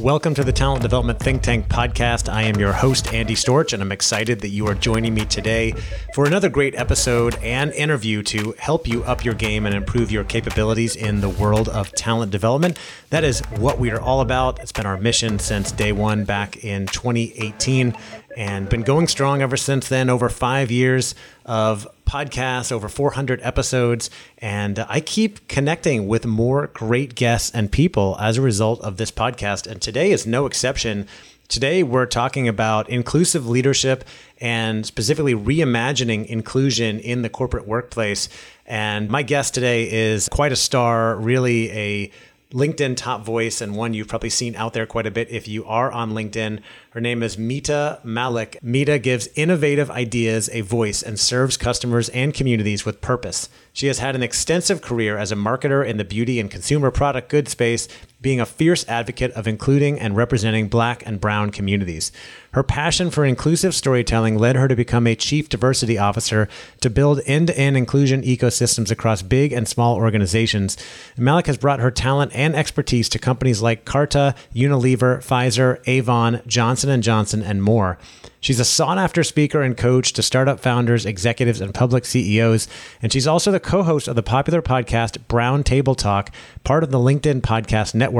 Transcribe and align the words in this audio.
Welcome 0.00 0.34
to 0.34 0.42
the 0.42 0.50
Talent 0.52 0.82
Development 0.82 1.20
Think 1.20 1.42
Tank 1.42 1.68
podcast. 1.68 2.28
I 2.28 2.42
am 2.42 2.56
your 2.56 2.72
host, 2.72 3.14
Andy 3.14 3.36
Storch, 3.36 3.72
and 3.72 3.80
I'm 3.80 3.92
excited 3.92 4.40
that 4.40 4.48
you 4.48 4.66
are 4.66 4.74
joining 4.74 5.14
me 5.14 5.24
today 5.24 5.70
for 6.14 6.26
another 6.26 6.48
great 6.48 6.74
episode 6.74 7.36
and 7.36 7.70
interview 7.70 8.24
to 8.24 8.56
help 8.58 8.88
you 8.88 9.04
up 9.04 9.24
your 9.24 9.34
game 9.34 9.66
and 9.66 9.74
improve 9.74 10.10
your 10.10 10.24
capabilities 10.24 10.96
in 10.96 11.20
the 11.20 11.28
world 11.28 11.68
of 11.68 11.92
talent 11.92 12.32
development. 12.32 12.76
That 13.10 13.22
is 13.22 13.38
what 13.58 13.78
we 13.78 13.92
are 13.92 14.00
all 14.00 14.20
about. 14.20 14.58
It's 14.58 14.72
been 14.72 14.84
our 14.84 14.98
mission 14.98 15.38
since 15.38 15.70
day 15.70 15.92
one 15.92 16.24
back 16.24 16.64
in 16.64 16.88
2018 16.88 17.96
and 18.36 18.68
been 18.68 18.82
going 18.82 19.06
strong 19.08 19.42
ever 19.42 19.56
since 19.56 19.88
then. 19.88 20.10
Over 20.10 20.28
five 20.28 20.70
years 20.70 21.14
of 21.44 21.86
podcasts, 22.06 22.70
over 22.70 22.88
400 22.88 23.40
episodes, 23.42 24.10
and 24.38 24.78
I 24.88 25.00
keep 25.00 25.48
connecting 25.48 26.06
with 26.06 26.26
more 26.26 26.68
great 26.68 27.14
guests 27.14 27.50
and 27.54 27.70
people 27.70 28.16
as 28.20 28.36
a 28.36 28.42
result 28.42 28.80
of 28.82 28.96
this 28.96 29.10
podcast. 29.10 29.66
And 29.66 29.80
today 29.80 30.10
is 30.10 30.26
no 30.26 30.46
exception. 30.46 31.06
Today, 31.48 31.82
we're 31.82 32.06
talking 32.06 32.48
about 32.48 32.88
inclusive 32.88 33.46
leadership 33.46 34.04
and 34.40 34.84
specifically 34.86 35.34
reimagining 35.34 36.26
inclusion 36.26 36.98
in 37.00 37.22
the 37.22 37.28
corporate 37.28 37.68
workplace. 37.68 38.30
And 38.66 39.10
my 39.10 39.22
guest 39.22 39.52
today 39.52 39.90
is 39.90 40.28
quite 40.28 40.52
a 40.52 40.56
star, 40.56 41.16
really 41.16 41.70
a 41.70 42.10
LinkedIn 42.54 42.96
top 42.96 43.24
voice 43.24 43.60
and 43.60 43.74
one 43.74 43.94
you've 43.94 44.06
probably 44.06 44.30
seen 44.30 44.54
out 44.54 44.74
there 44.74 44.86
quite 44.86 45.06
a 45.06 45.10
bit 45.10 45.28
if 45.28 45.48
you 45.48 45.64
are 45.64 45.90
on 45.90 46.12
LinkedIn. 46.12 46.60
Her 46.90 47.00
name 47.00 47.20
is 47.22 47.36
Mita 47.36 48.00
Mallick. 48.04 48.62
Mita 48.62 49.00
gives 49.00 49.28
innovative 49.34 49.90
ideas 49.90 50.48
a 50.52 50.60
voice 50.60 51.02
and 51.02 51.18
serves 51.18 51.56
customers 51.56 52.08
and 52.10 52.32
communities 52.32 52.86
with 52.86 53.00
purpose. 53.00 53.48
She 53.72 53.88
has 53.88 53.98
had 53.98 54.14
an 54.14 54.22
extensive 54.22 54.80
career 54.80 55.18
as 55.18 55.32
a 55.32 55.36
marketer 55.36 55.84
in 55.84 55.96
the 55.96 56.04
beauty 56.04 56.38
and 56.38 56.48
consumer 56.48 56.92
product 56.92 57.28
goods 57.28 57.50
space, 57.50 57.88
being 58.24 58.40
a 58.40 58.46
fierce 58.46 58.84
advocate 58.88 59.30
of 59.32 59.46
including 59.46 60.00
and 60.00 60.16
representing 60.16 60.66
Black 60.66 61.06
and 61.06 61.20
Brown 61.20 61.50
communities. 61.50 62.10
Her 62.52 62.62
passion 62.62 63.10
for 63.10 63.24
inclusive 63.24 63.74
storytelling 63.74 64.38
led 64.38 64.56
her 64.56 64.68
to 64.68 64.76
become 64.76 65.06
a 65.06 65.16
chief 65.16 65.48
diversity 65.48 65.98
officer 65.98 66.48
to 66.80 66.90
build 66.90 67.20
end 67.26 67.48
to 67.48 67.58
end 67.58 67.76
inclusion 67.76 68.22
ecosystems 68.22 68.90
across 68.90 69.22
big 69.22 69.52
and 69.52 69.66
small 69.68 69.96
organizations. 69.96 70.76
Mallick 71.16 71.46
has 71.46 71.58
brought 71.58 71.80
her 71.80 71.90
talent 71.90 72.32
and 72.34 72.54
expertise 72.54 73.08
to 73.08 73.18
companies 73.18 73.60
like 73.62 73.84
Carta, 73.84 74.34
Unilever, 74.54 75.18
Pfizer, 75.18 75.80
Avon, 75.86 76.40
Johnson. 76.46 77.02
Johnson 77.02 77.42
& 77.42 77.44
and 77.44 77.62
more. 77.62 77.98
She's 78.40 78.60
a 78.60 78.64
sought-after 78.64 79.22
speaker 79.22 79.62
and 79.62 79.76
coach 79.76 80.12
to 80.14 80.22
startup 80.22 80.60
founders, 80.60 81.06
executives, 81.06 81.60
and 81.60 81.72
public 81.72 82.04
CEOs, 82.04 82.68
and 83.02 83.12
she's 83.12 83.26
also 83.26 83.50
the 83.50 83.60
co-host 83.60 84.08
of 84.08 84.16
the 84.16 84.22
popular 84.22 84.60
podcast 84.62 85.26
Brown 85.28 85.62
Table 85.62 85.94
Talk, 85.94 86.30
part 86.62 86.84
of 86.84 86.90
the 86.90 86.98
LinkedIn 86.98 87.40
Podcast 87.40 87.94
Network. 87.94 88.13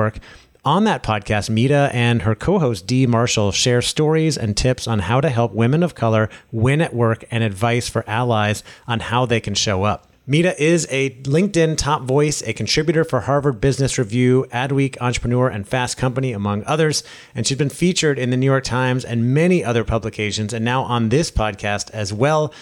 On 0.67 0.85
that 0.85 1.03
podcast, 1.03 1.51
Mita 1.51 1.91
and 1.93 2.23
her 2.23 2.35
co 2.35 2.59
host 2.59 2.87
Dee 2.87 3.07
Marshall 3.07 3.53
share 3.53 3.83
stories 3.83 4.39
and 4.39 4.57
tips 4.57 4.89
on 4.89 5.01
how 5.01 5.21
to 5.21 5.29
help 5.29 5.53
women 5.53 5.83
of 5.83 5.95
color 5.95 6.31
win 6.53 6.81
at 6.81 6.95
work 6.95 7.25
and 7.31 7.45
advice 7.45 7.87
for 7.87 8.03
allies 8.09 8.65
on 8.87 9.01
how 9.01 9.27
they 9.27 9.41
can 9.41 9.55
show 9.55 9.83
up. 9.83 10.11
Mita 10.27 10.59
is 10.63 10.89
a 10.91 11.11
LinkedIn 11.25 11.77
top 11.77 12.05
voice, 12.05 12.43
a 12.47 12.55
contributor 12.55 13.05
for 13.05 13.21
Harvard 13.21 13.61
Business 13.61 13.99
Review, 13.99 14.47
Adweek, 14.51 14.97
Entrepreneur, 15.03 15.49
and 15.49 15.69
Fast 15.69 15.99
Company, 15.99 16.33
among 16.33 16.65
others. 16.65 17.05
And 17.35 17.47
she's 17.47 17.59
been 17.59 17.69
featured 17.69 18.19
in 18.19 18.31
the 18.31 18.39
New 18.39 18.47
York 18.47 18.65
Times 18.65 19.05
and 19.05 19.35
many 19.35 19.63
other 19.63 19.85
publications, 19.85 20.55
and 20.55 20.65
now 20.65 20.83
on 20.85 21.11
this 21.11 21.31
podcast 21.31 21.91
as 21.91 22.11
well. 22.11 22.55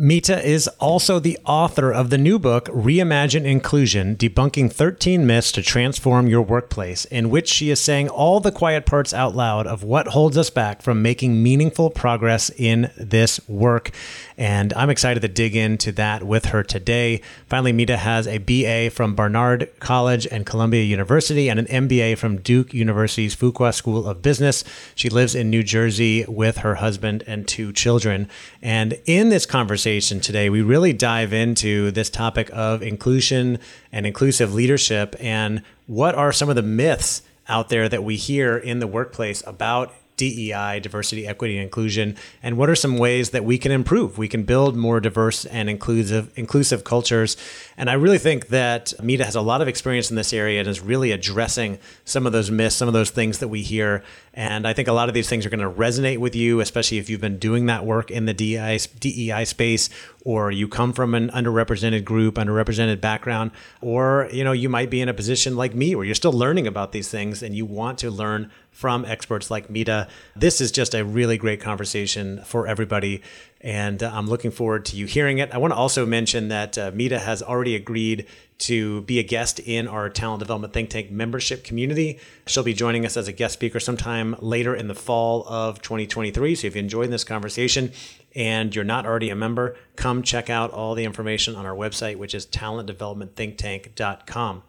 Mita 0.00 0.40
is 0.48 0.68
also 0.78 1.18
the 1.18 1.36
author 1.44 1.92
of 1.92 2.08
the 2.08 2.18
new 2.18 2.38
book, 2.38 2.66
Reimagine 2.66 3.44
Inclusion 3.44 4.14
Debunking 4.14 4.72
13 4.72 5.26
Myths 5.26 5.50
to 5.50 5.60
Transform 5.60 6.28
Your 6.28 6.42
Workplace, 6.42 7.04
in 7.06 7.30
which 7.30 7.48
she 7.48 7.68
is 7.70 7.80
saying 7.80 8.08
all 8.08 8.38
the 8.38 8.52
quiet 8.52 8.86
parts 8.86 9.12
out 9.12 9.34
loud 9.34 9.66
of 9.66 9.82
what 9.82 10.06
holds 10.06 10.38
us 10.38 10.50
back 10.50 10.82
from 10.82 11.02
making 11.02 11.42
meaningful 11.42 11.90
progress 11.90 12.48
in 12.50 12.92
this 12.96 13.40
work. 13.48 13.90
And 14.36 14.72
I'm 14.74 14.88
excited 14.88 15.18
to 15.22 15.28
dig 15.28 15.56
into 15.56 15.90
that 15.90 16.22
with 16.22 16.44
her 16.44 16.62
today. 16.62 17.20
Finally, 17.48 17.72
Mita 17.72 17.96
has 17.96 18.28
a 18.28 18.38
BA 18.38 18.90
from 18.90 19.16
Barnard 19.16 19.68
College 19.80 20.28
and 20.28 20.46
Columbia 20.46 20.84
University 20.84 21.50
and 21.50 21.58
an 21.58 21.88
MBA 21.88 22.18
from 22.18 22.40
Duke 22.40 22.72
University's 22.72 23.34
Fuqua 23.34 23.74
School 23.74 24.06
of 24.06 24.22
Business. 24.22 24.62
She 24.94 25.08
lives 25.08 25.34
in 25.34 25.50
New 25.50 25.64
Jersey 25.64 26.24
with 26.28 26.58
her 26.58 26.76
husband 26.76 27.24
and 27.26 27.48
two 27.48 27.72
children. 27.72 28.28
And 28.62 28.96
in 29.04 29.30
this 29.30 29.44
conversation 29.44 29.87
today, 29.96 30.50
we 30.50 30.60
really 30.60 30.92
dive 30.92 31.32
into 31.32 31.90
this 31.90 32.10
topic 32.10 32.50
of 32.52 32.82
inclusion 32.82 33.58
and 33.90 34.06
inclusive 34.06 34.52
leadership 34.52 35.16
and 35.18 35.62
what 35.86 36.14
are 36.14 36.30
some 36.30 36.50
of 36.50 36.56
the 36.56 36.62
myths 36.62 37.22
out 37.48 37.70
there 37.70 37.88
that 37.88 38.04
we 38.04 38.16
hear 38.16 38.58
in 38.58 38.80
the 38.80 38.86
workplace 38.86 39.42
about 39.46 39.94
DEI, 40.18 40.80
diversity, 40.80 41.26
equity, 41.26 41.56
and 41.56 41.62
inclusion, 41.62 42.16
and 42.42 42.58
what 42.58 42.68
are 42.68 42.74
some 42.74 42.98
ways 42.98 43.30
that 43.30 43.44
we 43.44 43.56
can 43.56 43.72
improve? 43.72 44.18
We 44.18 44.28
can 44.28 44.42
build 44.42 44.76
more 44.76 45.00
diverse 45.00 45.46
and 45.46 45.70
inclusive 45.70 46.30
inclusive 46.36 46.84
cultures. 46.84 47.36
And 47.76 47.88
I 47.88 47.94
really 47.94 48.18
think 48.18 48.48
that 48.48 48.92
Mita 49.02 49.24
has 49.24 49.36
a 49.36 49.40
lot 49.40 49.62
of 49.62 49.68
experience 49.68 50.10
in 50.10 50.16
this 50.16 50.32
area 50.32 50.58
and 50.60 50.68
is 50.68 50.80
really 50.80 51.12
addressing 51.12 51.78
some 52.04 52.26
of 52.26 52.32
those 52.32 52.50
myths, 52.50 52.76
some 52.76 52.88
of 52.88 52.94
those 52.94 53.10
things 53.10 53.38
that 53.38 53.48
we 53.48 53.62
hear. 53.62 54.02
And 54.38 54.68
I 54.68 54.72
think 54.72 54.86
a 54.86 54.92
lot 54.92 55.08
of 55.08 55.16
these 55.16 55.28
things 55.28 55.44
are 55.44 55.50
going 55.50 55.58
to 55.58 55.68
resonate 55.68 56.18
with 56.18 56.36
you, 56.36 56.60
especially 56.60 56.98
if 56.98 57.10
you've 57.10 57.20
been 57.20 57.40
doing 57.40 57.66
that 57.66 57.84
work 57.84 58.08
in 58.08 58.26
the 58.26 58.32
DEI, 58.32 58.78
DEI 59.00 59.44
space, 59.44 59.90
or 60.24 60.52
you 60.52 60.68
come 60.68 60.92
from 60.92 61.12
an 61.16 61.28
underrepresented 61.30 62.04
group, 62.04 62.36
underrepresented 62.36 63.00
background, 63.00 63.50
or 63.80 64.28
you 64.32 64.44
know 64.44 64.52
you 64.52 64.68
might 64.68 64.90
be 64.90 65.00
in 65.00 65.08
a 65.08 65.14
position 65.14 65.56
like 65.56 65.74
me 65.74 65.96
where 65.96 66.04
you're 66.04 66.14
still 66.14 66.32
learning 66.32 66.68
about 66.68 66.92
these 66.92 67.08
things 67.10 67.42
and 67.42 67.56
you 67.56 67.66
want 67.66 67.98
to 67.98 68.12
learn 68.12 68.48
from 68.70 69.04
experts 69.06 69.50
like 69.50 69.68
Mita. 69.68 70.06
This 70.36 70.60
is 70.60 70.70
just 70.70 70.94
a 70.94 71.04
really 71.04 71.36
great 71.36 71.60
conversation 71.60 72.40
for 72.44 72.68
everybody. 72.68 73.22
And 73.60 74.02
uh, 74.02 74.10
I'm 74.12 74.28
looking 74.28 74.50
forward 74.50 74.84
to 74.86 74.96
you 74.96 75.06
hearing 75.06 75.38
it. 75.38 75.52
I 75.52 75.58
want 75.58 75.72
to 75.72 75.76
also 75.76 76.06
mention 76.06 76.48
that 76.48 76.78
uh, 76.78 76.90
Mita 76.94 77.18
has 77.18 77.42
already 77.42 77.74
agreed 77.74 78.26
to 78.58 79.02
be 79.02 79.18
a 79.18 79.22
guest 79.22 79.60
in 79.60 79.86
our 79.88 80.08
Talent 80.08 80.38
Development 80.40 80.72
Think 80.72 80.88
Tank 80.90 81.10
membership 81.10 81.64
community. 81.64 82.18
She'll 82.46 82.62
be 82.62 82.74
joining 82.74 83.04
us 83.04 83.16
as 83.16 83.28
a 83.28 83.32
guest 83.32 83.54
speaker 83.54 83.80
sometime 83.80 84.36
later 84.40 84.74
in 84.74 84.88
the 84.88 84.94
fall 84.94 85.46
of 85.48 85.82
2023. 85.82 86.54
So 86.54 86.66
if 86.66 86.76
you 86.76 86.80
enjoyed 86.80 87.10
this 87.10 87.24
conversation 87.24 87.92
and 88.34 88.74
you're 88.74 88.84
not 88.84 89.06
already 89.06 89.30
a 89.30 89.36
member, 89.36 89.76
come 89.96 90.22
check 90.22 90.50
out 90.50 90.70
all 90.70 90.94
the 90.94 91.04
information 91.04 91.56
on 91.56 91.66
our 91.66 91.74
website, 91.74 92.16
which 92.16 92.34
is 92.34 92.46
talentdevelopmentthinktank.com. 92.46 94.62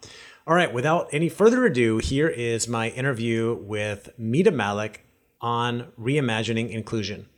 All 0.46 0.54
right, 0.54 0.72
without 0.72 1.08
any 1.12 1.28
further 1.28 1.64
ado, 1.64 1.98
here 1.98 2.28
is 2.28 2.66
my 2.66 2.88
interview 2.90 3.54
with 3.54 4.08
Mita 4.18 4.50
Mallick 4.50 4.96
on 5.40 5.92
reimagining 5.98 6.70
inclusion. 6.70 7.28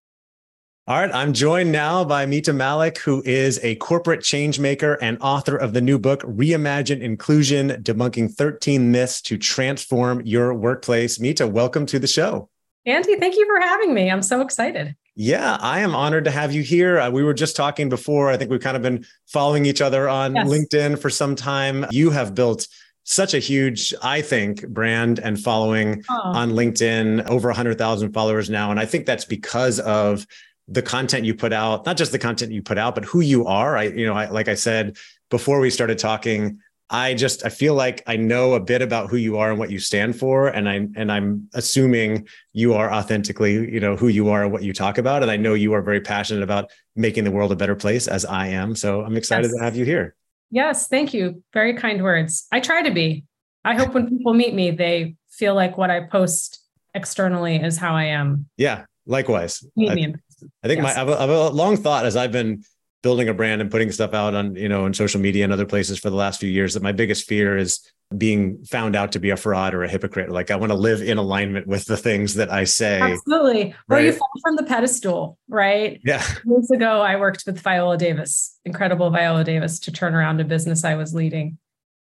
All 0.88 0.98
right, 0.98 1.14
I'm 1.14 1.32
joined 1.32 1.70
now 1.70 2.02
by 2.02 2.26
Mita 2.26 2.50
Mallick, 2.50 2.98
who 2.98 3.22
is 3.24 3.60
a 3.62 3.76
corporate 3.76 4.20
change 4.20 4.58
maker 4.58 4.94
and 5.00 5.16
author 5.20 5.56
of 5.56 5.74
the 5.74 5.80
new 5.80 5.96
book, 5.96 6.22
Reimagine 6.22 7.00
Inclusion 7.00 7.70
Debunking 7.84 8.32
13 8.32 8.90
Myths 8.90 9.22
to 9.22 9.38
Transform 9.38 10.22
Your 10.24 10.52
Workplace. 10.52 11.20
Mita, 11.20 11.46
welcome 11.46 11.86
to 11.86 12.00
the 12.00 12.08
show. 12.08 12.48
Andy, 12.84 13.14
thank 13.14 13.36
you 13.36 13.46
for 13.46 13.60
having 13.60 13.94
me. 13.94 14.10
I'm 14.10 14.22
so 14.22 14.40
excited. 14.40 14.96
Yeah, 15.14 15.56
I 15.60 15.78
am 15.78 15.94
honored 15.94 16.24
to 16.24 16.32
have 16.32 16.52
you 16.52 16.62
here. 16.62 16.98
Uh, 16.98 17.10
we 17.10 17.22
were 17.22 17.32
just 17.32 17.54
talking 17.54 17.88
before. 17.88 18.30
I 18.30 18.36
think 18.36 18.50
we've 18.50 18.60
kind 18.60 18.76
of 18.76 18.82
been 18.82 19.06
following 19.28 19.66
each 19.66 19.80
other 19.80 20.08
on 20.08 20.34
yes. 20.34 20.48
LinkedIn 20.48 20.98
for 20.98 21.10
some 21.10 21.36
time. 21.36 21.86
You 21.92 22.10
have 22.10 22.34
built 22.34 22.66
such 23.04 23.34
a 23.34 23.38
huge, 23.38 23.94
I 24.02 24.20
think, 24.20 24.66
brand 24.66 25.20
and 25.20 25.38
following 25.38 26.02
oh. 26.10 26.20
on 26.24 26.50
LinkedIn, 26.52 27.28
over 27.28 27.50
100,000 27.50 28.12
followers 28.12 28.50
now. 28.50 28.72
And 28.72 28.80
I 28.80 28.86
think 28.86 29.06
that's 29.06 29.24
because 29.24 29.78
of 29.78 30.26
the 30.72 30.82
content 30.82 31.24
you 31.24 31.34
put 31.34 31.52
out, 31.52 31.84
not 31.84 31.96
just 31.96 32.12
the 32.12 32.18
content 32.18 32.50
you 32.52 32.62
put 32.62 32.78
out, 32.78 32.94
but 32.94 33.04
who 33.04 33.20
you 33.20 33.46
are. 33.46 33.76
I, 33.76 33.84
you 33.84 34.06
know, 34.06 34.14
I, 34.14 34.28
like 34.30 34.48
I 34.48 34.54
said 34.54 34.96
before 35.28 35.60
we 35.60 35.70
started 35.70 35.98
talking, 35.98 36.58
I 36.88 37.14
just 37.14 37.44
I 37.44 37.48
feel 37.48 37.74
like 37.74 38.02
I 38.06 38.16
know 38.16 38.54
a 38.54 38.60
bit 38.60 38.82
about 38.82 39.08
who 39.08 39.16
you 39.16 39.38
are 39.38 39.50
and 39.50 39.58
what 39.58 39.70
you 39.70 39.78
stand 39.78 40.18
for, 40.18 40.48
and 40.48 40.68
I 40.68 40.88
and 40.96 41.10
I'm 41.10 41.48
assuming 41.54 42.26
you 42.52 42.74
are 42.74 42.92
authentically, 42.92 43.52
you 43.72 43.80
know, 43.80 43.96
who 43.96 44.08
you 44.08 44.28
are 44.28 44.44
and 44.44 44.52
what 44.52 44.62
you 44.62 44.72
talk 44.72 44.98
about, 44.98 45.22
and 45.22 45.30
I 45.30 45.36
know 45.36 45.54
you 45.54 45.72
are 45.72 45.82
very 45.82 46.00
passionate 46.00 46.42
about 46.42 46.70
making 46.96 47.24
the 47.24 47.30
world 47.30 47.50
a 47.52 47.56
better 47.56 47.74
place, 47.74 48.08
as 48.08 48.24
I 48.24 48.48
am. 48.48 48.74
So 48.74 49.02
I'm 49.02 49.16
excited 49.16 49.50
yes. 49.50 49.58
to 49.58 49.64
have 49.64 49.76
you 49.76 49.86
here. 49.86 50.14
Yes, 50.50 50.86
thank 50.88 51.14
you. 51.14 51.42
Very 51.54 51.74
kind 51.76 52.02
words. 52.02 52.46
I 52.52 52.60
try 52.60 52.82
to 52.82 52.90
be. 52.90 53.24
I 53.64 53.74
hope 53.74 53.94
when 53.94 54.08
people 54.08 54.34
meet 54.34 54.54
me, 54.54 54.70
they 54.70 55.16
feel 55.30 55.54
like 55.54 55.78
what 55.78 55.90
I 55.90 56.00
post 56.00 56.60
externally 56.94 57.56
is 57.56 57.78
how 57.78 57.94
I 57.94 58.04
am. 58.04 58.50
Yeah, 58.58 58.84
likewise. 59.06 59.64
Meet 59.76 59.90
I, 59.90 59.94
me. 59.94 60.14
I 60.62 60.68
think 60.68 60.82
yes. 60.82 60.84
my 60.84 60.90
I 60.90 61.04
have, 61.04 61.08
a, 61.08 61.16
I 61.16 61.20
have 61.20 61.30
a 61.30 61.48
long 61.50 61.76
thought 61.76 62.06
as 62.06 62.16
I've 62.16 62.32
been 62.32 62.64
building 63.02 63.28
a 63.28 63.34
brand 63.34 63.60
and 63.60 63.70
putting 63.70 63.90
stuff 63.90 64.14
out 64.14 64.34
on 64.34 64.54
you 64.54 64.68
know 64.68 64.84
on 64.84 64.94
social 64.94 65.20
media 65.20 65.44
and 65.44 65.52
other 65.52 65.66
places 65.66 65.98
for 65.98 66.10
the 66.10 66.16
last 66.16 66.40
few 66.40 66.48
years 66.48 66.74
that 66.74 66.82
my 66.82 66.92
biggest 66.92 67.26
fear 67.26 67.56
is 67.56 67.80
being 68.16 68.62
found 68.64 68.96
out 68.96 69.12
to 69.12 69.18
be 69.18 69.30
a 69.30 69.36
fraud 69.36 69.74
or 69.74 69.82
a 69.82 69.88
hypocrite. 69.88 70.30
Like 70.30 70.50
I 70.50 70.56
want 70.56 70.70
to 70.70 70.76
live 70.76 71.02
in 71.02 71.18
alignment 71.18 71.66
with 71.66 71.84
the 71.86 71.96
things 71.96 72.34
that 72.34 72.50
I 72.50 72.64
say. 72.64 73.00
Absolutely. 73.00 73.74
Or 73.88 74.00
you 74.00 74.12
fall 74.12 74.30
from 74.42 74.56
the 74.56 74.64
pedestal, 74.64 75.38
right? 75.48 76.00
Yeah. 76.04 76.22
Years 76.44 76.70
ago, 76.70 77.00
I 77.00 77.16
worked 77.16 77.44
with 77.46 77.60
Viola 77.60 77.96
Davis, 77.96 78.58
incredible 78.64 79.10
Viola 79.10 79.44
Davis, 79.44 79.78
to 79.80 79.92
turn 79.92 80.14
around 80.14 80.40
a 80.40 80.44
business 80.44 80.84
I 80.84 80.94
was 80.94 81.14
leading. 81.14 81.58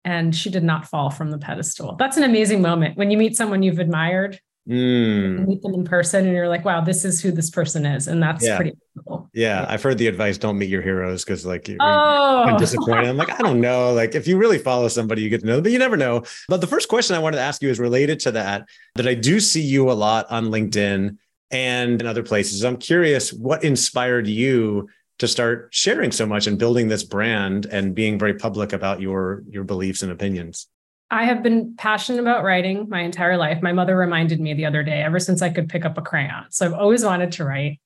And 0.06 0.34
she 0.36 0.50
did 0.50 0.64
not 0.64 0.88
fall 0.88 1.10
from 1.10 1.32
the 1.32 1.38
pedestal. 1.38 1.96
That's 1.98 2.18
an 2.18 2.24
amazing 2.24 2.62
moment 2.62 2.98
when 2.98 3.12
you 3.12 3.18
meet 3.18 3.36
someone 3.36 3.62
you've 3.62 3.80
admired, 3.80 4.40
Mm. 4.68 5.48
meet 5.48 5.62
them 5.62 5.74
in 5.74 5.86
person, 5.86 6.26
and 6.26 6.36
you're 6.36 6.50
like, 6.50 6.66
wow, 6.66 6.82
this 6.82 7.06
is 7.06 7.22
who 7.22 7.32
this 7.32 7.50
person 7.50 7.86
is. 7.86 8.08
And 8.08 8.22
that's 8.22 8.46
Yeah. 8.46 8.58
pretty 8.58 8.74
cool. 9.08 9.30
Yeah. 9.34 9.66
I've 9.70 9.82
heard 9.82 9.98
the 9.98 10.08
advice 10.08 10.38
don't 10.38 10.58
meet 10.58 10.70
your 10.70 10.82
heroes 10.82 11.24
because 11.24 11.46
like 11.46 11.68
you're 11.68 11.78
Oh, 11.80 12.44
I'm 12.44 12.58
disappointed. 12.58 13.08
I'm 13.08 13.16
like, 13.18 13.32
I 13.32 13.42
don't 13.44 13.62
know. 13.62 13.94
Like, 13.94 14.14
if 14.14 14.28
you 14.28 14.38
really 14.38 14.58
follow 14.58 14.88
somebody, 14.90 15.22
you 15.22 15.30
get 15.30 15.42
to 15.42 15.48
know, 15.48 15.56
them, 15.56 15.64
but 15.64 15.72
you 15.72 15.80
never 15.80 15.96
know. 15.98 16.24
But 16.50 16.60
the 16.62 16.68
first 16.68 16.90
question 16.90 17.16
I 17.16 17.20
wanted 17.20 17.38
to 17.38 17.44
ask 17.44 17.62
you 17.62 17.70
is 17.70 17.80
related 17.80 18.20
to 18.22 18.32
that, 18.32 18.68
that 18.96 19.08
I 19.08 19.14
do 19.14 19.40
see 19.40 19.62
you 19.62 19.90
a 19.90 19.94
lot 19.94 20.26
on 20.30 20.48
LinkedIn 20.48 21.16
and 21.52 22.02
in 22.02 22.08
other 22.08 22.24
places. 22.24 22.66
I'm 22.66 22.78
curious 22.78 23.32
what 23.32 23.64
inspired 23.64 24.28
you 24.28 24.90
to 25.20 25.28
start 25.28 25.70
sharing 25.72 26.12
so 26.12 26.26
much 26.26 26.46
and 26.46 26.60
building 26.60 26.90
this 26.90 27.04
brand 27.04 27.66
and 27.68 27.96
being 27.96 28.20
very 28.20 28.34
public 28.36 28.74
about 28.74 29.02
your 29.02 29.44
your 29.50 29.64
beliefs 29.64 30.04
and 30.04 30.12
opinions. 30.12 30.68
I 31.10 31.26
have 31.26 31.42
been 31.42 31.76
passionate 31.78 32.20
about 32.20 32.44
writing 32.44 32.90
my 32.90 33.02
entire 33.02 33.38
life. 33.38 33.62
My 33.62 33.72
mother 33.72 33.96
reminded 33.96 34.42
me 34.42 34.54
the 34.54 34.66
other 34.66 34.84
day, 34.84 35.02
ever 35.02 35.20
since 35.20 35.42
I 35.42 35.50
could 35.50 35.70
pick 35.70 35.86
up 35.86 35.98
a 35.98 36.02
crayon. 36.02 36.46
So 36.50 36.66
I've 36.66 36.74
always 36.74 37.06
wanted 37.06 37.32
to 37.34 37.46
write. 37.46 37.80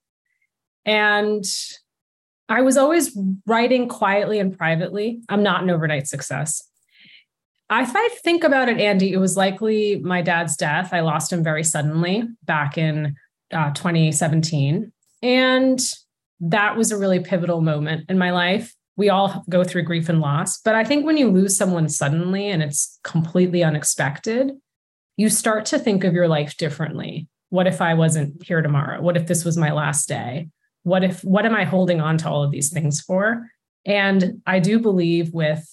And 0.85 1.45
I 2.49 2.61
was 2.61 2.77
always 2.77 3.15
writing 3.45 3.87
quietly 3.87 4.39
and 4.39 4.57
privately. 4.57 5.21
I'm 5.29 5.43
not 5.43 5.61
an 5.61 5.69
overnight 5.69 6.07
success. 6.07 6.67
If 7.71 7.95
I 7.95 8.09
think 8.23 8.43
about 8.43 8.67
it, 8.67 8.79
Andy, 8.79 9.13
it 9.13 9.17
was 9.17 9.37
likely 9.37 9.99
my 9.99 10.21
dad's 10.21 10.57
death. 10.57 10.93
I 10.93 10.99
lost 10.99 11.31
him 11.31 11.43
very 11.43 11.63
suddenly 11.63 12.23
back 12.43 12.77
in 12.77 13.15
uh, 13.53 13.71
2017. 13.71 14.91
And 15.21 15.79
that 16.41 16.75
was 16.75 16.91
a 16.91 16.97
really 16.97 17.19
pivotal 17.19 17.61
moment 17.61 18.09
in 18.09 18.17
my 18.17 18.31
life. 18.31 18.75
We 18.97 19.09
all 19.09 19.43
go 19.49 19.63
through 19.63 19.83
grief 19.83 20.09
and 20.09 20.19
loss. 20.19 20.59
But 20.59 20.75
I 20.75 20.83
think 20.83 21.05
when 21.05 21.17
you 21.17 21.29
lose 21.29 21.57
someone 21.57 21.89
suddenly 21.89 22.49
and 22.49 22.61
it's 22.61 22.99
completely 23.03 23.63
unexpected, 23.63 24.51
you 25.17 25.29
start 25.29 25.65
to 25.67 25.79
think 25.79 26.03
of 26.03 26.13
your 26.13 26.27
life 26.27 26.57
differently. 26.57 27.27
What 27.49 27.67
if 27.67 27.81
I 27.81 27.93
wasn't 27.93 28.43
here 28.43 28.61
tomorrow? 28.61 29.01
What 29.01 29.17
if 29.17 29.27
this 29.27 29.43
was 29.43 29.57
my 29.57 29.71
last 29.71 30.07
day? 30.07 30.49
What 30.83 31.03
if, 31.03 31.23
what 31.23 31.45
am 31.45 31.55
I 31.55 31.63
holding 31.63 32.01
on 32.01 32.17
to 32.19 32.29
all 32.29 32.43
of 32.43 32.51
these 32.51 32.69
things 32.69 33.01
for? 33.01 33.47
And 33.85 34.41
I 34.45 34.59
do 34.59 34.79
believe 34.79 35.33
with 35.33 35.65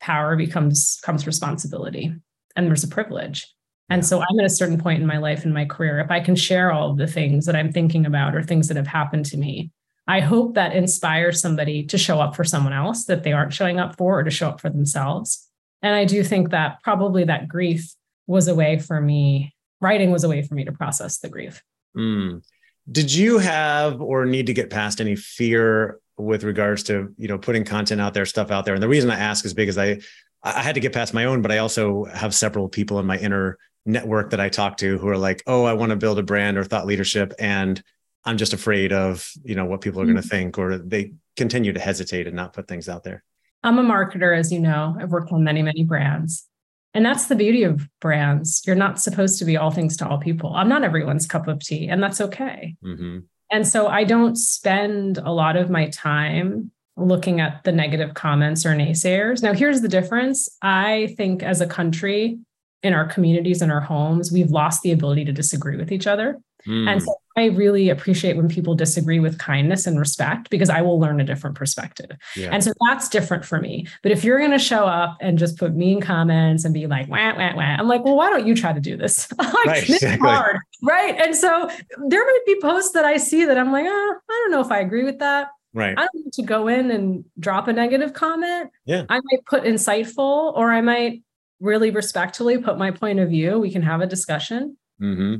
power 0.00 0.34
becomes 0.36 0.98
comes 1.04 1.26
responsibility 1.26 2.12
and 2.56 2.66
there's 2.66 2.84
a 2.84 2.88
privilege. 2.88 3.46
And 3.88 4.04
so 4.04 4.20
I'm 4.20 4.40
at 4.40 4.46
a 4.46 4.50
certain 4.50 4.78
point 4.78 5.00
in 5.00 5.06
my 5.06 5.18
life 5.18 5.44
in 5.44 5.52
my 5.52 5.64
career. 5.64 6.00
If 6.00 6.10
I 6.10 6.20
can 6.20 6.34
share 6.34 6.72
all 6.72 6.90
of 6.90 6.96
the 6.96 7.06
things 7.06 7.46
that 7.46 7.56
I'm 7.56 7.72
thinking 7.72 8.06
about 8.06 8.34
or 8.34 8.42
things 8.42 8.68
that 8.68 8.76
have 8.76 8.86
happened 8.86 9.26
to 9.26 9.36
me, 9.36 9.70
I 10.06 10.20
hope 10.20 10.54
that 10.54 10.74
inspires 10.74 11.40
somebody 11.40 11.84
to 11.84 11.98
show 11.98 12.20
up 12.20 12.34
for 12.34 12.44
someone 12.44 12.72
else 12.72 13.04
that 13.04 13.22
they 13.22 13.32
aren't 13.32 13.54
showing 13.54 13.78
up 13.78 13.96
for 13.96 14.20
or 14.20 14.24
to 14.24 14.30
show 14.30 14.48
up 14.48 14.60
for 14.60 14.68
themselves. 14.68 15.48
And 15.80 15.94
I 15.94 16.04
do 16.04 16.22
think 16.24 16.50
that 16.50 16.82
probably 16.82 17.24
that 17.24 17.48
grief 17.48 17.94
was 18.26 18.48
a 18.48 18.54
way 18.54 18.78
for 18.78 19.00
me, 19.00 19.54
writing 19.80 20.10
was 20.10 20.24
a 20.24 20.28
way 20.28 20.42
for 20.42 20.54
me 20.54 20.64
to 20.64 20.72
process 20.72 21.18
the 21.18 21.28
grief. 21.28 21.62
Mm. 21.96 22.42
Did 22.90 23.12
you 23.14 23.38
have 23.38 24.00
or 24.00 24.24
need 24.24 24.46
to 24.46 24.54
get 24.54 24.70
past 24.70 25.00
any 25.00 25.14
fear 25.14 25.98
with 26.16 26.44
regards 26.44 26.82
to 26.84 27.14
you 27.16 27.28
know 27.28 27.38
putting 27.38 27.64
content 27.64 28.00
out 28.00 28.14
there, 28.14 28.26
stuff 28.26 28.50
out 28.50 28.64
there? 28.64 28.74
And 28.74 28.82
the 28.82 28.88
reason 28.88 29.10
I 29.10 29.18
ask 29.18 29.44
is 29.44 29.54
because 29.54 29.78
I 29.78 30.00
I 30.42 30.62
had 30.62 30.74
to 30.74 30.80
get 30.80 30.92
past 30.92 31.14
my 31.14 31.26
own, 31.26 31.42
but 31.42 31.52
I 31.52 31.58
also 31.58 32.04
have 32.06 32.34
several 32.34 32.68
people 32.68 32.98
in 32.98 33.06
my 33.06 33.18
inner 33.18 33.58
network 33.86 34.30
that 34.30 34.40
I 34.40 34.48
talk 34.48 34.76
to 34.78 34.98
who 34.98 35.08
are 35.08 35.16
like, 35.16 35.42
oh, 35.46 35.64
I 35.64 35.74
want 35.74 35.90
to 35.90 35.96
build 35.96 36.18
a 36.18 36.22
brand 36.22 36.58
or 36.58 36.64
thought 36.64 36.86
leadership, 36.86 37.32
and 37.38 37.80
I'm 38.24 38.36
just 38.36 38.52
afraid 38.52 38.92
of 38.92 39.30
you 39.44 39.54
know 39.54 39.64
what 39.64 39.80
people 39.80 40.00
are 40.00 40.04
going 40.04 40.16
to 40.16 40.22
think, 40.22 40.58
or 40.58 40.78
they 40.78 41.12
continue 41.36 41.72
to 41.72 41.80
hesitate 41.80 42.26
and 42.26 42.36
not 42.36 42.52
put 42.52 42.68
things 42.68 42.88
out 42.88 43.04
there. 43.04 43.24
I'm 43.64 43.78
a 43.78 43.82
marketer, 43.82 44.36
as 44.36 44.52
you 44.52 44.58
know. 44.58 44.96
I've 44.98 45.10
worked 45.10 45.32
on 45.32 45.44
many, 45.44 45.62
many 45.62 45.84
brands. 45.84 46.48
And 46.94 47.06
that's 47.06 47.26
the 47.26 47.36
beauty 47.36 47.62
of 47.62 47.88
brands. 48.00 48.62
You're 48.66 48.76
not 48.76 49.00
supposed 49.00 49.38
to 49.38 49.44
be 49.44 49.56
all 49.56 49.70
things 49.70 49.96
to 49.98 50.08
all 50.08 50.18
people. 50.18 50.52
I'm 50.54 50.68
not 50.68 50.84
everyone's 50.84 51.26
cup 51.26 51.48
of 51.48 51.60
tea, 51.60 51.88
and 51.88 52.02
that's 52.02 52.20
okay. 52.20 52.76
hmm 52.82 53.20
And 53.50 53.66
so 53.66 53.86
I 53.86 54.04
don't 54.04 54.36
spend 54.36 55.18
a 55.18 55.32
lot 55.32 55.56
of 55.56 55.70
my 55.70 55.88
time 55.88 56.70
looking 56.96 57.40
at 57.40 57.64
the 57.64 57.72
negative 57.72 58.12
comments 58.14 58.66
or 58.66 58.70
naysayers. 58.70 59.42
Now, 59.42 59.54
here's 59.54 59.80
the 59.80 59.88
difference. 59.88 60.48
I 60.60 61.14
think 61.16 61.42
as 61.42 61.62
a 61.62 61.66
country, 61.66 62.38
in 62.82 62.94
our 62.94 63.06
communities 63.06 63.62
and 63.62 63.70
our 63.70 63.80
homes, 63.80 64.32
we've 64.32 64.50
lost 64.50 64.82
the 64.82 64.92
ability 64.92 65.24
to 65.24 65.32
disagree 65.32 65.76
with 65.76 65.92
each 65.92 66.06
other. 66.06 66.40
Mm. 66.66 66.88
And 66.88 67.02
so 67.02 67.14
I 67.36 67.46
really 67.46 67.88
appreciate 67.88 68.36
when 68.36 68.48
people 68.48 68.74
disagree 68.74 69.18
with 69.18 69.38
kindness 69.38 69.86
and 69.86 69.98
respect 69.98 70.50
because 70.50 70.68
I 70.68 70.82
will 70.82 71.00
learn 71.00 71.20
a 71.20 71.24
different 71.24 71.56
perspective. 71.56 72.10
yeah. 72.36 72.50
And 72.52 72.62
so 72.62 72.72
that's 72.88 73.08
different 73.08 73.44
for 73.44 73.58
me. 73.60 73.86
But 74.02 74.12
if 74.12 74.22
you're 74.24 74.38
going 74.38 74.50
to 74.50 74.58
show 74.58 74.84
up 74.84 75.16
and 75.20 75.38
just 75.38 75.58
put 75.58 75.74
mean 75.74 76.00
comments 76.00 76.64
and 76.64 76.74
be 76.74 76.86
like, 76.86 77.08
wah, 77.08 77.34
wah, 77.36 77.54
wah, 77.56 77.62
I'm 77.62 77.88
like, 77.88 78.04
well, 78.04 78.16
why 78.16 78.28
don't 78.30 78.46
you 78.46 78.54
try 78.54 78.72
to 78.72 78.80
do 78.80 78.96
this? 78.96 79.32
like, 79.38 79.64
Right, 79.66 79.80
this 79.80 79.90
is 79.90 80.02
exactly. 80.02 80.28
hard. 80.28 80.56
Right. 80.82 81.18
And 81.20 81.34
so 81.34 81.68
there 82.08 82.24
might 82.24 82.40
be 82.46 82.60
posts 82.60 82.92
that 82.92 83.04
I 83.04 83.16
see 83.16 83.44
that 83.46 83.56
I'm 83.56 83.72
like, 83.72 83.86
oh, 83.88 84.14
I 84.28 84.40
don't 84.42 84.50
know 84.50 84.60
if 84.60 84.70
I 84.70 84.80
agree 84.80 85.04
with 85.04 85.20
that. 85.20 85.48
right. 85.72 85.96
I 85.96 86.02
don't 86.02 86.24
need 86.26 86.32
to 86.34 86.42
go 86.42 86.68
in 86.68 86.90
and 86.90 87.24
drop 87.38 87.66
a 87.68 87.72
negative 87.72 88.12
comment. 88.12 88.70
Yeah. 88.84 89.04
I 89.08 89.20
might 89.30 89.44
put 89.46 89.62
insightful 89.64 90.52
or 90.56 90.70
I 90.70 90.80
might 90.82 91.22
really 91.60 91.90
respectfully 91.90 92.58
put 92.58 92.76
my 92.76 92.90
point 92.90 93.20
of 93.20 93.28
view. 93.30 93.58
We 93.58 93.70
can 93.70 93.82
have 93.82 94.00
a 94.00 94.06
discussion. 94.06 94.76
hmm 94.98 95.36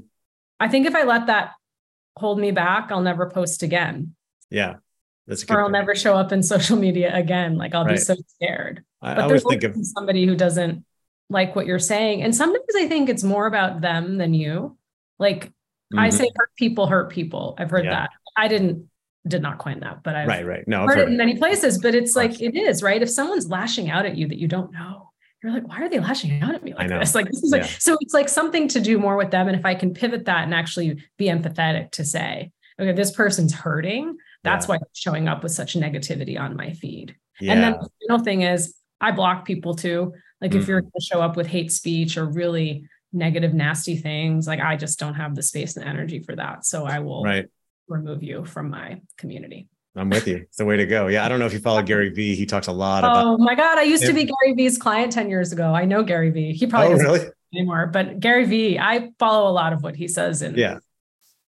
I 0.61 0.69
think 0.69 0.87
if 0.87 0.95
I 0.95 1.03
let 1.03 1.27
that 1.27 1.55
hold 2.17 2.39
me 2.39 2.51
back, 2.51 2.89
I'll 2.91 3.01
never 3.01 3.29
post 3.31 3.63
again. 3.63 4.15
Yeah. 4.51 4.77
That's 5.27 5.45
Or 5.49 5.59
I'll 5.59 5.65
point. 5.65 5.73
never 5.73 5.95
show 5.95 6.15
up 6.17 6.33
in 6.33 6.43
social 6.55 6.77
media 6.77 7.15
again. 7.15 7.57
Like 7.57 7.75
I'll 7.75 7.85
Right. 7.85 7.95
be 7.95 8.01
so 8.01 8.17
scared. 8.37 8.85
I, 9.01 9.13
I 9.13 9.15
But 9.15 9.25
always 9.25 9.43
there's 9.45 9.61
think 9.63 9.77
of 9.77 9.87
somebody 9.87 10.27
who 10.27 10.35
doesn't 10.37 10.85
like 11.31 11.57
what 11.57 11.67
you're 11.67 11.79
saying. 11.79 12.23
And 12.23 12.35
sometimes 12.35 12.65
I 12.77 12.87
think 12.89 13.09
it's 13.09 13.25
more 13.25 13.47
about 13.47 13.81
them 13.81 14.19
than 14.19 14.35
you. 14.35 14.77
Like 15.19 15.51
I 15.97 16.09
Mhm. 16.09 16.13
say 16.13 16.29
hurt 16.35 16.51
people 16.57 16.87
hurt 16.87 17.11
people. 17.11 17.55
I've 17.59 17.71
heard 17.71 17.85
Yeah. 17.85 17.91
that. 17.93 18.11
I 18.37 18.49
didn't 18.49 18.89
did 19.29 19.41
not 19.41 19.59
coin 19.59 19.79
that, 19.81 20.03
but 20.03 20.17
I've 20.17 20.27
right, 20.27 20.45
right. 20.45 20.67
No, 20.67 20.83
I've 20.83 20.89
heard 20.89 20.99
heard 20.99 21.09
it 21.09 21.13
in 21.13 21.17
many 21.17 21.37
places. 21.37 21.79
But 21.81 21.95
it's 21.95 22.17
like 22.17 22.41
it 22.43 22.57
is, 22.57 22.83
right? 22.83 23.01
If 23.01 23.09
someone's 23.09 23.49
lashing 23.49 23.89
out 23.89 24.05
at 24.05 24.17
you 24.17 24.27
that 24.27 24.37
you 24.39 24.49
don't 24.49 24.73
know, 24.73 25.12
you're 25.43 25.53
like, 25.53 25.67
why 25.67 25.81
are 25.83 25.89
they 25.89 25.99
lashing 25.99 26.41
out 26.43 26.55
at 26.55 26.63
me 26.63 26.73
like 26.75 26.89
this? 26.89 27.15
Like 27.15 27.27
this 27.27 27.43
is 27.43 27.51
like 27.53 27.63
Yeah. 27.63 27.69
so 27.79 27.97
it's 28.01 28.15
like 28.15 28.29
something 28.29 28.69
to 28.69 28.81
do 28.81 28.99
more 28.99 29.17
with 29.17 29.31
them. 29.31 29.49
And 29.49 29.57
if 29.59 29.65
I 29.65 29.75
can 29.75 29.93
pivot 29.93 30.25
that 30.27 30.45
and 30.45 30.55
actually 30.55 31.03
be 31.19 31.27
empathetic 31.27 31.91
to 31.93 32.05
say, 32.05 32.53
okay, 32.81 32.93
this 32.93 33.11
person's 33.11 33.53
hurting. 33.53 34.17
That's 34.45 34.67
Yeah. 34.69 34.77
why 34.77 34.79
showing 34.93 35.29
up 35.29 35.43
with 35.43 35.53
such 35.53 35.75
negativity 35.75 36.39
on 36.39 36.57
my 36.57 36.73
feed. 36.73 37.17
yeah. 37.41 37.53
And 37.55 37.63
then 37.63 37.73
the 37.73 37.89
final 38.09 38.23
thing 38.25 38.43
is 38.43 38.75
I 39.01 39.11
block 39.11 39.45
people 39.45 39.75
too. 39.75 40.13
Like 40.41 40.55
if 40.55 40.65
Mhm. 40.65 40.69
you're 40.69 40.81
going 40.81 40.93
to 40.99 41.05
show 41.05 41.21
up 41.21 41.37
with 41.37 41.47
hate 41.49 41.73
speech 41.73 42.17
or 42.17 42.25
really 42.27 42.87
negative, 43.13 43.53
nasty 43.53 43.97
things, 43.97 44.47
like 44.47 44.61
I 44.61 44.77
just 44.77 44.99
don't 44.99 45.15
have 45.15 45.35
the 45.35 45.43
space 45.43 45.77
and 45.77 45.87
energy 45.87 46.21
for 46.21 46.35
that. 46.37 46.65
So 46.67 46.85
I 46.85 47.01
will 47.01 47.23
right. 47.25 47.47
remove 47.89 48.23
you 48.23 48.45
from 48.45 48.71
my 48.71 49.01
community. 49.19 49.69
I'm 49.95 50.09
with 50.09 50.27
you. 50.27 50.37
It's 50.37 50.57
the 50.57 50.65
way 50.65 50.77
to 50.79 50.87
go. 50.87 51.09
Yeah. 51.09 51.25
I 51.25 51.29
don't 51.29 51.39
know 51.39 51.47
if 51.47 51.53
you 51.53 51.59
follow 51.59 51.83
Gary 51.83 52.09
Vee. 52.11 52.35
He 52.35 52.47
talks 52.47 52.67
a 52.67 52.73
lot 52.73 53.05
about. 53.05 53.25
Oh 53.27 53.37
my 53.39 53.55
God. 53.55 53.77
I 53.79 53.83
used 53.83 54.05
to 54.07 54.13
be 54.15 54.25
Gary 54.25 54.55
Vee's 54.57 54.79
client 54.79 55.13
10 55.13 55.29
years 55.29 55.53
ago. 55.53 55.75
I 55.75 55.85
know 55.85 56.03
Gary 56.03 56.31
Vee. 56.31 56.53
He 56.55 56.67
probably 56.67 56.89
Oh, 56.95 56.99
doesn't 56.99 57.07
really? 57.07 57.27
anymore, 57.55 57.89
but 57.93 58.19
Gary 58.19 58.47
Vee, 58.47 58.79
I 58.79 59.11
follow 59.19 59.51
a 59.51 59.53
lot 59.53 59.73
of 59.75 59.83
what 59.83 59.95
he 59.95 60.09
says 60.09 60.41
in 60.41 60.55
Yeah. 60.55 60.79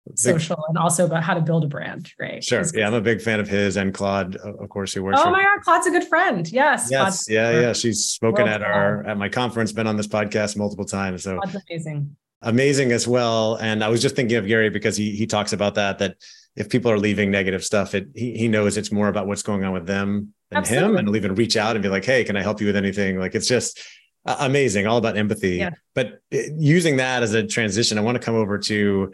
Big- 0.07 0.17
social 0.17 0.65
and 0.69 0.79
also 0.79 1.05
about 1.05 1.23
how 1.25 1.35
to 1.35 1.41
build 1.41 1.65
a 1.65 1.67
brand. 1.67 2.13
Right. 2.19 2.43
Sure. 2.43 2.61
He's- 2.61 2.73
Yeah. 2.75 2.87
I'm 2.87 2.95
a 2.95 3.01
big 3.01 3.21
fan 3.21 3.41
of 3.41 3.49
his 3.49 3.77
and 3.77 3.93
Claude, 3.93 4.37
of 4.37 4.69
course, 4.69 4.95
who 4.95 5.03
works 5.03 5.21
Oh 5.23 5.31
my 5.31 5.43
God. 5.43 5.61
Claude's 5.65 5.87
a 5.89 5.91
good 5.91 6.05
friend. 6.05 6.51
Yes. 6.51 6.89
Yes. 6.91 7.01
Claude's- 7.01 7.29
Yeah. 7.29 7.61
Yeah. 7.61 7.73
She's 7.73 8.05
spoken 8.05 8.47
at 8.47 8.63
our 8.63 9.05
at 9.05 9.19
my 9.19 9.29
conference, 9.29 9.73
been 9.73 9.89
on 9.89 9.97
this 9.97 10.07
podcast 10.07 10.57
multiple 10.57 10.85
times. 10.87 11.25
So 11.25 11.39
Claude's 11.41 11.59
amazing. 11.69 12.17
amazing 12.41 12.93
as 12.93 13.09
well. 13.09 13.57
And 13.57 13.83
I 13.83 13.89
was 13.89 14.01
just 14.01 14.15
thinking 14.15 14.37
of 14.37 14.47
Gary 14.47 14.71
because 14.71 14.97
he 14.97 15.11
he 15.11 15.27
talks 15.27 15.53
about 15.53 15.75
that 15.75 15.99
that 15.99 16.15
if 16.59 16.69
people 16.69 16.91
are 16.91 16.99
leaving 16.99 17.31
negative 17.31 17.65
stuff, 17.65 17.95
it 17.95 18.09
he, 18.15 18.37
he 18.37 18.49
knows 18.49 18.77
it's 18.77 18.91
more 18.91 19.09
about 19.09 19.29
what's 19.29 19.43
going 19.43 19.65
on 19.65 19.73
with 19.73 19.87
them 19.87 20.35
than 20.51 20.65
him, 20.65 20.97
and 20.97 21.07
he'll 21.07 21.17
even 21.17 21.37
reach 21.37 21.57
out 21.57 21.77
and 21.77 21.83
be 21.83 21.89
like, 21.89 22.05
"Hey, 22.05 22.25
can 22.25 22.37
I 22.37 22.43
help 22.43 22.61
you 22.61 22.67
with 22.67 22.77
anything?" 22.77 23.19
Like 23.19 23.37
it's 23.37 23.47
just 23.47 23.81
uh, 24.27 24.37
amazing, 24.41 24.87
all 24.87 24.99
about 24.99 25.17
empathy. 25.17 25.57
Yeah. 25.57 25.71
But 25.95 26.21
uh, 26.35 26.39
using 26.57 26.97
that 26.97 27.23
as 27.23 27.33
a 27.33 27.47
transition, 27.47 27.97
I 27.97 28.01
want 28.01 28.17
to 28.17 28.25
come 28.25 28.35
over 28.35 28.59
to 28.59 29.13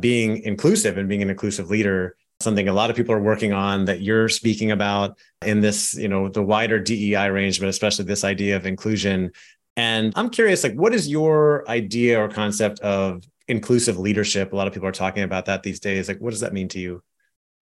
being 0.00 0.42
inclusive 0.42 0.96
and 0.96 1.08
being 1.08 1.22
an 1.22 1.30
inclusive 1.30 1.68
leader. 1.68 2.16
Something 2.40 2.68
a 2.68 2.72
lot 2.72 2.90
of 2.90 2.96
people 2.96 3.14
are 3.14 3.20
working 3.20 3.52
on 3.52 3.86
that 3.86 4.00
you're 4.00 4.28
speaking 4.28 4.70
about 4.70 5.18
in 5.44 5.60
this, 5.60 5.94
you 5.94 6.08
know, 6.08 6.28
the 6.28 6.42
wider 6.42 6.78
DEI 6.78 7.28
range, 7.28 7.60
but 7.60 7.68
especially 7.68 8.04
this 8.04 8.24
idea 8.24 8.56
of 8.56 8.66
inclusion. 8.66 9.32
And 9.76 10.12
I'm 10.16 10.30
curious, 10.30 10.62
like, 10.62 10.74
what 10.74 10.94
is 10.94 11.08
your 11.08 11.68
idea 11.68 12.20
or 12.20 12.28
concept 12.28 12.80
of 12.80 13.24
inclusive 13.48 13.98
leadership? 13.98 14.52
A 14.52 14.56
lot 14.56 14.66
of 14.66 14.72
people 14.72 14.88
are 14.88 14.92
talking 14.92 15.22
about 15.22 15.46
that 15.46 15.62
these 15.62 15.80
days. 15.80 16.08
Like, 16.08 16.20
what 16.20 16.30
does 16.30 16.40
that 16.40 16.52
mean 16.52 16.68
to 16.68 16.78
you? 16.78 17.02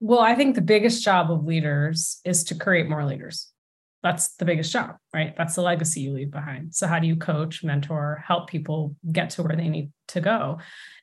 Well, 0.01 0.21
I 0.21 0.35
think 0.35 0.55
the 0.55 0.61
biggest 0.61 1.05
job 1.05 1.31
of 1.31 1.45
leaders 1.45 2.21
is 2.25 2.45
to 2.45 2.55
create 2.55 2.89
more 2.89 3.05
leaders. 3.05 3.49
that's 4.03 4.35
the 4.35 4.45
biggest 4.45 4.73
job, 4.73 4.97
right? 5.15 5.33
That's 5.37 5.55
the 5.55 5.63
legacy 5.63 6.01
you 6.01 6.13
leave 6.13 6.33
behind. 6.33 6.75
So, 6.75 6.89
how 6.89 6.99
do 6.99 7.07
you 7.07 7.17
coach, 7.17 7.63
mentor, 7.63 8.23
help 8.27 8.49
people 8.51 8.97
get 9.13 9.31
to 9.31 9.43
where 9.43 9.57
they 9.57 9.69
need 9.69 9.93
to 10.09 10.21
go? 10.21 10.59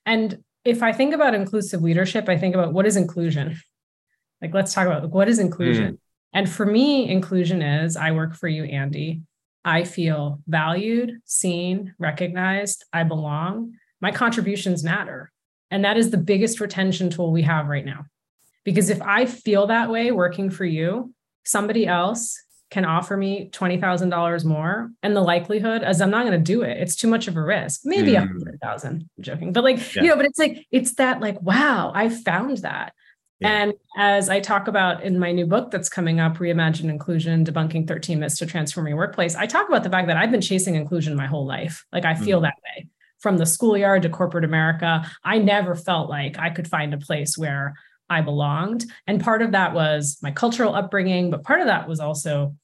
And 0.06 0.44
if 0.66 0.84
I 0.84 0.92
think 0.92 1.14
about 1.14 1.34
inclusive 1.34 1.82
leadership, 1.82 2.28
I 2.28 2.38
think 2.38 2.56
about 2.56 2.74
what 2.74 2.86
is 2.86 2.98
inclusion? 2.98 3.58
Like, 4.42 4.54
let's 4.54 4.74
talk 4.74 4.88
about 4.88 5.10
what 5.10 5.30
is 5.30 5.40
inclusion. 5.40 5.94
Mm. 5.94 6.00
And 6.34 6.50
for 6.50 6.66
me, 6.66 7.10
inclusion 7.10 7.62
is 7.62 7.96
I 7.96 8.12
work 8.12 8.36
for 8.36 8.48
you, 8.48 8.66
Andy. 8.66 9.22
I 9.64 9.84
feel 9.84 10.42
valued, 10.48 11.20
seen, 11.26 11.94
recognized. 12.00 12.86
I 12.94 13.04
belong. 13.04 13.74
My 14.02 14.12
contributions 14.12 14.84
matter. 14.84 15.32
And 15.72 15.86
that 15.86 15.98
is 15.98 16.10
the 16.10 16.18
biggest 16.18 16.60
retention 16.60 17.10
tool 17.10 17.32
we 17.32 17.44
have 17.44 17.68
right 17.68 17.86
now. 17.86 18.06
Because 18.64 18.90
if 18.90 19.02
I 19.02 19.26
feel 19.26 19.68
that 19.68 19.90
way 19.90 20.12
working 20.12 20.50
for 20.50 20.66
you, 20.66 21.14
somebody 21.44 21.88
else 21.88 22.38
can 22.70 22.86
offer 22.86 23.18
me 23.18 23.50
$20,000 23.52 24.46
more. 24.46 24.92
And 25.02 25.16
the 25.16 25.22
likelihood 25.22 25.84
is 25.84 26.02
I'm 26.02 26.12
not 26.12 26.26
going 26.26 26.38
to 26.38 26.44
do 26.44 26.62
it. 26.62 26.78
It's 26.78 26.96
too 26.96 27.08
much 27.08 27.28
of 27.28 27.36
a 27.36 27.42
risk. 27.42 27.82
Maybe 27.84 28.16
a 28.16 28.22
mm. 28.22 28.28
hundred 28.28 28.60
thousand. 28.62 29.10
I'm 29.18 29.24
joking. 29.24 29.54
But 29.54 29.64
like, 29.64 29.96
yeah. 29.96 30.04
you 30.04 30.10
know, 30.10 30.16
but 30.16 30.26
it's 30.26 30.38
like, 30.38 30.68
it's 30.72 30.94
that 30.96 31.20
like, 31.20 31.42
wow, 31.42 31.92
I 31.96 32.10
found 32.10 32.58
that. 32.58 32.94
Yeah. 33.40 33.50
And 33.50 33.74
as 33.98 34.30
I 34.30 34.40
talk 34.40 34.68
about 34.68 35.02
in 35.02 35.18
my 35.18 35.32
new 35.32 35.48
book 35.48 35.72
that's 35.72 35.90
coming 35.90 36.20
up, 36.20 36.38
Reimagine 36.38 36.90
Inclusion, 36.90 37.46
Debunking 37.46 37.88
13 37.88 38.20
Myths 38.20 38.38
to 38.40 38.46
Transform 38.46 38.88
Your 38.88 38.98
Workplace, 38.98 39.36
I 39.36 39.46
talk 39.48 39.68
about 39.68 39.84
the 39.84 39.90
fact 39.90 40.08
that 40.08 40.18
I've 40.18 40.32
been 40.32 40.42
chasing 40.42 40.76
inclusion 40.76 41.16
my 41.16 41.26
whole 41.26 41.46
life. 41.48 41.86
Like 41.92 42.06
I 42.06 42.16
feel 42.16 42.40
mm. 42.40 42.44
that 42.44 42.56
way 42.64 42.88
from 43.20 43.38
the 43.38 43.46
schoolyard 43.46 44.02
to 44.04 44.10
corporate 44.10 44.46
America. 44.46 45.06
I 45.24 45.38
never 45.40 45.76
felt 45.76 46.10
like 46.10 46.38
I 46.38 46.50
could 46.50 46.68
find 46.68 46.94
a 46.94 46.98
place 46.98 47.38
where 47.38 47.76
I 48.10 48.22
belonged. 48.22 48.86
And 49.08 49.22
part 49.22 49.42
of 49.42 49.52
that 49.52 49.74
was 49.74 50.18
my 50.22 50.32
cultural 50.32 50.74
upbringing, 50.74 51.30
but 51.30 51.44
part 51.44 51.62
of 51.62 51.68
that 51.68 51.88
was 51.88 52.00
also 52.00 52.56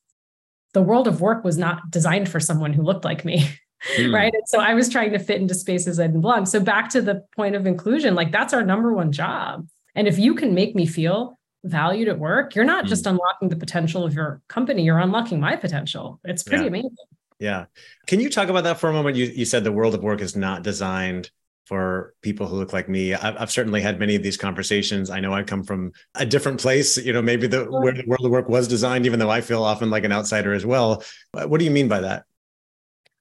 the 0.74 0.82
world 0.82 1.08
of 1.08 1.22
work 1.22 1.44
was 1.44 1.58
not 1.58 1.90
designed 1.90 2.30
for 2.30 2.40
someone 2.40 2.74
who 2.74 2.84
looked 2.84 3.06
like 3.06 3.26
me. 3.26 3.48
Mm. 3.98 4.14
Right. 4.14 4.34
And 4.34 4.48
so 4.48 4.60
I 4.60 4.74
was 4.74 4.90
trying 4.90 5.12
to 5.12 5.20
fit 5.20 5.40
into 5.40 5.54
spaces 5.54 6.00
I 6.00 6.08
didn't 6.08 6.22
belong. 6.22 6.48
So 6.48 6.60
back 6.60 6.90
to 6.90 7.02
the 7.02 7.24
point 7.36 7.56
of 7.56 7.68
inclusion, 7.68 8.16
like 8.16 8.32
that's 8.32 8.54
our 8.54 8.64
number 8.64 8.92
one 8.94 9.12
job. 9.12 9.68
And 9.94 10.08
if 10.08 10.18
you 10.18 10.34
can 10.34 10.56
make 10.56 10.76
me 10.76 10.88
feel 10.88 11.38
valued 11.64 12.08
at 12.08 12.18
work, 12.18 12.56
you're 12.56 12.66
not 12.66 12.86
mm. 12.86 12.88
just 12.88 13.06
unlocking 13.06 13.50
the 13.50 13.56
potential 13.56 14.04
of 14.04 14.14
your 14.16 14.42
company, 14.48 14.84
you're 14.84 14.98
unlocking 14.98 15.40
my 15.40 15.56
potential. 15.56 16.20
It's 16.24 16.42
pretty 16.42 16.64
yeah. 16.64 16.70
amazing. 16.70 16.96
Yeah. 17.40 17.66
Can 18.08 18.20
you 18.20 18.30
talk 18.30 18.50
about 18.50 18.64
that 18.64 18.80
for 18.80 18.90
a 18.90 18.94
moment? 18.94 19.18
You, 19.18 19.26
you 19.26 19.46
said 19.46 19.64
the 19.64 19.72
world 19.72 19.94
of 19.94 20.04
work 20.04 20.22
is 20.22 20.36
not 20.36 20.64
designed 20.64 21.30
for 21.66 22.14
people 22.22 22.48
who 22.48 22.56
look 22.56 22.74
like 22.74 22.88
me. 22.88 23.14
I've, 23.14 23.36
I've, 23.42 23.52
certainly 23.52 23.82
had 23.82 24.00
many 24.00 24.16
of 24.16 24.22
these 24.22 24.38
conversations. 24.38 25.10
I 25.10 25.20
know 25.20 25.34
I 25.34 25.42
come 25.44 25.64
from 25.64 25.92
a 26.14 26.26
different 26.26 26.62
place, 26.62 26.96
you 26.98 27.12
know, 27.12 27.24
maybe 27.24 27.48
the 27.48 27.66
where 27.66 27.92
the 27.92 28.04
world 28.06 28.24
of 28.24 28.32
work 28.32 28.48
was 28.48 28.68
designed, 28.68 29.06
even 29.08 29.20
though 29.20 29.32
I 29.32 29.42
feel 29.42 29.64
often 29.64 29.90
like 29.90 30.04
an 30.04 30.12
outsider 30.12 30.54
as 30.54 30.66
well. 30.66 31.04
What 31.32 31.58
do 31.58 31.66
you 31.66 31.72
mean 31.72 31.88
by 31.88 32.02
that? 32.02 32.24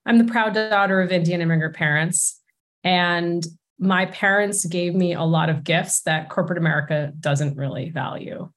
I'm 0.06 0.18
the 0.18 0.30
proud 0.30 0.52
daughter 0.52 1.00
of 1.00 1.11
Indian 1.11 1.40
immigrant 1.40 1.75
parents. 1.75 2.38
And 2.83 3.44
my 3.78 4.06
parents 4.06 4.66
gave 4.66 4.94
me 4.94 5.14
a 5.14 5.23
lot 5.23 5.49
of 5.49 5.64
gifts 5.64 6.02
that 6.02 6.28
corporate 6.28 6.59
America 6.59 7.12
doesn't 7.18 7.56
really 7.56 7.90
value. 7.90 8.50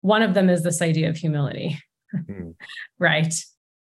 One 0.00 0.22
of 0.22 0.34
them 0.34 0.48
is 0.48 0.62
this 0.62 0.80
idea 0.80 1.10
of 1.10 1.16
humility, 1.16 1.78
hmm. 2.10 2.50
right? 2.98 3.34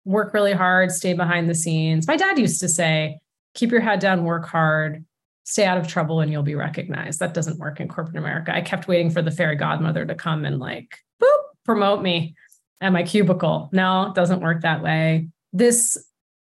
Work 0.05 0.35
really 0.35 0.53
hard, 0.53 0.91
stay 0.91 1.15
behind 1.15 1.49
the 1.49 1.55
scenes. 1.55 2.07
My 2.07 2.17
dad 2.17 2.39
used 2.39 2.61
to 2.61 2.69
say, 2.69 3.21
keep 3.55 3.71
your 3.71 3.81
head 3.81 4.01
down, 4.01 4.25
work 4.25 4.47
hard, 4.47 5.05
stay 5.45 5.65
out 5.65 5.79
of 5.79 5.87
trouble 5.89 6.21
and 6.21 6.33
you'll 6.33 6.43
be 6.43 6.55
recognized. 6.55 7.21
That 7.21 7.35
doesn't 7.35 7.59
work 7.59 7.81
in 7.81 7.89
corporate 7.89 8.17
America. 8.17 8.55
I 8.55 8.61
kept 8.61 8.89
waiting 8.89 9.11
for 9.11 9.23
the 9.23 9.31
fairy 9.31 9.57
godmother 9.57 10.05
to 10.07 10.15
come 10.15 10.45
and 10.45 10.59
like, 10.59 10.97
boop, 11.23 11.39
promote 11.65 12.03
me 12.03 12.35
at 12.81 12.93
my 12.93 13.03
cubicle. 13.03 13.69
No, 13.73 14.09
it 14.09 14.15
doesn't 14.15 14.41
work 14.41 14.63
that 14.63 14.83
way. 14.83 15.29
This 15.53 15.97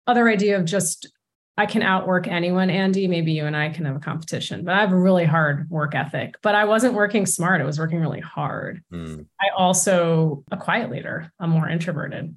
other 0.07 0.28
idea 0.28 0.59
of 0.59 0.64
just 0.64 1.09
I 1.57 1.66
can 1.66 1.83
outwork 1.83 2.26
anyone, 2.26 2.71
Andy. 2.71 3.07
Maybe 3.07 3.33
you 3.33 3.45
and 3.45 3.54
I 3.54 3.69
can 3.69 3.85
have 3.85 3.97
a 3.97 4.00
competition, 4.00 4.64
but 4.64 4.75
I 4.75 4.80
have 4.80 4.92
a 4.92 4.99
really 4.99 5.26
hard 5.26 5.69
work 5.69 5.95
ethic. 5.95 6.37
But 6.40 6.54
I 6.54 6.64
wasn't 6.64 6.95
working 6.95 7.26
smart. 7.26 7.61
I 7.61 7.64
was 7.64 7.78
working 7.78 8.00
really 8.00 8.21
hard. 8.21 8.83
Mm. 8.90 9.26
I 9.38 9.49
also 9.54 10.42
a 10.50 10.57
quiet 10.57 10.90
leader. 10.90 11.30
I'm 11.38 11.50
more 11.50 11.69
introverted. 11.69 12.35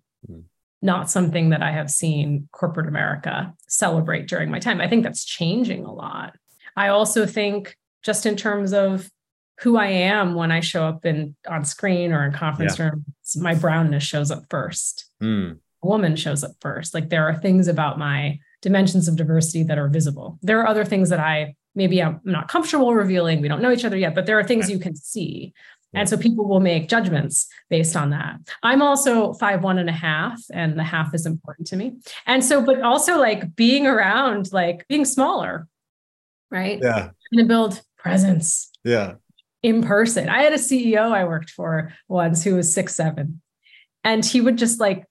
Not 0.83 1.09
something 1.09 1.49
that 1.49 1.63
I 1.63 1.71
have 1.71 1.89
seen 1.89 2.49
corporate 2.51 2.87
America 2.87 3.53
celebrate 3.67 4.27
during 4.27 4.51
my 4.51 4.59
time. 4.59 4.81
I 4.81 4.87
think 4.87 5.03
that's 5.03 5.23
changing 5.23 5.85
a 5.85 5.93
lot. 5.93 6.35
I 6.75 6.89
also 6.89 7.25
think 7.25 7.77
just 8.03 8.25
in 8.25 8.35
terms 8.35 8.73
of 8.73 9.09
who 9.61 9.77
I 9.77 9.87
am 9.87 10.35
when 10.35 10.51
I 10.51 10.59
show 10.59 10.85
up 10.85 11.05
in 11.05 11.35
on 11.47 11.63
screen 11.63 12.11
or 12.11 12.25
in 12.25 12.33
conference 12.33 12.77
yeah. 12.77 12.89
rooms, 12.89 13.37
my 13.37 13.55
brownness 13.55 14.03
shows 14.03 14.29
up 14.29 14.43
first. 14.49 15.05
Mm. 15.21 15.59
A 15.83 15.87
woman 15.87 16.17
shows 16.17 16.43
up 16.43 16.51
first. 16.59 16.93
Like 16.93 17.09
there 17.09 17.27
are 17.27 17.37
things 17.37 17.67
about 17.67 17.97
my 17.97 18.39
dimensions 18.61 19.07
of 19.07 19.15
diversity 19.15 19.63
that 19.63 19.77
are 19.77 19.87
visible. 19.87 20.37
There 20.41 20.59
are 20.59 20.67
other 20.67 20.85
things 20.85 21.09
that 21.09 21.19
I 21.19 21.55
maybe 21.75 22.01
I'm 22.01 22.19
not 22.23 22.49
comfortable 22.49 22.93
revealing. 22.93 23.41
We 23.41 23.47
don't 23.47 23.61
know 23.61 23.71
each 23.71 23.85
other 23.85 23.97
yet, 23.97 24.15
but 24.15 24.25
there 24.25 24.37
are 24.37 24.43
things 24.43 24.69
you 24.69 24.79
can 24.79 24.95
see. 24.95 25.53
And 25.93 26.09
so 26.09 26.17
people 26.17 26.47
will 26.47 26.59
make 26.59 26.89
judgments 26.89 27.47
based 27.69 27.95
on 27.95 28.09
that. 28.09 28.37
I'm 28.63 28.81
also 28.81 29.33
five 29.33 29.63
one 29.63 29.77
and 29.77 29.89
a 29.89 29.93
half, 29.93 30.41
and 30.51 30.77
the 30.77 30.83
half 30.83 31.13
is 31.13 31.25
important 31.25 31.67
to 31.67 31.75
me. 31.75 31.93
And 32.25 32.43
so, 32.43 32.61
but 32.63 32.81
also 32.81 33.19
like 33.19 33.55
being 33.55 33.85
around, 33.85 34.51
like 34.51 34.87
being 34.87 35.05
smaller, 35.05 35.67
right? 36.49 36.79
Yeah. 36.81 37.09
And 37.31 37.39
to 37.39 37.45
build 37.45 37.81
presence. 37.97 38.71
Yeah. 38.83 39.13
In 39.61 39.81
person. 39.81 40.27
I 40.27 40.43
had 40.43 40.51
a 40.51 40.57
CEO 40.57 41.11
I 41.11 41.23
worked 41.23 41.49
for 41.51 41.93
once 42.09 42.43
who 42.43 42.55
was 42.55 42.73
six, 42.73 42.95
seven. 42.95 43.41
And 44.03 44.25
he 44.25 44.41
would 44.41 44.57
just 44.57 44.79
like, 44.79 45.05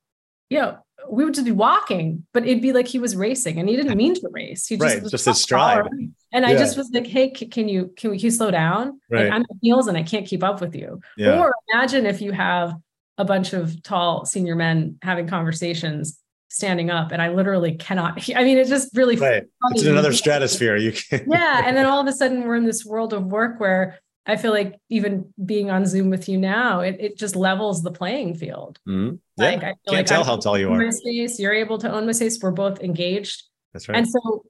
you 0.51 0.59
know, 0.59 0.79
we 1.11 1.25
would 1.25 1.35
just 1.35 1.45
be 1.45 1.53
walking, 1.53 2.27
but 2.33 2.45
it'd 2.45 2.63
be 2.63 2.73
like 2.73 2.87
he 2.87 2.99
was 2.99 3.17
racing 3.17 3.59
and 3.59 3.69
he 3.69 3.77
didn't 3.77 3.97
mean 3.97 4.15
to 4.15 4.29
race. 4.31 4.67
He 4.67 4.77
just 4.77 4.95
right, 4.95 5.11
just 5.11 5.25
his 5.25 5.41
stride. 5.41 5.87
And 6.33 6.47
I 6.47 6.57
just 6.57 6.77
was 6.77 6.91
like, 6.93 7.07
hey, 7.07 7.31
can 7.31 7.69
you 7.69 7.93
can 7.97 8.11
we 8.11 8.19
can 8.19 8.25
you 8.25 8.31
slow 8.31 8.51
down? 8.51 9.01
Right. 9.11 9.25
Like 9.25 9.33
I'm 9.33 9.43
at 9.43 9.57
heels 9.61 9.87
and 9.87 9.97
I 9.97 10.03
can't 10.03 10.27
keep 10.27 10.43
up 10.43 10.61
with 10.61 10.75
you. 10.75 11.01
Yeah. 11.17 11.39
Or 11.39 11.55
imagine 11.73 12.07
if 12.07 12.21
you 12.21 12.33
have 12.33 12.75
a 13.19 13.25
bunch 13.25 13.53
of 13.53 13.83
tall 13.83 14.25
senior 14.25 14.55
men 14.55 14.99
having 15.03 15.27
conversations 15.27 16.19
standing 16.49 16.91
up 16.91 17.13
and 17.13 17.23
I 17.23 17.29
literally 17.29 17.77
cannot 17.77 18.29
I 18.37 18.45
mean 18.45 18.59
it 18.59 18.69
just 18.69 18.97
really 18.97 19.17
right. 19.17 19.45
It's 19.71 19.85
another 19.85 20.13
stratosphere 20.13 20.77
you 20.77 20.93
can 20.93 21.25
Yeah 21.27 21.63
and 21.65 21.77
then 21.77 21.87
all 21.91 22.01
of 22.01 22.07
a 22.07 22.13
sudden 22.13 22.47
we're 22.47 22.57
in 22.57 22.65
this 22.65 22.85
world 22.85 23.13
of 23.13 23.25
work 23.25 23.59
where 23.59 23.99
I 24.25 24.37
feel 24.37 24.53
like 24.53 24.79
even 24.89 25.33
being 25.45 25.71
on 25.71 25.85
Zoom 25.85 26.11
with 26.11 26.29
you 26.29 26.39
now 26.39 26.81
it, 26.81 26.97
it 27.01 27.19
just 27.19 27.35
levels 27.35 27.83
the 27.83 27.91
playing 27.91 28.35
field. 28.35 28.79
Mm-hmm. 28.89 29.17
Yeah. 29.37 29.45
Like 29.45 29.59
I 29.59 29.61
can't 29.61 29.79
like 29.89 30.07
tell 30.07 30.23
I 30.23 30.27
how 30.27 30.37
tall 30.37 30.59
you 30.59 30.73
are. 30.73 30.79
My 30.79 30.91
space, 30.91 31.41
you're 31.41 31.53
able 31.53 31.79
to 31.79 31.91
own 31.91 32.07
my 32.07 32.13
space. 32.13 32.39
We're 32.41 32.53
both 32.53 32.81
engaged. 32.81 33.45
That's 33.73 33.89
right. 33.89 33.99
And 33.99 34.09
so 34.09 34.45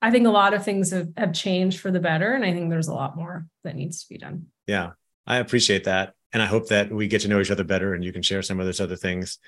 I 0.00 0.10
think 0.10 0.26
a 0.26 0.30
lot 0.30 0.54
of 0.54 0.64
things 0.64 0.92
have, 0.92 1.08
have 1.16 1.32
changed 1.32 1.80
for 1.80 1.90
the 1.90 2.00
better. 2.00 2.32
And 2.32 2.44
I 2.44 2.52
think 2.52 2.70
there's 2.70 2.88
a 2.88 2.94
lot 2.94 3.16
more 3.16 3.46
that 3.64 3.76
needs 3.76 4.02
to 4.02 4.08
be 4.08 4.18
done. 4.18 4.46
Yeah. 4.66 4.90
I 5.26 5.38
appreciate 5.38 5.84
that. 5.84 6.14
And 6.32 6.42
I 6.42 6.46
hope 6.46 6.68
that 6.68 6.92
we 6.92 7.08
get 7.08 7.22
to 7.22 7.28
know 7.28 7.40
each 7.40 7.50
other 7.50 7.64
better 7.64 7.94
and 7.94 8.04
you 8.04 8.12
can 8.12 8.22
share 8.22 8.42
some 8.42 8.60
of 8.60 8.66
those 8.66 8.80
other 8.80 8.96
things 8.96 9.38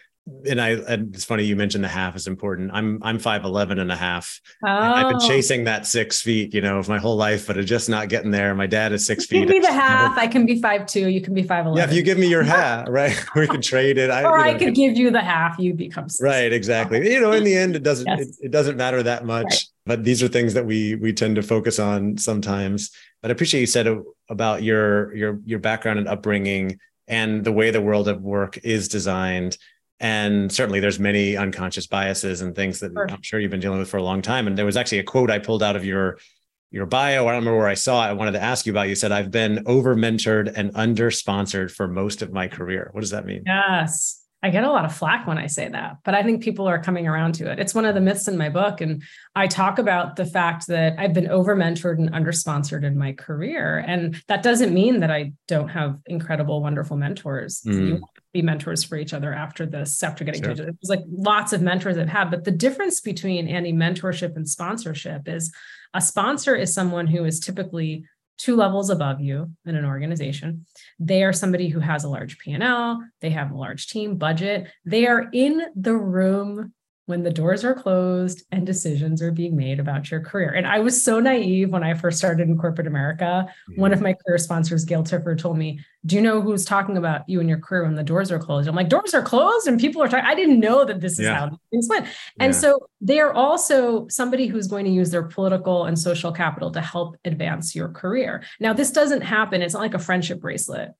and 0.48 0.60
I 0.60 0.70
and 0.70 1.14
it's 1.14 1.24
funny 1.24 1.44
you 1.44 1.56
mentioned 1.56 1.82
the 1.82 1.88
half 1.88 2.14
is 2.14 2.26
important. 2.28 2.70
I'm 2.72 3.00
I'm 3.02 3.18
5'11 3.18 3.80
and 3.80 3.90
a 3.90 3.96
half. 3.96 4.40
Oh. 4.64 4.68
I've 4.68 5.08
been 5.08 5.20
oh. 5.20 5.28
chasing 5.28 5.64
that 5.64 5.84
six 5.84 6.20
feet, 6.20 6.54
you 6.54 6.60
know, 6.60 6.78
of 6.78 6.88
my 6.88 6.98
whole 6.98 7.16
life, 7.16 7.46
but 7.46 7.56
it's 7.56 7.68
just 7.68 7.88
not 7.88 8.08
getting 8.08 8.30
there. 8.30 8.54
My 8.54 8.68
dad 8.68 8.92
is 8.92 9.04
six 9.04 9.26
feet. 9.26 9.40
Give 9.40 9.48
me 9.48 9.58
the 9.58 9.72
half. 9.72 10.16
I 10.16 10.28
can 10.28 10.46
be 10.46 10.60
five 10.60 10.86
two. 10.86 11.08
You 11.08 11.20
can 11.20 11.34
be 11.34 11.42
five 11.42 11.66
eleven. 11.66 11.78
Yeah, 11.78 11.90
if 11.90 11.96
you 11.96 12.02
give 12.02 12.18
me 12.18 12.28
your 12.28 12.42
half, 12.44 12.86
right? 12.88 13.16
we 13.36 13.48
can 13.48 13.60
trade 13.60 13.98
it. 13.98 14.10
I, 14.10 14.22
or 14.22 14.38
I 14.38 14.52
know, 14.52 14.58
could 14.58 14.74
give 14.74 14.96
you 14.96 15.10
the 15.10 15.20
half. 15.20 15.58
You 15.58 15.74
become 15.74 16.08
six. 16.08 16.22
right. 16.22 16.52
Exactly. 16.52 17.12
You 17.12 17.20
know, 17.20 17.32
in 17.32 17.42
the 17.42 17.56
end, 17.56 17.74
it 17.74 17.82
doesn't 17.82 18.06
yes. 18.06 18.20
it, 18.20 18.36
it, 18.42 18.50
doesn't 18.52 18.76
matter 18.76 19.02
that 19.02 19.24
much. 19.24 19.44
Right. 19.44 19.64
But 19.84 20.04
these 20.04 20.22
are 20.22 20.28
things 20.28 20.54
that 20.54 20.66
we 20.66 20.94
we 20.94 21.12
tend 21.12 21.36
to 21.36 21.42
focus 21.42 21.78
on 21.78 22.16
sometimes. 22.16 22.90
But 23.20 23.30
I 23.30 23.32
appreciate 23.32 23.60
you 23.60 23.66
said 23.66 23.88
about 24.28 24.62
your 24.62 25.14
your 25.14 25.40
your 25.44 25.58
background 25.58 25.98
and 25.98 26.08
upbringing 26.08 26.78
and 27.08 27.44
the 27.44 27.52
way 27.52 27.70
the 27.70 27.80
world 27.80 28.08
of 28.08 28.22
work 28.22 28.58
is 28.62 28.88
designed. 28.88 29.58
And 29.98 30.50
certainly 30.52 30.80
there's 30.80 30.98
many 30.98 31.36
unconscious 31.36 31.86
biases 31.86 32.40
and 32.40 32.54
things 32.54 32.80
that 32.80 32.92
sure. 32.92 33.10
i'm 33.10 33.22
sure 33.22 33.38
you've 33.38 33.50
been 33.50 33.60
dealing 33.60 33.78
with 33.78 33.90
for 33.90 33.98
a 33.98 34.02
long 34.02 34.22
time. 34.22 34.46
And 34.46 34.56
there 34.56 34.66
was 34.66 34.76
actually 34.76 34.98
a 34.98 35.04
quote 35.04 35.30
i 35.30 35.38
pulled 35.38 35.62
out 35.62 35.76
of 35.76 35.84
your 35.84 36.18
your 36.70 36.86
bio. 36.86 37.26
I 37.26 37.32
don't 37.32 37.40
remember 37.40 37.58
where 37.58 37.68
i 37.68 37.74
saw 37.74 38.06
it. 38.06 38.10
I 38.10 38.12
wanted 38.12 38.32
to 38.32 38.42
ask 38.42 38.66
you 38.66 38.72
about 38.72 38.88
you 38.88 38.94
said 38.94 39.10
i've 39.10 39.32
been 39.32 39.64
over 39.66 39.96
mentored 39.96 40.52
and 40.54 40.70
under 40.74 41.10
sponsored 41.10 41.72
for 41.72 41.88
most 41.88 42.22
of 42.22 42.32
my 42.32 42.46
career. 42.46 42.90
What 42.92 43.00
does 43.00 43.10
that 43.10 43.26
mean? 43.26 43.42
Yes 43.46 44.21
I 44.42 44.50
get 44.50 44.64
a 44.64 44.70
lot 44.70 44.84
of 44.84 44.94
flack 44.94 45.26
when 45.26 45.38
I 45.38 45.46
say 45.46 45.68
that, 45.68 45.98
but 46.04 46.14
I 46.14 46.24
think 46.24 46.42
people 46.42 46.66
are 46.66 46.82
coming 46.82 47.06
around 47.06 47.34
to 47.36 47.50
it. 47.50 47.60
It's 47.60 47.74
one 47.74 47.84
of 47.84 47.94
the 47.94 48.00
myths 48.00 48.26
in 48.26 48.36
my 48.36 48.48
book. 48.48 48.80
And 48.80 49.02
I 49.36 49.46
talk 49.46 49.78
about 49.78 50.16
the 50.16 50.26
fact 50.26 50.66
that 50.66 50.98
I've 50.98 51.14
been 51.14 51.28
over 51.28 51.54
mentored 51.54 51.98
and 51.98 52.12
under 52.12 52.32
sponsored 52.32 52.82
in 52.82 52.98
my 52.98 53.12
career. 53.12 53.84
And 53.86 54.20
that 54.26 54.42
doesn't 54.42 54.74
mean 54.74 55.00
that 55.00 55.12
I 55.12 55.32
don't 55.46 55.68
have 55.68 55.98
incredible, 56.06 56.60
wonderful 56.60 56.96
mentors. 56.96 57.60
Mm. 57.62 57.88
You 57.88 58.02
be 58.32 58.42
mentors 58.42 58.82
for 58.82 58.96
each 58.96 59.12
other 59.12 59.32
after 59.32 59.66
this, 59.66 60.02
after 60.02 60.24
getting 60.24 60.42
sure. 60.42 60.54
to 60.54 60.62
it. 60.62 60.76
There's 60.80 60.88
like 60.88 61.04
lots 61.08 61.52
of 61.52 61.62
mentors 61.62 61.98
I've 61.98 62.08
had. 62.08 62.30
But 62.30 62.44
the 62.44 62.50
difference 62.50 63.00
between 63.00 63.46
any 63.46 63.72
mentorship 63.72 64.36
and 64.36 64.48
sponsorship 64.48 65.28
is 65.28 65.52
a 65.94 66.00
sponsor 66.00 66.56
is 66.56 66.72
someone 66.72 67.06
who 67.06 67.24
is 67.24 67.38
typically 67.38 68.06
two 68.42 68.56
levels 68.56 68.90
above 68.90 69.20
you 69.20 69.52
in 69.64 69.76
an 69.76 69.84
organization. 69.84 70.66
They 70.98 71.22
are 71.22 71.32
somebody 71.32 71.68
who 71.68 71.78
has 71.78 72.02
a 72.02 72.08
large 72.08 72.38
P&L, 72.38 73.00
they 73.20 73.30
have 73.30 73.52
a 73.52 73.56
large 73.56 73.86
team 73.86 74.16
budget. 74.16 74.66
They 74.84 75.06
are 75.06 75.28
in 75.32 75.62
the 75.76 75.94
room 75.94 76.72
when 77.06 77.24
the 77.24 77.32
doors 77.32 77.64
are 77.64 77.74
closed 77.74 78.44
and 78.52 78.64
decisions 78.64 79.20
are 79.20 79.32
being 79.32 79.56
made 79.56 79.80
about 79.80 80.08
your 80.10 80.20
career. 80.20 80.50
And 80.50 80.66
I 80.66 80.78
was 80.78 81.02
so 81.02 81.18
naive 81.18 81.70
when 81.70 81.82
I 81.82 81.94
first 81.94 82.18
started 82.18 82.48
in 82.48 82.56
corporate 82.56 82.86
America. 82.86 83.46
Mm-hmm. 83.70 83.80
One 83.80 83.92
of 83.92 84.00
my 84.00 84.14
career 84.14 84.38
sponsors, 84.38 84.84
Gail 84.84 85.02
Tiffer, 85.02 85.34
told 85.34 85.58
me, 85.58 85.80
Do 86.06 86.14
you 86.14 86.22
know 86.22 86.40
who's 86.40 86.64
talking 86.64 86.96
about 86.96 87.28
you 87.28 87.40
and 87.40 87.48
your 87.48 87.58
career 87.58 87.84
when 87.84 87.96
the 87.96 88.04
doors 88.04 88.30
are 88.30 88.38
closed? 88.38 88.68
I'm 88.68 88.76
like, 88.76 88.88
Doors 88.88 89.14
are 89.14 89.22
closed 89.22 89.66
and 89.66 89.80
people 89.80 90.00
are 90.00 90.08
talking. 90.08 90.26
I 90.26 90.36
didn't 90.36 90.60
know 90.60 90.84
that 90.84 91.00
this 91.00 91.14
is 91.14 91.26
yeah. 91.26 91.40
how 91.40 91.58
things 91.72 91.88
went. 91.90 92.06
And 92.38 92.54
yeah. 92.54 92.60
so 92.60 92.86
they 93.00 93.18
are 93.18 93.32
also 93.32 94.06
somebody 94.06 94.46
who's 94.46 94.68
going 94.68 94.84
to 94.84 94.90
use 94.92 95.10
their 95.10 95.24
political 95.24 95.86
and 95.86 95.98
social 95.98 96.30
capital 96.30 96.70
to 96.70 96.80
help 96.80 97.16
advance 97.24 97.74
your 97.74 97.88
career. 97.88 98.44
Now, 98.60 98.74
this 98.74 98.92
doesn't 98.92 99.22
happen. 99.22 99.60
It's 99.60 99.74
not 99.74 99.82
like 99.82 99.94
a 99.94 99.98
friendship 99.98 100.40
bracelet 100.40 100.90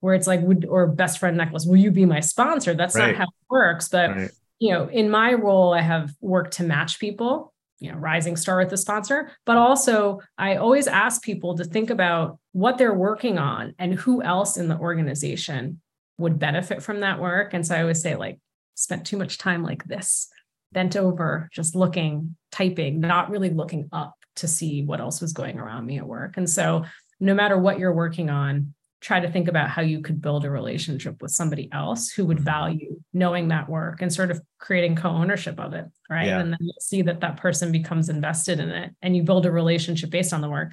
where 0.00 0.14
it's 0.14 0.26
like, 0.26 0.40
would 0.40 0.64
or 0.64 0.88
best 0.88 1.20
friend 1.20 1.36
necklace, 1.36 1.64
will 1.64 1.76
you 1.76 1.92
be 1.92 2.04
my 2.04 2.18
sponsor? 2.18 2.74
That's 2.74 2.96
right. 2.96 3.12
not 3.12 3.16
how 3.16 3.24
it 3.24 3.46
works. 3.48 3.88
But 3.88 4.10
right 4.10 4.30
you 4.62 4.70
know, 4.70 4.86
in 4.86 5.10
my 5.10 5.32
role, 5.32 5.74
I 5.74 5.80
have 5.80 6.14
worked 6.20 6.54
to 6.58 6.62
match 6.62 7.00
people, 7.00 7.52
you 7.80 7.90
know, 7.90 7.98
rising 7.98 8.36
star 8.36 8.58
with 8.58 8.70
the 8.70 8.76
sponsor, 8.76 9.32
but 9.44 9.56
also 9.56 10.20
I 10.38 10.54
always 10.54 10.86
ask 10.86 11.20
people 11.20 11.56
to 11.56 11.64
think 11.64 11.90
about 11.90 12.38
what 12.52 12.78
they're 12.78 12.94
working 12.94 13.38
on 13.38 13.74
and 13.80 13.92
who 13.92 14.22
else 14.22 14.56
in 14.56 14.68
the 14.68 14.78
organization 14.78 15.80
would 16.18 16.38
benefit 16.38 16.80
from 16.80 17.00
that 17.00 17.20
work. 17.20 17.54
And 17.54 17.66
so 17.66 17.74
I 17.74 17.80
always 17.80 18.00
say, 18.00 18.14
like, 18.14 18.38
spent 18.76 19.04
too 19.04 19.16
much 19.16 19.36
time 19.36 19.64
like 19.64 19.82
this, 19.84 20.28
bent 20.70 20.94
over, 20.94 21.48
just 21.52 21.74
looking, 21.74 22.36
typing, 22.52 23.00
not 23.00 23.30
really 23.30 23.50
looking 23.50 23.88
up 23.90 24.14
to 24.36 24.46
see 24.46 24.84
what 24.84 25.00
else 25.00 25.20
was 25.20 25.32
going 25.32 25.58
around 25.58 25.86
me 25.86 25.98
at 25.98 26.06
work. 26.06 26.36
And 26.36 26.48
so 26.48 26.84
no 27.18 27.34
matter 27.34 27.58
what 27.58 27.80
you're 27.80 27.92
working 27.92 28.30
on, 28.30 28.74
try 29.02 29.18
to 29.18 29.30
think 29.30 29.48
about 29.48 29.68
how 29.68 29.82
you 29.82 30.00
could 30.00 30.22
build 30.22 30.44
a 30.44 30.50
relationship 30.50 31.20
with 31.20 31.32
somebody 31.32 31.68
else 31.72 32.10
who 32.10 32.24
would 32.24 32.38
mm-hmm. 32.38 32.44
value 32.44 33.00
knowing 33.12 33.48
that 33.48 33.68
work 33.68 34.00
and 34.00 34.12
sort 34.12 34.30
of 34.30 34.40
creating 34.58 34.94
co-ownership 34.94 35.58
of 35.58 35.74
it 35.74 35.84
right 36.08 36.28
yeah. 36.28 36.40
and 36.40 36.52
then 36.52 36.58
you 36.60 36.72
see 36.80 37.02
that 37.02 37.20
that 37.20 37.36
person 37.36 37.72
becomes 37.72 38.08
invested 38.08 38.60
in 38.60 38.70
it 38.70 38.94
and 39.02 39.16
you 39.16 39.22
build 39.22 39.44
a 39.44 39.50
relationship 39.50 40.08
based 40.08 40.32
on 40.32 40.40
the 40.40 40.48
work 40.48 40.72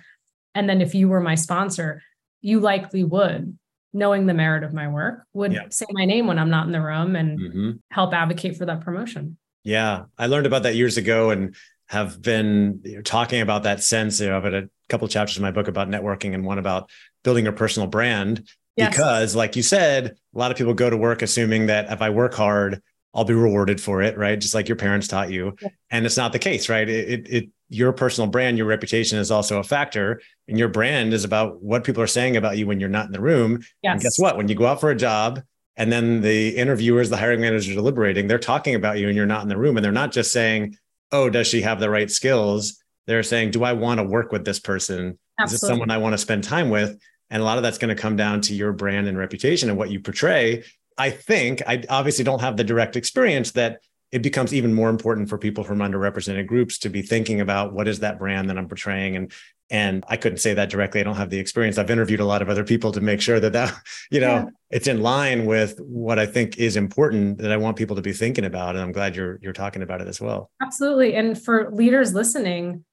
and 0.54 0.70
then 0.70 0.80
if 0.80 0.94
you 0.94 1.10
were 1.10 1.20
my 1.20 1.36
sponsor 1.36 2.02
you 2.42 2.60
likely 2.60 3.04
would 3.04 3.58
knowing 3.92 4.28
the 4.28 4.34
merit 4.34 4.64
of 4.64 4.74
my 4.74 4.88
work 4.88 5.24
would 5.34 5.52
yeah. 5.52 5.64
say 5.72 5.86
my 5.92 6.06
name 6.06 6.28
when 6.28 6.38
i'm 6.38 6.52
not 6.52 6.68
in 6.68 6.72
the 6.72 6.82
room 6.82 7.16
and 7.16 7.40
mm-hmm. 7.40 7.72
help 7.92 8.14
advocate 8.14 8.56
for 8.56 8.66
that 8.66 8.82
promotion 8.82 9.38
yeah 9.64 10.04
i 10.18 10.28
learned 10.28 10.46
about 10.46 10.64
that 10.64 10.76
years 10.76 10.98
ago 10.98 11.32
and 11.32 11.56
have 11.88 12.22
been 12.22 13.02
talking 13.04 13.42
about 13.42 13.64
that 13.64 13.82
sense 13.82 14.22
you 14.22 14.30
know, 14.30 14.38
of 14.38 14.46
it 14.46 14.54
a 14.54 14.70
couple 14.90 15.08
chapters 15.08 15.38
in 15.38 15.42
my 15.42 15.50
book 15.50 15.68
about 15.68 15.90
networking 15.90 16.36
and 16.36 16.46
one 16.46 16.60
about 16.60 16.92
building 17.24 17.48
a 17.48 17.52
personal 17.52 17.88
brand 17.88 18.48
yes. 18.76 18.92
because 18.92 19.36
like 19.36 19.56
you 19.56 19.64
said 19.64 20.16
a 20.34 20.38
lot 20.38 20.52
of 20.52 20.58
people 20.58 20.74
go 20.74 20.90
to 20.90 20.98
work 20.98 21.22
assuming 21.22 21.68
that 21.68 21.92
if 21.92 22.02
i 22.02 22.10
work 22.10 22.34
hard 22.34 22.82
i'll 23.14 23.24
be 23.24 23.34
rewarded 23.34 23.82
for 23.82 24.02
it 24.02 24.18
right? 24.18 24.40
Just 24.40 24.54
like 24.54 24.68
your 24.68 24.76
parents 24.76 25.08
taught 25.08 25.32
you. 25.32 25.56
Yeah. 25.62 25.70
and 25.90 26.06
it's 26.06 26.18
not 26.18 26.32
the 26.32 26.40
case 26.40 26.70
right? 26.70 26.88
It, 26.88 27.10
it, 27.10 27.34
it 27.34 27.50
your 27.70 27.92
personal 27.94 28.30
brand 28.30 28.58
your 28.58 28.68
reputation 28.68 29.18
is 29.18 29.32
also 29.32 29.60
a 29.60 29.64
factor 29.64 30.22
and 30.48 30.58
your 30.58 30.70
brand 30.70 31.14
is 31.14 31.24
about 31.24 31.62
what 31.62 31.84
people 31.84 32.02
are 32.02 32.08
saying 32.08 32.38
about 32.38 32.58
you 32.58 32.68
when 32.68 32.80
you're 32.80 32.90
not 32.90 33.06
in 33.06 33.12
the 33.12 33.22
room. 33.22 33.64
Yes. 33.82 33.94
and 33.94 34.02
guess 34.02 34.20
what? 34.20 34.38
When 34.38 34.48
you 34.48 34.56
go 34.56 34.66
out 34.66 34.80
for 34.80 34.90
a 34.90 34.96
job 34.96 35.42
and 35.76 35.92
then 35.92 36.22
the 36.22 36.56
interviewers 36.56 37.10
the 37.10 37.18
hiring 37.18 37.42
managers 37.42 37.70
are 37.70 37.76
deliberating 37.76 38.28
they're 38.28 38.40
talking 38.40 38.76
about 38.76 38.98
you 39.00 39.08
and 39.08 39.16
you're 39.16 39.26
not 39.26 39.44
in 39.44 39.50
the 39.50 39.58
room 39.58 39.78
and 39.78 39.84
they're 39.84 39.92
not 39.92 40.12
just 40.12 40.32
saying 40.32 40.76
oh 41.12 41.30
does 41.30 41.48
she 41.48 41.62
have 41.62 41.80
the 41.80 41.90
right 41.90 42.12
skills? 42.12 42.84
They're 43.08 43.24
saying 43.24 43.52
do 43.52 43.64
i 43.64 43.74
want 43.74 44.00
to 44.00 44.04
work 44.04 44.32
with 44.32 44.46
this 44.46 44.60
person 44.60 45.18
Absolutely. 45.40 45.56
is 45.56 45.62
this 45.62 45.68
someone 45.68 45.92
i 45.92 45.98
want 45.98 46.14
to 46.14 46.18
spend 46.18 46.44
time 46.44 46.70
with 46.70 47.00
and 47.30 47.42
a 47.42 47.46
lot 47.46 47.58
of 47.58 47.64
that's 47.64 47.78
going 47.78 47.96
to 47.96 48.02
come 48.02 48.16
down 48.16 48.42
to 48.42 48.56
your 48.56 48.74
brand 48.74 49.08
and 49.08 49.18
reputation 49.18 49.70
and 49.70 49.78
what 49.78 49.92
you 49.92 50.00
portray. 50.00 50.64
I 50.98 51.12
think 51.12 51.62
I 51.68 51.84
obviously 51.90 52.24
don't 52.24 52.42
have 52.42 52.58
the 52.58 52.64
direct 52.64 52.96
experience 52.96 53.52
that 53.52 53.82
it 54.12 54.24
becomes 54.24 54.54
even 54.54 54.74
more 54.74 54.90
important 54.90 55.30
for 55.30 55.38
people 55.38 55.64
from 55.64 55.80
underrepresented 55.80 56.48
groups 56.48 56.80
to 56.80 56.90
be 56.90 57.02
thinking 57.02 57.42
about 57.42 57.74
what 57.74 57.88
is 57.88 58.00
that 58.00 58.18
brand 58.18 58.50
that 58.50 58.58
I'm 58.58 58.68
portraying 58.68 59.16
and 59.16 59.32
and 59.72 60.04
I 60.08 60.18
couldn't 60.18 60.40
say 60.40 60.56
that 60.56 60.72
directly 60.72 61.00
I 61.00 61.04
don't 61.04 61.16
have 61.16 61.30
the 61.30 61.38
experience 61.38 61.78
I've 61.78 61.92
interviewed 61.92 62.20
a 62.20 62.26
lot 62.26 62.42
of 62.42 62.50
other 62.50 62.64
people 62.64 62.92
to 62.94 63.02
make 63.02 63.22
sure 63.22 63.40
that 63.40 63.54
that 63.54 63.72
you 64.12 64.20
know 64.20 64.28
yeah. 64.28 64.46
it's 64.72 64.88
in 64.88 65.02
line 65.02 65.46
with 65.46 65.80
what 65.80 66.18
I 66.18 66.26
think 66.26 66.58
is 66.58 66.76
important 66.76 67.38
that 67.38 67.52
I 67.52 67.58
want 67.58 67.78
people 67.78 67.96
to 67.96 68.02
be 68.02 68.12
thinking 68.12 68.46
about 68.46 68.76
and 68.76 68.84
I'm 68.84 68.92
glad 68.92 69.16
you're 69.16 69.38
you're 69.44 69.54
talking 69.54 69.84
about 69.84 70.02
it 70.02 70.08
as 70.08 70.20
well. 70.20 70.50
Absolutely 70.60 71.14
and 71.14 71.40
for 71.40 71.70
leaders 71.70 72.16
listening 72.16 72.84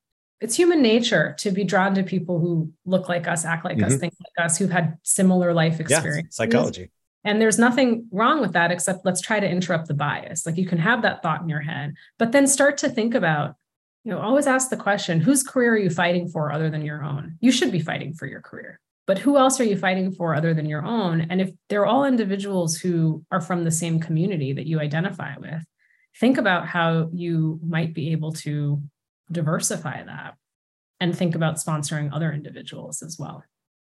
it's 0.40 0.55
human 0.55 0.83
nature 0.83 1.35
to 1.38 1.51
be 1.51 1.64
drawn 1.64 1.94
to 1.94 2.03
people 2.03 2.38
who 2.38 2.72
look 2.85 3.09
like 3.09 3.27
us, 3.27 3.44
act 3.44 3.64
like 3.64 3.79
mm-hmm. 3.79 3.87
us, 3.87 3.96
think 3.96 4.14
like 4.20 4.44
us, 4.44 4.59
who've 4.59 4.70
had 4.70 4.99
similar 5.03 5.55
life 5.55 5.81
experience. 5.81 6.37
Yeah, 6.38 6.44
psychology. 6.44 6.90
And 7.25 7.40
there's 7.40 7.59
nothing 7.59 8.07
wrong 8.12 8.40
with 8.40 8.53
that, 8.53 8.70
except 8.70 9.05
let's 9.05 9.20
try 9.20 9.40
to 9.40 9.49
interrupt 9.49 9.88
the 9.88 9.94
bias. 9.94 10.46
Like 10.46 10.57
you 10.57 10.66
can 10.66 10.79
have 10.79 11.03
that 11.03 11.22
thought 11.22 11.42
in 11.42 11.49
your 11.49 11.61
head, 11.61 11.94
but 12.18 12.33
then 12.33 12.46
start 12.46 12.79
to 12.79 12.88
think 12.88 13.14
about, 13.14 13.57
you 14.05 14.12
know, 14.12 14.20
always 14.20 14.46
ask 14.46 14.70
the 14.70 14.77
question 14.77 15.20
whose 15.20 15.42
career 15.42 15.75
are 15.75 15.79
you 15.79 15.90
fighting 15.90 16.29
for 16.29 16.53
other 16.53 16.70
than 16.70 16.85
your 16.85 17.03
own? 17.03 17.37
You 17.40 17.51
should 17.51 17.72
be 17.72 17.81
fighting 17.81 18.14
for 18.14 18.27
your 18.27 18.40
career, 18.40 18.79
but 19.07 19.18
who 19.18 19.38
else 19.38 19.59
are 19.59 19.64
you 19.64 19.77
fighting 19.77 20.12
for 20.12 20.37
other 20.37 20.55
than 20.55 20.68
your 20.68 20.85
own? 20.85 21.22
And 21.22 21.40
if 21.40 21.51
they're 21.68 21.87
all 21.87 22.05
individuals 22.05 22.77
who 22.77 23.25
are 23.33 23.40
from 23.40 23.64
the 23.64 23.72
same 23.72 23.99
community 23.99 24.53
that 24.53 24.66
you 24.66 24.79
identify 24.79 25.37
with, 25.37 25.64
think 26.20 26.38
about 26.38 26.68
how 26.68 27.11
you 27.12 27.59
might 27.66 27.92
be 27.92 28.12
able 28.12 28.33
to 28.35 28.81
diversify 29.30 30.02
that 30.04 30.34
and 31.00 31.16
think 31.16 31.34
about 31.34 31.56
sponsoring 31.56 32.12
other 32.12 32.32
individuals 32.32 33.02
as 33.02 33.18
well. 33.18 33.44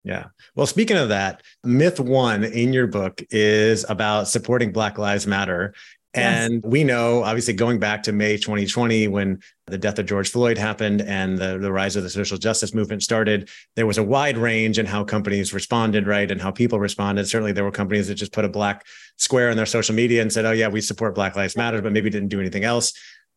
Yeah. 0.04 0.26
Well, 0.56 0.68
speaking 0.68 0.98
of 0.98 1.10
that, 1.10 1.42
myth 1.64 2.00
one 2.00 2.44
in 2.44 2.74
your 2.74 2.88
book 2.88 3.22
is 3.30 3.86
about 3.88 4.28
supporting 4.28 4.72
Black 4.72 4.98
Lives 4.98 5.26
Matter. 5.26 5.74
And 6.16 6.56
yes. 6.56 6.64
we 6.64 6.84
know, 6.84 7.24
obviously, 7.24 7.56
going 7.56 7.80
back 7.80 8.04
to 8.04 8.12
May 8.12 8.38
2020, 8.38 9.08
when 9.08 9.42
the 9.66 9.80
death 9.80 9.98
of 9.98 10.06
George 10.06 10.30
Floyd 10.30 10.60
happened 10.60 11.02
and 11.02 11.40
the, 11.40 11.58
the 11.58 11.72
rise 11.72 11.96
of 11.96 12.04
the 12.04 12.10
social 12.10 12.38
justice 12.38 12.72
movement 12.72 13.02
started, 13.02 13.50
there 13.76 13.88
was 13.88 13.98
a 13.98 14.04
wide 14.04 14.38
range 14.38 14.78
in 14.78 14.86
how 14.86 15.04
companies 15.04 15.54
responded, 15.54 16.06
right? 16.06 16.30
And 16.30 16.40
how 16.40 16.52
people 16.52 16.80
responded. 16.80 17.28
Certainly, 17.28 17.54
there 17.54 17.64
were 17.64 17.72
companies 17.72 18.10
that 18.10 18.16
just 18.16 18.32
put 18.32 18.46
a 18.46 18.50
black 18.50 18.86
square 19.18 19.50
in 19.50 19.58
their 19.58 19.66
social 19.66 19.96
media 19.96 20.22
and 20.22 20.32
said, 20.32 20.46
oh, 20.46 20.52
yeah, 20.52 20.68
we 20.68 20.82
support 20.82 21.16
Black 21.16 21.36
Lives 21.36 21.58
Matter, 21.58 21.82
but 21.82 21.92
maybe 21.92 22.12
didn't 22.12 22.30
do 22.30 22.40
anything 22.40 22.64
else 22.64 22.94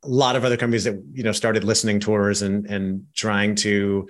a 0.06 0.10
lot 0.10 0.36
of 0.36 0.44
other 0.44 0.56
companies 0.56 0.84
that 0.84 1.02
you 1.12 1.22
know 1.22 1.32
started 1.32 1.64
listening 1.64 2.00
tours 2.00 2.42
and 2.42 2.66
and 2.66 3.06
trying 3.14 3.54
to 3.56 4.08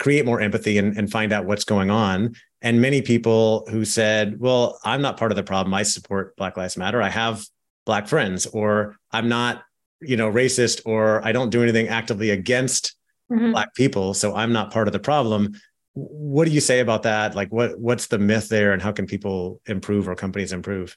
create 0.00 0.24
more 0.24 0.40
empathy 0.40 0.78
and, 0.78 0.96
and 0.96 1.10
find 1.10 1.32
out 1.32 1.44
what's 1.44 1.64
going 1.64 1.90
on. 1.90 2.34
And 2.62 2.80
many 2.80 3.02
people 3.02 3.66
who 3.70 3.84
said 3.84 4.40
well 4.40 4.78
i'm 4.84 5.02
not 5.02 5.16
part 5.16 5.32
of 5.32 5.36
the 5.36 5.42
problem. 5.42 5.74
I 5.74 5.82
support 5.82 6.36
black 6.36 6.56
lives 6.56 6.76
matter. 6.76 7.02
I 7.02 7.10
have 7.10 7.44
black 7.84 8.08
friends 8.08 8.46
or 8.46 8.96
i'm 9.12 9.28
not 9.28 9.62
you 10.00 10.16
know 10.16 10.30
racist 10.30 10.80
or 10.86 11.24
i 11.24 11.32
don't 11.32 11.50
do 11.50 11.62
anything 11.62 11.88
actively 11.88 12.30
against 12.30 12.96
mm-hmm. 13.30 13.52
black 13.52 13.74
people 13.74 14.14
so 14.14 14.34
i'm 14.34 14.52
not 14.52 14.72
part 14.72 14.88
of 14.88 14.92
the 14.92 14.98
problem. 14.98 15.54
What 15.96 16.46
do 16.46 16.50
you 16.50 16.60
say 16.60 16.80
about 16.80 17.04
that? 17.04 17.36
Like 17.36 17.52
what 17.52 17.78
what's 17.78 18.08
the 18.08 18.18
myth 18.18 18.48
there 18.48 18.72
and 18.72 18.82
how 18.82 18.90
can 18.90 19.06
people 19.06 19.60
improve 19.66 20.08
or 20.08 20.16
companies 20.16 20.52
improve 20.52 20.96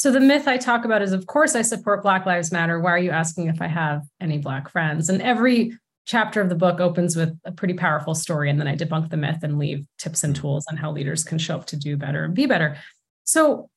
so 0.00 0.10
the 0.10 0.18
myth 0.18 0.48
I 0.48 0.56
talk 0.56 0.86
about 0.86 1.02
is, 1.02 1.12
of 1.12 1.26
course, 1.26 1.54
I 1.54 1.60
support 1.60 2.02
Black 2.02 2.24
Lives 2.24 2.50
Matter. 2.50 2.80
Why 2.80 2.92
are 2.92 2.98
you 2.98 3.10
asking 3.10 3.48
if 3.48 3.60
I 3.60 3.66
have 3.66 4.00
any 4.18 4.38
Black 4.38 4.70
friends? 4.70 5.10
And 5.10 5.20
every 5.20 5.76
chapter 6.06 6.40
of 6.40 6.48
the 6.48 6.54
book 6.54 6.80
opens 6.80 7.16
with 7.16 7.38
a 7.44 7.52
pretty 7.52 7.74
powerful 7.74 8.14
story. 8.14 8.48
And 8.48 8.58
then 8.58 8.66
I 8.66 8.74
debunk 8.76 9.10
the 9.10 9.18
myth 9.18 9.40
and 9.42 9.58
leave 9.58 9.84
tips 9.98 10.24
and 10.24 10.34
mm. 10.34 10.40
tools 10.40 10.64
on 10.70 10.78
how 10.78 10.90
leaders 10.90 11.22
can 11.22 11.36
show 11.36 11.56
up 11.56 11.66
to 11.66 11.76
do 11.76 11.98
better 11.98 12.24
and 12.24 12.32
be 12.32 12.46
better. 12.46 12.78
So, 13.24 13.68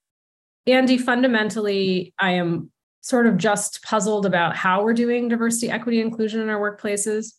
Andy, 0.65 0.97
fundamentally, 0.97 2.13
I 2.17 2.35
am 2.35 2.71
sort 3.01 3.27
of 3.27 3.35
just 3.35 3.83
puzzled 3.83 4.25
about 4.25 4.55
how 4.55 4.81
we're 4.81 4.93
doing 4.93 5.27
diversity, 5.27 5.69
equity, 5.69 5.99
inclusion 5.99 6.39
in 6.39 6.47
our 6.47 6.57
workplaces. 6.57 7.33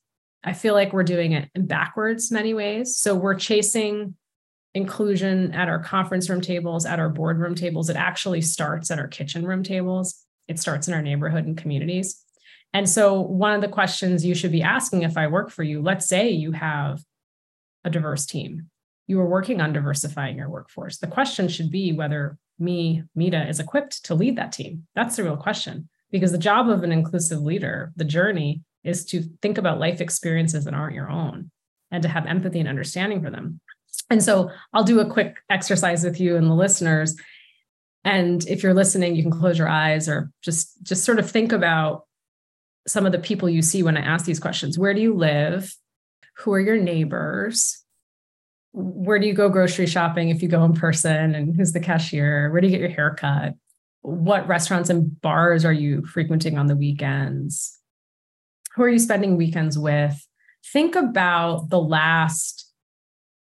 I 0.44 0.53
feel 0.53 0.75
like 0.75 0.92
we're 0.92 1.05
doing 1.05 1.33
it 1.33 1.49
in 1.55 1.66
backwards 1.66 2.31
many 2.31 2.53
ways. 2.53 2.99
So 2.99 3.14
we're 3.14 3.37
chasing 3.37 4.14
inclusion 4.75 5.53
at 5.53 5.69
our 5.69 5.79
conference 5.79 6.29
room 6.29 6.41
tables, 6.41 6.85
at 6.85 6.99
our 6.99 7.09
boardroom 7.09 7.55
tables. 7.55 7.89
It 7.89 7.97
actually 7.97 8.41
starts 8.41 8.91
at 8.91 8.99
our 8.99 9.09
kitchen 9.09 9.47
room 9.47 9.63
tables. 9.63 10.25
It 10.49 10.59
starts 10.59 10.89
in 10.89 10.95
our 10.95 11.03
neighborhood 11.03 11.47
and 11.47 11.57
communities. 11.57 12.21
And 12.73 12.89
so, 12.89 13.21
one 13.21 13.55
of 13.55 13.61
the 13.61 13.69
questions 13.69 14.25
you 14.25 14.35
should 14.35 14.51
be 14.51 14.63
asking 14.63 15.03
if 15.03 15.17
I 15.17 15.29
work 15.29 15.51
for 15.51 15.63
you, 15.63 15.81
let's 15.81 16.09
say 16.09 16.31
you 16.31 16.53
have 16.53 17.03
a 17.85 17.91
diverse 17.91 18.27
team, 18.27 18.69
you 19.07 19.21
are 19.21 19.29
working 19.29 19.61
on 19.61 19.73
diversifying 19.73 20.37
your 20.37 20.49
workforce. 20.49 20.99
The 20.99 21.07
question 21.07 21.49
should 21.49 21.71
be 21.71 21.93
whether 21.93 22.37
me, 22.59 23.05
Mita, 23.15 23.49
is 23.49 23.61
equipped 23.61 24.05
to 24.07 24.15
lead 24.15 24.37
that 24.37 24.53
team. 24.53 24.87
That's 24.95 25.17
the 25.17 25.25
real 25.25 25.37
question. 25.37 25.89
Because 26.11 26.33
the 26.33 26.39
job 26.39 26.69
of 26.69 26.83
an 26.83 26.93
inclusive 26.93 27.43
leader, 27.43 27.93
the 27.97 28.05
journey 28.05 28.63
is 28.83 29.05
to 29.07 29.23
think 29.41 29.59
about 29.59 29.81
life 29.81 30.01
experiences 30.01 30.65
that 30.65 30.75
aren't 30.75 30.95
your 30.95 31.11
own 31.11 31.51
and 31.91 32.03
to 32.03 32.09
have 32.09 32.27
empathy 32.27 32.61
and 32.61 32.69
understanding 32.69 33.23
for 33.23 33.31
them. 33.31 33.61
And 34.11 34.22
so 34.22 34.50
I'll 34.72 34.85
do 34.85 35.00
a 35.00 35.11
quick 35.11 35.37
exercise 35.50 36.04
with 36.04 36.20
you 36.20 36.37
and 36.37 36.46
the 36.46 36.54
listeners. 36.54 37.16
And 38.04 38.46
if 38.46 38.62
you're 38.62 38.74
listening, 38.74 39.16
you 39.16 39.22
can 39.22 39.33
close 39.33 39.59
your 39.59 39.68
eyes 39.68 40.09
or 40.09 40.30
just 40.42 40.83
just 40.83 41.04
sort 41.04 41.18
of 41.18 41.30
think 41.30 41.52
about 41.52 42.04
some 42.87 43.07
of 43.07 43.12
the 43.12 43.18
people 43.18 43.48
you 43.48 43.62
see 43.62 43.83
when 43.83 43.96
I 43.96 44.00
ask 44.00 44.26
these 44.26 44.40
questions. 44.40 44.78
Where 44.78 44.92
do 44.92 45.00
you 45.00 45.14
live? 45.14 45.74
Who 46.38 46.52
are 46.52 46.61
your 46.61 46.76
neighbors? 46.76 47.85
where 48.74 49.20
do 49.20 49.26
you 49.28 49.35
go 49.35 49.48
grocery 49.48 49.87
shopping 49.87 50.30
if 50.30 50.42
you 50.42 50.48
go 50.48 50.64
in 50.64 50.74
person 50.74 51.35
and 51.37 51.54
who's 51.54 51.72
the 51.72 51.80
cashier 51.80 52.50
where 52.50 52.61
do 52.61 52.66
you 52.66 52.72
get 52.72 52.80
your 52.80 52.90
hair 52.90 53.14
cut 53.14 53.54
what 54.02 54.46
restaurants 54.48 54.90
and 54.90 55.20
bars 55.20 55.64
are 55.64 55.72
you 55.72 56.04
frequenting 56.04 56.59
on 56.59 56.66
the 56.66 56.74
weekends 56.74 57.78
who 58.74 58.83
are 58.83 58.88
you 58.88 58.98
spending 58.98 59.37
weekends 59.37 59.78
with 59.78 60.26
think 60.72 60.96
about 60.96 61.70
the 61.70 61.80
last 61.80 62.63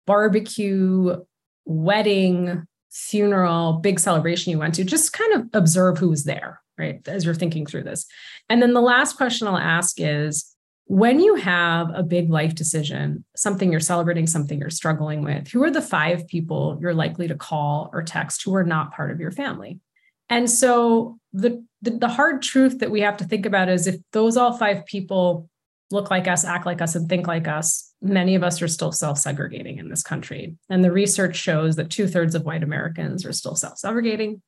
barbecue 0.07 1.17
wedding 1.65 2.65
funeral 2.91 3.75
big 3.75 3.99
celebration 3.99 4.51
you 4.51 4.59
went 4.59 4.75
to 4.75 4.85
just 4.85 5.13
kind 5.13 5.33
of 5.35 5.49
observe 5.55 5.99
who 5.99 6.11
was 6.11 6.25
there 6.25 6.61
right 6.79 7.07
as 7.09 7.25
you're 7.25 7.35
thinking 7.35 7.65
through 7.65 7.83
this 7.83 8.07
and 8.49 8.61
then 8.61 8.75
the 8.75 8.81
last 8.81 9.17
question 9.17 9.47
i'll 9.49 9.57
ask 9.57 9.97
is 9.99 10.53
when 10.87 11.21
you 11.21 11.37
have 11.37 11.91
a 11.95 12.03
big 12.03 12.29
life 12.29 12.55
decision, 12.55 13.25
something 13.37 13.71
you're 13.71 13.81
celebrating, 13.81 14.27
something 14.27 14.59
you're 14.59 14.71
struggling 14.71 15.23
with, 15.23 15.49
who 15.49 15.63
are 15.63 15.71
the 15.71 15.81
five 15.81 16.27
people 16.27 16.79
you're 16.81 16.95
likely 16.95 17.29
to 17.29 17.35
call 17.35 17.89
or 17.93 18.03
text 18.03 18.43
who 18.43 18.55
are 18.55 18.65
not 18.65 18.93
part 18.93 19.11
of 19.11 19.21
your 19.21 19.31
family? 19.31 19.81
And 20.29 20.51
so 20.51 21.19
the, 21.33 21.65
the, 21.83 21.93
the 21.93 22.09
hard 22.09 22.43
truth 22.43 22.81
that 22.81 22.91
we 22.91 23.01
have 23.01 23.17
to 23.19 23.25
think 23.25 23.47
about 23.47 23.69
is 23.69 23.87
if 23.87 23.97
those 24.13 24.37
all 24.37 24.53
five 24.53 24.85
people 24.87 25.49
look 25.91 26.11
like 26.11 26.27
us, 26.27 26.45
act 26.45 26.67
like 26.67 26.83
us, 26.83 26.95
and 26.95 27.09
think 27.09 27.27
like 27.27 27.49
us, 27.49 27.92
many 28.03 28.35
of 28.35 28.43
us 28.43 28.61
are 28.61 28.69
still 28.69 28.93
self 28.93 29.19
segregating 29.19 29.79
in 29.79 29.89
this 29.89 30.03
country. 30.03 30.57
And 30.69 30.85
the 30.85 30.93
research 30.93 31.37
shows 31.37 31.77
that 31.77 31.91
two 31.91 32.09
thirds 32.09 32.35
of 32.35 32.45
white 32.45 32.63
Americans 32.63 33.25
are 33.25 33.33
still 33.33 33.55
self 33.55 33.79
segregating, 33.79 34.43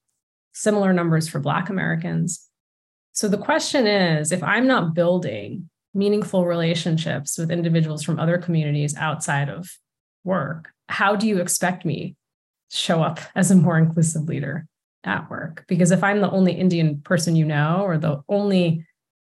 similar 0.52 0.92
numbers 0.92 1.28
for 1.28 1.38
Black 1.38 1.70
Americans. 1.70 2.48
So 3.12 3.28
the 3.28 3.38
question 3.38 3.86
is 3.86 4.32
if 4.32 4.42
I'm 4.42 4.66
not 4.66 4.94
building 4.94 5.70
meaningful 5.94 6.44
relationships 6.44 7.38
with 7.38 7.52
individuals 7.52 8.02
from 8.02 8.18
other 8.18 8.38
communities 8.38 8.96
outside 8.96 9.48
of 9.48 9.70
work, 10.24 10.70
how 10.88 11.14
do 11.14 11.28
you 11.28 11.40
expect 11.40 11.84
me 11.84 12.16
to 12.70 12.76
show 12.76 13.02
up 13.02 13.20
as 13.36 13.50
a 13.50 13.56
more 13.56 13.78
inclusive 13.78 14.24
leader 14.24 14.66
at 15.04 15.30
work? 15.30 15.64
Because 15.68 15.92
if 15.92 16.02
I'm 16.02 16.20
the 16.20 16.30
only 16.30 16.54
Indian 16.54 17.00
person 17.02 17.36
you 17.36 17.44
know, 17.44 17.82
or 17.84 17.98
the 17.98 18.22
only 18.28 18.84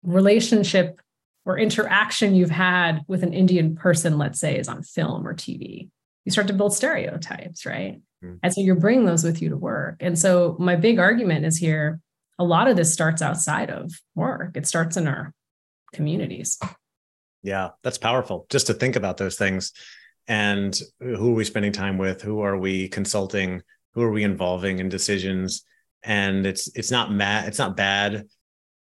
relationship 0.02 1.00
or 1.44 1.58
interaction 1.58 2.34
you've 2.34 2.50
had 2.50 3.00
with 3.08 3.22
an 3.22 3.32
Indian 3.32 3.74
person, 3.74 4.18
let's 4.18 4.38
say, 4.38 4.58
is 4.58 4.68
on 4.68 4.82
film 4.82 5.26
or 5.26 5.34
TV, 5.34 5.88
you 6.24 6.32
start 6.32 6.48
to 6.48 6.52
build 6.52 6.74
stereotypes, 6.74 7.64
right? 7.64 8.00
Mm. 8.22 8.38
And 8.42 8.52
so 8.52 8.60
you're 8.60 8.76
bringing 8.76 9.06
those 9.06 9.24
with 9.24 9.40
you 9.40 9.48
to 9.50 9.56
work. 9.56 9.96
And 10.00 10.18
so 10.18 10.56
my 10.58 10.76
big 10.76 10.98
argument 10.98 11.46
is 11.46 11.56
here 11.56 12.00
a 12.38 12.44
lot 12.44 12.68
of 12.68 12.76
this 12.76 12.92
starts 12.92 13.20
outside 13.20 13.68
of 13.68 13.92
work, 14.14 14.56
it 14.56 14.66
starts 14.66 14.96
in 14.96 15.06
our 15.06 15.34
communities. 15.92 16.58
Yeah, 17.42 17.70
that's 17.82 17.98
powerful 17.98 18.46
just 18.48 18.66
to 18.68 18.74
think 18.74 18.96
about 18.96 19.18
those 19.18 19.36
things. 19.36 19.72
And 20.26 20.78
who 21.00 21.32
are 21.32 21.34
we 21.34 21.44
spending 21.44 21.72
time 21.72 21.98
with? 21.98 22.22
Who 22.22 22.40
are 22.40 22.56
we 22.56 22.88
consulting? 22.88 23.62
Who 23.94 24.02
are 24.02 24.10
we 24.10 24.24
involving 24.24 24.78
in 24.78 24.88
decisions? 24.88 25.64
And 26.02 26.46
it's 26.46 26.74
it's 26.74 26.90
not 26.90 27.12
mad, 27.12 27.48
it's 27.48 27.58
not 27.58 27.76
bad, 27.76 28.26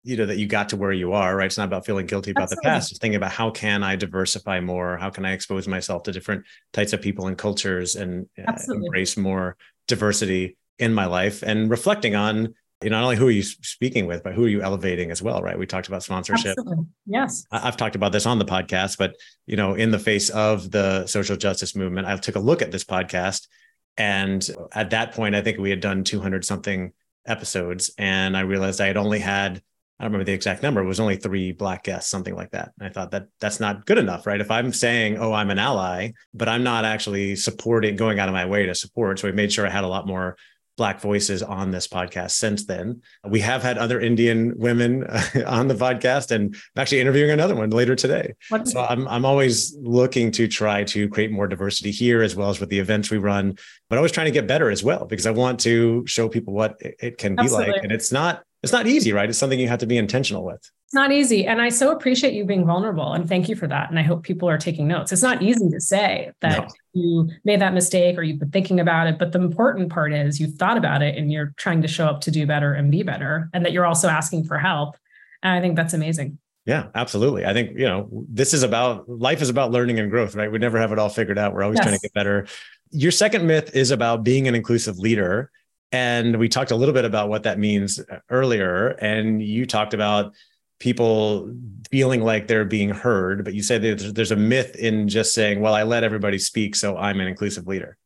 you 0.06 0.16
know, 0.16 0.26
that 0.26 0.38
you 0.38 0.46
got 0.46 0.68
to 0.68 0.76
where 0.76 0.92
you 0.92 1.12
are, 1.12 1.34
right? 1.34 1.46
It's 1.46 1.58
not 1.58 1.64
about 1.64 1.84
feeling 1.84 2.06
guilty 2.06 2.30
about 2.30 2.44
Absolutely. 2.44 2.68
the 2.68 2.74
past. 2.74 2.90
It's 2.92 3.00
thinking 3.00 3.16
about 3.16 3.32
how 3.32 3.50
can 3.50 3.82
I 3.82 3.96
diversify 3.96 4.60
more? 4.60 4.96
How 4.96 5.10
can 5.10 5.24
I 5.24 5.32
expose 5.32 5.66
myself 5.66 6.04
to 6.04 6.12
different 6.12 6.44
types 6.72 6.92
of 6.92 7.02
people 7.02 7.26
and 7.26 7.36
cultures 7.36 7.96
and 7.96 8.28
uh, 8.38 8.52
embrace 8.68 9.16
more 9.16 9.56
diversity 9.88 10.56
in 10.78 10.94
my 10.94 11.06
life 11.06 11.42
and 11.42 11.68
reflecting 11.68 12.14
on 12.14 12.54
you 12.82 12.90
know, 12.90 12.96
not 12.96 13.04
only 13.04 13.16
who 13.16 13.26
are 13.26 13.32
you 13.32 13.42
speaking 13.42 14.06
with, 14.06 14.22
but 14.22 14.34
who 14.34 14.44
are 14.44 14.48
you 14.48 14.60
elevating 14.60 15.10
as 15.10 15.22
well, 15.22 15.40
right? 15.40 15.58
We 15.58 15.66
talked 15.66 15.88
about 15.88 16.02
sponsorship. 16.02 16.58
Absolutely. 16.58 16.84
Yes. 17.06 17.46
I've 17.50 17.78
talked 17.78 17.96
about 17.96 18.12
this 18.12 18.26
on 18.26 18.38
the 18.38 18.44
podcast, 18.44 18.98
but 18.98 19.16
you 19.46 19.56
know, 19.56 19.74
in 19.74 19.90
the 19.90 19.98
face 19.98 20.28
of 20.28 20.70
the 20.70 21.06
social 21.06 21.36
justice 21.36 21.74
movement, 21.74 22.06
I 22.06 22.16
took 22.18 22.36
a 22.36 22.40
look 22.40 22.60
at 22.60 22.70
this 22.70 22.84
podcast. 22.84 23.48
And 23.96 24.46
at 24.72 24.90
that 24.90 25.12
point, 25.12 25.34
I 25.34 25.40
think 25.40 25.58
we 25.58 25.70
had 25.70 25.80
done 25.80 26.04
200 26.04 26.44
something 26.44 26.92
episodes. 27.26 27.92
And 27.96 28.36
I 28.36 28.40
realized 28.40 28.80
I 28.80 28.88
had 28.88 28.98
only 28.98 29.20
had, 29.20 29.62
I 29.98 30.04
don't 30.04 30.12
remember 30.12 30.24
the 30.24 30.34
exact 30.34 30.62
number, 30.62 30.82
it 30.82 30.86
was 30.86 31.00
only 31.00 31.16
three 31.16 31.52
black 31.52 31.84
guests, 31.84 32.10
something 32.10 32.34
like 32.34 32.50
that. 32.50 32.72
And 32.78 32.88
I 32.88 32.92
thought 32.92 33.12
that 33.12 33.28
that's 33.40 33.60
not 33.60 33.86
good 33.86 33.96
enough, 33.96 34.26
right? 34.26 34.40
If 34.40 34.50
I'm 34.50 34.72
saying, 34.72 35.16
oh, 35.18 35.32
I'm 35.32 35.50
an 35.50 35.58
ally, 35.58 36.10
but 36.34 36.48
I'm 36.48 36.62
not 36.62 36.84
actually 36.84 37.34
supporting, 37.36 37.96
going 37.96 38.18
out 38.18 38.28
of 38.28 38.34
my 38.34 38.44
way 38.44 38.66
to 38.66 38.74
support. 38.74 39.18
So 39.18 39.28
I 39.28 39.32
made 39.32 39.52
sure 39.52 39.66
I 39.66 39.70
had 39.70 39.84
a 39.84 39.88
lot 39.88 40.06
more 40.06 40.36
Black 40.76 41.00
voices 41.00 41.42
on 41.42 41.70
this 41.70 41.88
podcast 41.88 42.32
since 42.32 42.66
then. 42.66 43.00
We 43.26 43.40
have 43.40 43.62
had 43.62 43.78
other 43.78 43.98
Indian 43.98 44.52
women 44.58 45.04
on 45.46 45.68
the 45.68 45.74
podcast, 45.74 46.30
and 46.30 46.54
I'm 46.54 46.80
actually 46.82 47.00
interviewing 47.00 47.30
another 47.30 47.54
one 47.54 47.70
later 47.70 47.96
today. 47.96 48.34
So 48.64 48.84
I'm, 48.84 49.08
I'm 49.08 49.24
always 49.24 49.74
looking 49.80 50.30
to 50.32 50.46
try 50.46 50.84
to 50.84 51.08
create 51.08 51.32
more 51.32 51.48
diversity 51.48 51.92
here 51.92 52.20
as 52.20 52.36
well 52.36 52.50
as 52.50 52.60
with 52.60 52.68
the 52.68 52.78
events 52.78 53.10
we 53.10 53.16
run, 53.16 53.56
but 53.88 53.96
always 53.96 54.12
trying 54.12 54.26
to 54.26 54.32
get 54.32 54.46
better 54.46 54.70
as 54.70 54.84
well 54.84 55.06
because 55.06 55.24
I 55.24 55.30
want 55.30 55.60
to 55.60 56.06
show 56.06 56.28
people 56.28 56.52
what 56.52 56.76
it 56.78 57.16
can 57.16 57.36
be 57.36 57.44
Absolutely. 57.44 57.72
like. 57.72 57.82
And 57.82 57.90
it's 57.90 58.12
not 58.12 58.42
it's 58.66 58.72
not 58.72 58.88
easy, 58.88 59.12
right? 59.12 59.28
It's 59.28 59.38
something 59.38 59.60
you 59.60 59.68
have 59.68 59.78
to 59.78 59.86
be 59.86 59.96
intentional 59.96 60.44
with. 60.44 60.68
It's 60.86 60.94
not 60.94 61.12
easy. 61.12 61.46
And 61.46 61.62
I 61.62 61.68
so 61.68 61.92
appreciate 61.92 62.34
you 62.34 62.44
being 62.44 62.66
vulnerable 62.66 63.12
and 63.12 63.28
thank 63.28 63.48
you 63.48 63.54
for 63.54 63.66
that. 63.68 63.90
And 63.90 63.98
I 63.98 64.02
hope 64.02 64.24
people 64.24 64.48
are 64.48 64.58
taking 64.58 64.88
notes. 64.88 65.12
It's 65.12 65.22
not 65.22 65.42
easy 65.42 65.68
to 65.70 65.80
say 65.80 66.32
that 66.40 66.58
no. 66.58 66.68
you 66.92 67.30
made 67.44 67.60
that 67.60 67.74
mistake 67.74 68.18
or 68.18 68.22
you've 68.22 68.40
been 68.40 68.50
thinking 68.50 68.80
about 68.80 69.06
it. 69.06 69.18
But 69.18 69.30
the 69.30 69.40
important 69.40 69.90
part 69.90 70.12
is 70.12 70.40
you've 70.40 70.54
thought 70.54 70.76
about 70.76 71.02
it 71.02 71.16
and 71.16 71.30
you're 71.30 71.54
trying 71.56 71.82
to 71.82 71.88
show 71.88 72.06
up 72.06 72.20
to 72.22 72.30
do 72.30 72.46
better 72.46 72.72
and 72.74 72.90
be 72.90 73.02
better, 73.02 73.48
and 73.52 73.64
that 73.64 73.72
you're 73.72 73.86
also 73.86 74.08
asking 74.08 74.44
for 74.44 74.58
help. 74.58 74.96
And 75.42 75.52
I 75.52 75.60
think 75.60 75.76
that's 75.76 75.94
amazing. 75.94 76.38
Yeah, 76.66 76.86
absolutely. 76.94 77.46
I 77.46 77.52
think, 77.52 77.78
you 77.78 77.86
know, 77.86 78.08
this 78.28 78.52
is 78.52 78.64
about 78.64 79.08
life 79.08 79.40
is 79.40 79.48
about 79.48 79.70
learning 79.70 80.00
and 80.00 80.10
growth, 80.10 80.34
right? 80.34 80.50
We 80.50 80.58
never 80.58 80.78
have 80.78 80.90
it 80.90 80.98
all 80.98 81.08
figured 81.08 81.38
out. 81.38 81.54
We're 81.54 81.62
always 81.62 81.78
yes. 81.78 81.84
trying 81.84 81.96
to 81.96 82.00
get 82.00 82.12
better. 82.12 82.46
Your 82.90 83.12
second 83.12 83.46
myth 83.46 83.74
is 83.74 83.92
about 83.92 84.24
being 84.24 84.48
an 84.48 84.54
inclusive 84.54 84.98
leader. 84.98 85.50
And 85.92 86.38
we 86.38 86.48
talked 86.48 86.70
a 86.70 86.76
little 86.76 86.94
bit 86.94 87.04
about 87.04 87.28
what 87.28 87.44
that 87.44 87.58
means 87.58 88.00
uh, 88.00 88.18
earlier. 88.30 88.88
And 88.88 89.42
you 89.42 89.66
talked 89.66 89.94
about 89.94 90.34
people 90.78 91.54
feeling 91.90 92.22
like 92.22 92.48
they're 92.48 92.64
being 92.64 92.90
heard, 92.90 93.44
but 93.44 93.54
you 93.54 93.62
said 93.62 93.82
there's, 93.82 94.12
there's 94.12 94.32
a 94.32 94.36
myth 94.36 94.76
in 94.76 95.08
just 95.08 95.32
saying, 95.32 95.60
well, 95.60 95.74
I 95.74 95.84
let 95.84 96.04
everybody 96.04 96.38
speak, 96.38 96.76
so 96.76 96.96
I'm 96.96 97.20
an 97.20 97.28
inclusive 97.28 97.66
leader. 97.66 97.96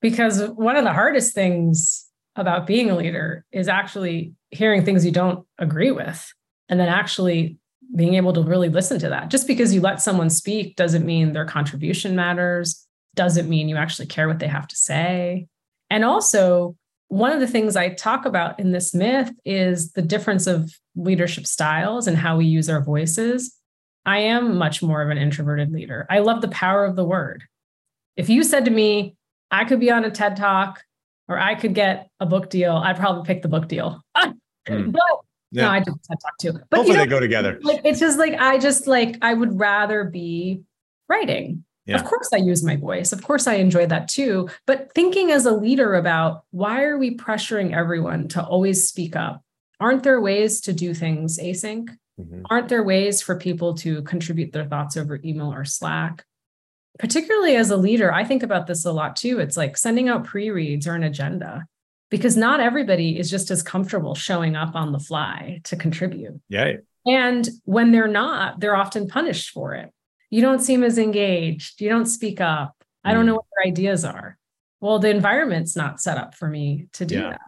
Because 0.00 0.42
one 0.50 0.76
of 0.76 0.84
the 0.84 0.92
hardest 0.92 1.34
things 1.34 2.06
about 2.36 2.66
being 2.66 2.90
a 2.90 2.96
leader 2.96 3.44
is 3.52 3.68
actually 3.68 4.34
hearing 4.50 4.84
things 4.84 5.04
you 5.04 5.12
don't 5.12 5.46
agree 5.58 5.90
with 5.90 6.32
and 6.68 6.78
then 6.78 6.88
actually 6.88 7.58
being 7.96 8.14
able 8.14 8.32
to 8.32 8.42
really 8.42 8.68
listen 8.68 8.98
to 9.00 9.08
that. 9.08 9.30
Just 9.30 9.46
because 9.46 9.74
you 9.74 9.80
let 9.80 10.00
someone 10.00 10.30
speak 10.30 10.76
doesn't 10.76 11.04
mean 11.04 11.32
their 11.32 11.44
contribution 11.44 12.14
matters, 12.14 12.86
doesn't 13.14 13.48
mean 13.48 13.68
you 13.68 13.76
actually 13.76 14.06
care 14.06 14.28
what 14.28 14.38
they 14.38 14.46
have 14.46 14.68
to 14.68 14.76
say. 14.76 15.48
And 15.88 16.04
also, 16.04 16.76
one 17.10 17.32
of 17.32 17.40
the 17.40 17.46
things 17.48 17.74
I 17.74 17.88
talk 17.88 18.24
about 18.24 18.60
in 18.60 18.70
this 18.70 18.94
myth 18.94 19.32
is 19.44 19.92
the 19.92 20.02
difference 20.02 20.46
of 20.46 20.72
leadership 20.94 21.44
styles 21.44 22.06
and 22.06 22.16
how 22.16 22.36
we 22.36 22.46
use 22.46 22.70
our 22.70 22.80
voices. 22.80 23.56
I 24.06 24.20
am 24.20 24.56
much 24.56 24.80
more 24.80 25.02
of 25.02 25.10
an 25.10 25.18
introverted 25.18 25.72
leader. 25.72 26.06
I 26.08 26.20
love 26.20 26.40
the 26.40 26.48
power 26.48 26.84
of 26.84 26.94
the 26.94 27.04
word. 27.04 27.42
If 28.16 28.28
you 28.28 28.44
said 28.44 28.64
to 28.66 28.70
me, 28.70 29.16
I 29.50 29.64
could 29.64 29.80
be 29.80 29.90
on 29.90 30.04
a 30.04 30.10
TED 30.10 30.36
talk 30.36 30.84
or 31.26 31.36
I 31.36 31.56
could 31.56 31.74
get 31.74 32.08
a 32.20 32.26
book 32.26 32.48
deal, 32.48 32.76
I'd 32.76 32.96
probably 32.96 33.26
pick 33.26 33.42
the 33.42 33.48
book 33.48 33.66
deal. 33.66 34.00
mm. 34.16 34.34
But 34.92 35.02
yeah. 35.50 35.64
no, 35.64 35.68
I 35.68 35.80
did 35.80 35.94
TED 36.04 36.16
talk 36.22 36.38
too. 36.40 36.52
But 36.70 36.76
Hopefully 36.76 36.90
you 36.90 36.94
know, 36.98 37.04
they 37.06 37.10
go 37.10 37.18
together. 37.18 37.58
Like 37.60 37.80
it's 37.84 37.98
just 37.98 38.18
like 38.18 38.34
I 38.34 38.58
just 38.58 38.86
like 38.86 39.16
I 39.20 39.34
would 39.34 39.58
rather 39.58 40.04
be 40.04 40.62
writing 41.08 41.64
yeah. 41.90 41.96
Of 41.96 42.04
course, 42.04 42.28
I 42.32 42.36
use 42.36 42.62
my 42.62 42.76
voice. 42.76 43.12
Of 43.12 43.22
course, 43.22 43.48
I 43.48 43.54
enjoy 43.54 43.86
that 43.86 44.06
too. 44.06 44.48
But 44.64 44.92
thinking 44.94 45.32
as 45.32 45.44
a 45.44 45.52
leader 45.52 45.96
about 45.96 46.44
why 46.52 46.84
are 46.84 46.96
we 46.96 47.16
pressuring 47.16 47.74
everyone 47.74 48.28
to 48.28 48.44
always 48.44 48.88
speak 48.88 49.16
up? 49.16 49.42
Aren't 49.80 50.04
there 50.04 50.20
ways 50.20 50.60
to 50.62 50.72
do 50.72 50.94
things 50.94 51.38
async? 51.38 51.88
Mm-hmm. 52.20 52.42
Aren't 52.48 52.68
there 52.68 52.84
ways 52.84 53.22
for 53.22 53.36
people 53.36 53.74
to 53.78 54.02
contribute 54.02 54.52
their 54.52 54.66
thoughts 54.66 54.96
over 54.96 55.18
email 55.24 55.52
or 55.52 55.64
Slack? 55.64 56.24
Particularly 57.00 57.56
as 57.56 57.70
a 57.70 57.76
leader, 57.76 58.12
I 58.12 58.24
think 58.24 58.44
about 58.44 58.68
this 58.68 58.84
a 58.84 58.92
lot 58.92 59.16
too. 59.16 59.40
It's 59.40 59.56
like 59.56 59.76
sending 59.76 60.08
out 60.08 60.24
pre 60.24 60.50
reads 60.50 60.86
or 60.86 60.94
an 60.94 61.02
agenda 61.02 61.66
because 62.08 62.36
not 62.36 62.60
everybody 62.60 63.18
is 63.18 63.30
just 63.30 63.50
as 63.50 63.64
comfortable 63.64 64.14
showing 64.14 64.54
up 64.54 64.76
on 64.76 64.92
the 64.92 65.00
fly 65.00 65.60
to 65.64 65.76
contribute. 65.76 66.40
Yeah. 66.48 66.74
And 67.06 67.48
when 67.64 67.90
they're 67.90 68.06
not, 68.06 68.60
they're 68.60 68.76
often 68.76 69.08
punished 69.08 69.50
for 69.50 69.74
it 69.74 69.90
you 70.30 70.40
don't 70.40 70.60
seem 70.60 70.84
as 70.84 70.96
engaged. 70.96 71.80
You 71.80 71.88
don't 71.88 72.06
speak 72.06 72.40
up. 72.40 72.76
I 73.04 73.12
don't 73.12 73.26
know 73.26 73.34
mm. 73.34 73.36
what 73.36 73.46
your 73.56 73.72
ideas 73.72 74.04
are. 74.04 74.38
Well, 74.80 74.98
the 74.98 75.10
environment's 75.10 75.76
not 75.76 76.00
set 76.00 76.16
up 76.16 76.34
for 76.34 76.48
me 76.48 76.86
to 76.94 77.04
do 77.04 77.16
yeah. 77.16 77.30
that. 77.30 77.40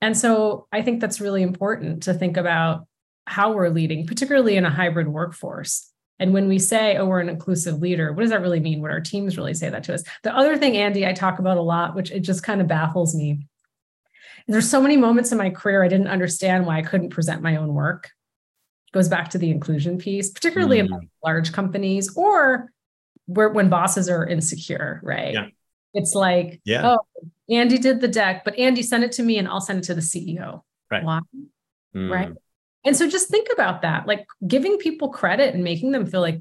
And 0.00 0.16
so 0.16 0.66
I 0.72 0.82
think 0.82 1.00
that's 1.00 1.20
really 1.20 1.42
important 1.42 2.04
to 2.04 2.14
think 2.14 2.36
about 2.36 2.86
how 3.26 3.52
we're 3.52 3.68
leading, 3.68 4.06
particularly 4.06 4.56
in 4.56 4.64
a 4.64 4.70
hybrid 4.70 5.08
workforce. 5.08 5.90
And 6.18 6.32
when 6.32 6.48
we 6.48 6.58
say, 6.58 6.96
oh, 6.96 7.06
we're 7.06 7.20
an 7.20 7.28
inclusive 7.28 7.80
leader, 7.80 8.12
what 8.12 8.22
does 8.22 8.30
that 8.30 8.40
really 8.40 8.60
mean? 8.60 8.80
What 8.80 8.90
our 8.90 9.00
teams 9.00 9.36
really 9.36 9.54
say 9.54 9.70
that 9.70 9.84
to 9.84 9.94
us? 9.94 10.02
The 10.24 10.34
other 10.34 10.56
thing, 10.56 10.76
Andy, 10.76 11.06
I 11.06 11.12
talk 11.12 11.38
about 11.38 11.58
a 11.58 11.62
lot, 11.62 11.94
which 11.94 12.10
it 12.10 12.20
just 12.20 12.42
kind 12.42 12.60
of 12.60 12.66
baffles 12.66 13.14
me. 13.14 13.46
There's 14.48 14.68
so 14.68 14.80
many 14.80 14.96
moments 14.96 15.30
in 15.30 15.38
my 15.38 15.50
career 15.50 15.84
I 15.84 15.88
didn't 15.88 16.08
understand 16.08 16.66
why 16.66 16.78
I 16.78 16.82
couldn't 16.82 17.10
present 17.10 17.42
my 17.42 17.56
own 17.56 17.74
work 17.74 18.10
goes 18.92 19.08
back 19.08 19.30
to 19.30 19.38
the 19.38 19.50
inclusion 19.50 19.98
piece, 19.98 20.30
particularly 20.30 20.78
mm. 20.78 20.86
in 20.86 21.10
large 21.24 21.52
companies 21.52 22.14
or 22.16 22.72
where 23.26 23.50
when 23.50 23.68
bosses 23.68 24.08
are 24.08 24.26
insecure, 24.26 25.00
right? 25.02 25.34
Yeah. 25.34 25.46
It's 25.94 26.14
like, 26.14 26.60
yeah. 26.64 26.96
oh, 26.96 27.06
Andy 27.50 27.78
did 27.78 28.00
the 28.00 28.08
deck, 28.08 28.44
but 28.44 28.58
Andy 28.58 28.82
sent 28.82 29.04
it 29.04 29.12
to 29.12 29.22
me 29.22 29.38
and 29.38 29.48
I'll 29.48 29.60
send 29.60 29.80
it 29.80 29.84
to 29.84 29.94
the 29.94 30.00
CEO. 30.00 30.62
Right. 30.90 31.04
Why? 31.04 31.20
Mm. 31.94 32.10
Right. 32.10 32.32
And 32.84 32.96
so 32.96 33.08
just 33.08 33.28
think 33.28 33.48
about 33.52 33.82
that, 33.82 34.06
like 34.06 34.26
giving 34.46 34.78
people 34.78 35.08
credit 35.10 35.54
and 35.54 35.64
making 35.64 35.92
them 35.92 36.06
feel 36.06 36.20
like 36.20 36.40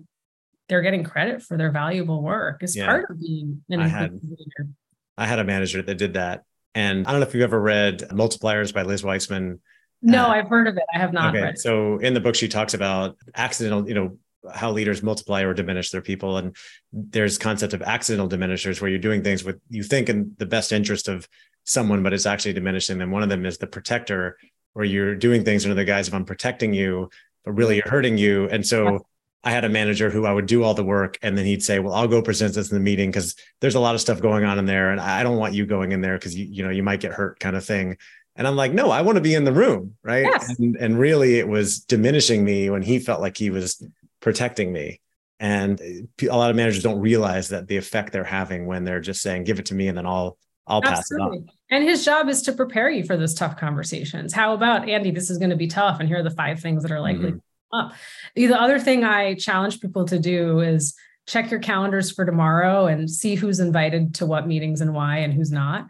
they're 0.70 0.82
getting 0.82 1.04
credit 1.04 1.42
for 1.42 1.58
their 1.58 1.72
valuable 1.72 2.22
work 2.22 2.64
is 2.64 2.76
Yeah. 2.76 2.86
part 2.88 3.10
of 3.10 3.20
being 3.20 3.64
an 3.70 3.82
I 3.82 3.88
had- 3.88 4.14
leader. 4.14 4.70
I 5.18 5.26
had 5.26 5.40
a 5.40 5.44
manager 5.44 5.82
that 5.82 5.96
did 5.96 6.14
that. 6.14 6.44
And 6.76 7.08
I 7.08 7.12
don't 7.12 7.22
know 7.22 7.28
if 7.28 7.34
you've 7.34 7.44
ever 7.44 7.60
read 7.60 8.02
Multipliers 8.12 8.74
by 8.74 8.84
Liz 8.84 9.04
Wiseman. 9.04 9.62
No, 10.02 10.26
Uh, 10.26 10.30
I've 10.30 10.48
heard 10.48 10.68
of 10.68 10.78
it. 10.78 10.84
I 10.94 11.00
have 11.00 11.14
not 11.14 11.34
okay. 11.34 11.44
read 11.44 11.54
it. 11.56 11.60
So 11.60 11.98
in 11.98 12.14
the 12.14 12.20
book, 12.20 12.36
she 12.36 12.48
talks 12.48 12.74
about 12.74 13.18
accidental, 13.36 13.88
you 13.88 13.96
know, 13.96 14.18
how 14.54 14.72
leaders 14.72 15.04
multiply 15.04 15.42
or 15.44 15.54
diminish 15.54 15.92
their 15.92 16.02
people. 16.02 16.38
And 16.38 16.56
there's 16.94 17.38
concept 17.38 17.74
of 17.74 17.82
accidental 17.82 18.30
diminishers 18.30 18.80
where 18.80 18.90
you're 18.90 19.00
doing 19.00 19.24
things 19.24 19.44
with 19.44 19.60
you 19.70 19.84
think 19.84 20.10
in 20.10 20.36
the 20.38 20.46
best 20.46 20.72
interest 20.72 21.08
of 21.08 21.28
someone, 21.64 22.04
but 22.04 22.14
it's 22.14 22.26
actually 22.26 22.54
diminishing 22.54 22.98
them. 22.98 23.12
One 23.12 23.24
of 23.24 23.30
them 23.30 23.46
is 23.46 23.58
the 23.58 23.68
protector, 23.68 24.38
where 24.74 24.86
you're 24.86 25.16
doing 25.16 25.44
things 25.44 25.66
under 25.66 25.74
the 25.74 25.84
guise 25.84 26.08
of 26.08 26.14
I'm 26.14 26.24
protecting 26.24 26.74
you, 26.74 27.10
but 27.44 27.54
really 27.54 27.78
you're 27.78 27.90
hurting 27.90 28.18
you. 28.18 28.48
And 28.48 28.66
so 28.66 29.08
I 29.44 29.52
had 29.52 29.66
a 29.66 29.70
manager 29.70 30.10
who 30.10 30.26
I 30.26 30.32
would 30.32 30.46
do 30.46 30.64
all 30.64 30.76
the 30.76 30.84
work 30.84 31.18
and 31.22 31.38
then 31.38 31.46
he'd 31.46 31.64
say, 31.64 31.80
Well, 31.80 31.94
I'll 31.94 32.08
go 32.08 32.22
present 32.22 32.54
this 32.54 32.70
in 32.70 32.78
the 32.78 32.84
meeting 32.84 33.10
because 33.10 33.36
there's 33.60 33.76
a 33.76 33.80
lot 33.80 33.96
of 33.96 34.02
stuff 34.02 34.22
going 34.22 34.46
on 34.46 34.60
in 34.60 34.66
there. 34.66 34.92
And 34.92 35.02
I 35.02 35.24
don't 35.24 35.38
want 35.38 35.56
you 35.56 35.66
going 35.66 35.94
in 35.94 36.02
there 36.02 36.18
because 36.18 36.36
you, 36.36 36.46
you 36.46 36.64
know, 36.64 36.70
you 36.70 36.84
might 36.84 37.00
get 37.00 37.12
hurt 37.12 37.40
kind 37.40 37.56
of 37.56 37.66
thing. 37.66 37.98
And 38.38 38.48
I'm 38.48 38.56
like, 38.56 38.72
no, 38.72 38.92
I 38.92 39.02
want 39.02 39.18
to 39.18 39.22
be 39.22 39.34
in 39.34 39.44
the 39.44 39.52
room. 39.52 39.96
Right. 40.04 40.24
Yes. 40.24 40.58
And, 40.60 40.76
and 40.78 41.00
really 41.00 41.40
it 41.40 41.48
was 41.48 41.80
diminishing 41.80 42.46
me 42.46 42.70
when 42.70 42.84
he 42.84 43.00
felt 43.00 43.20
like 43.20 43.36
he 43.36 43.50
was 43.50 43.84
protecting 44.22 44.72
me. 44.72 45.02
And 45.40 45.80
a 46.22 46.36
lot 46.36 46.50
of 46.50 46.56
managers 46.56 46.84
don't 46.84 47.00
realize 47.00 47.50
that 47.50 47.68
the 47.68 47.78
effect 47.78 48.14
they're 48.14 48.24
having 48.24 48.66
when 48.66 48.84
they're 48.86 49.02
just 49.02 49.22
saying, 49.22 49.44
give 49.44 49.60
it 49.60 49.68
to 49.68 49.76
me 49.76 49.88
and 49.88 49.98
then 49.98 50.06
I'll, 50.06 50.38
I'll 50.66 50.82
pass 50.82 51.12
it 51.12 51.16
on. 51.16 51.28
Absolutely. 51.28 51.54
And 51.72 51.84
his 51.84 52.06
job 52.06 52.30
is 52.30 52.42
to 52.44 52.54
prepare 52.54 52.90
you 52.90 53.04
for 53.04 53.18
those 53.18 53.34
tough 53.34 53.58
conversations. 53.58 54.34
How 54.34 54.54
about 54.54 54.88
Andy? 54.88 55.12
This 55.12 55.30
is 55.30 55.38
going 55.38 55.50
to 55.50 55.56
be 55.56 55.68
tough. 55.68 56.00
And 56.00 56.08
here 56.08 56.20
are 56.20 56.24
the 56.24 56.32
five 56.32 56.60
things 56.60 56.84
that 56.84 56.92
are 56.92 57.02
likely 57.02 57.32
Mhm. 57.32 57.36
to 57.36 57.42
come 57.72 57.86
up. 57.86 57.94
The 58.36 58.54
other 58.54 58.80
thing 58.80 59.04
I 59.04 59.36
challenge 59.36 59.80
people 59.80 60.06
to 60.06 60.20
do 60.20 60.60
is 60.60 60.96
check 61.28 61.52
your 61.52 61.60
calendars 61.60 62.10
for 62.12 62.26
tomorrow 62.26 62.88
and 62.88 63.10
see 63.10 63.36
who's 63.36 63.60
invited 63.60 64.16
to 64.16 64.26
what 64.26 64.48
meetings 64.48 64.82
and 64.82 64.94
why 64.94 65.18
and 65.20 65.34
who's 65.34 65.52
not. 65.52 65.88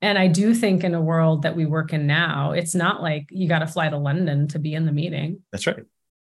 And 0.00 0.16
I 0.18 0.28
do 0.28 0.54
think 0.54 0.84
in 0.84 0.94
a 0.94 1.00
world 1.00 1.42
that 1.42 1.56
we 1.56 1.66
work 1.66 1.92
in 1.92 2.06
now, 2.06 2.52
it's 2.52 2.74
not 2.74 3.02
like 3.02 3.26
you 3.30 3.48
got 3.48 3.58
to 3.60 3.66
fly 3.66 3.88
to 3.88 3.98
London 3.98 4.46
to 4.48 4.58
be 4.58 4.74
in 4.74 4.86
the 4.86 4.92
meeting 4.92 5.40
That's 5.50 5.66
right. 5.66 5.84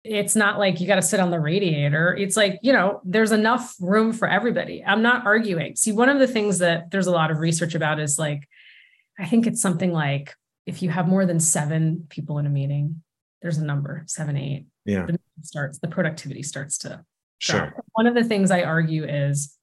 it's 0.04 0.36
not 0.36 0.60
like 0.60 0.82
you 0.82 0.88
got 0.88 0.96
to 0.98 1.02
sit 1.02 1.22
on 1.22 1.32
the 1.32 1.40
radiator. 1.40 2.14
It's 2.14 2.36
like, 2.36 2.60
you 2.62 2.74
know, 2.74 3.00
there's 3.06 3.32
enough 3.32 3.74
room 3.80 4.12
for 4.12 4.28
everybody. 4.28 4.84
I'm 4.86 5.02
not 5.02 5.26
arguing. 5.26 5.78
See, 5.78 5.94
one 5.94 6.10
of 6.10 6.20
the 6.20 6.28
things 6.28 6.60
that 6.60 6.92
there's 6.92 7.08
a 7.08 7.12
lot 7.12 7.32
of 7.32 7.38
research 7.40 7.74
about 7.74 8.00
is 8.02 8.20
like, 8.20 8.48
I 9.18 9.26
think 9.28 9.48
it's 9.48 9.62
something 9.62 9.94
like 9.94 10.36
if 10.66 10.82
you 10.82 10.90
have 10.90 11.08
more 11.08 11.26
than 11.26 11.40
seven 11.40 12.06
people 12.10 12.40
in 12.40 12.46
a 12.46 12.50
meeting, 12.50 13.02
there's 13.42 13.58
a 13.60 13.66
number, 13.66 14.04
seven, 14.08 14.36
eight, 14.36 14.66
Yeah. 14.86 15.06
the 15.06 15.18
starts, 15.42 15.80
the 15.80 15.88
productivity 15.88 16.44
starts 16.44 16.78
to 16.80 17.04
Sure. 17.40 17.60
drop. 17.60 17.86
One 17.94 18.08
of 18.08 18.14
the 18.16 18.24
things 18.26 18.52
I 18.52 18.64
argue 18.64 19.06
is 19.06 19.58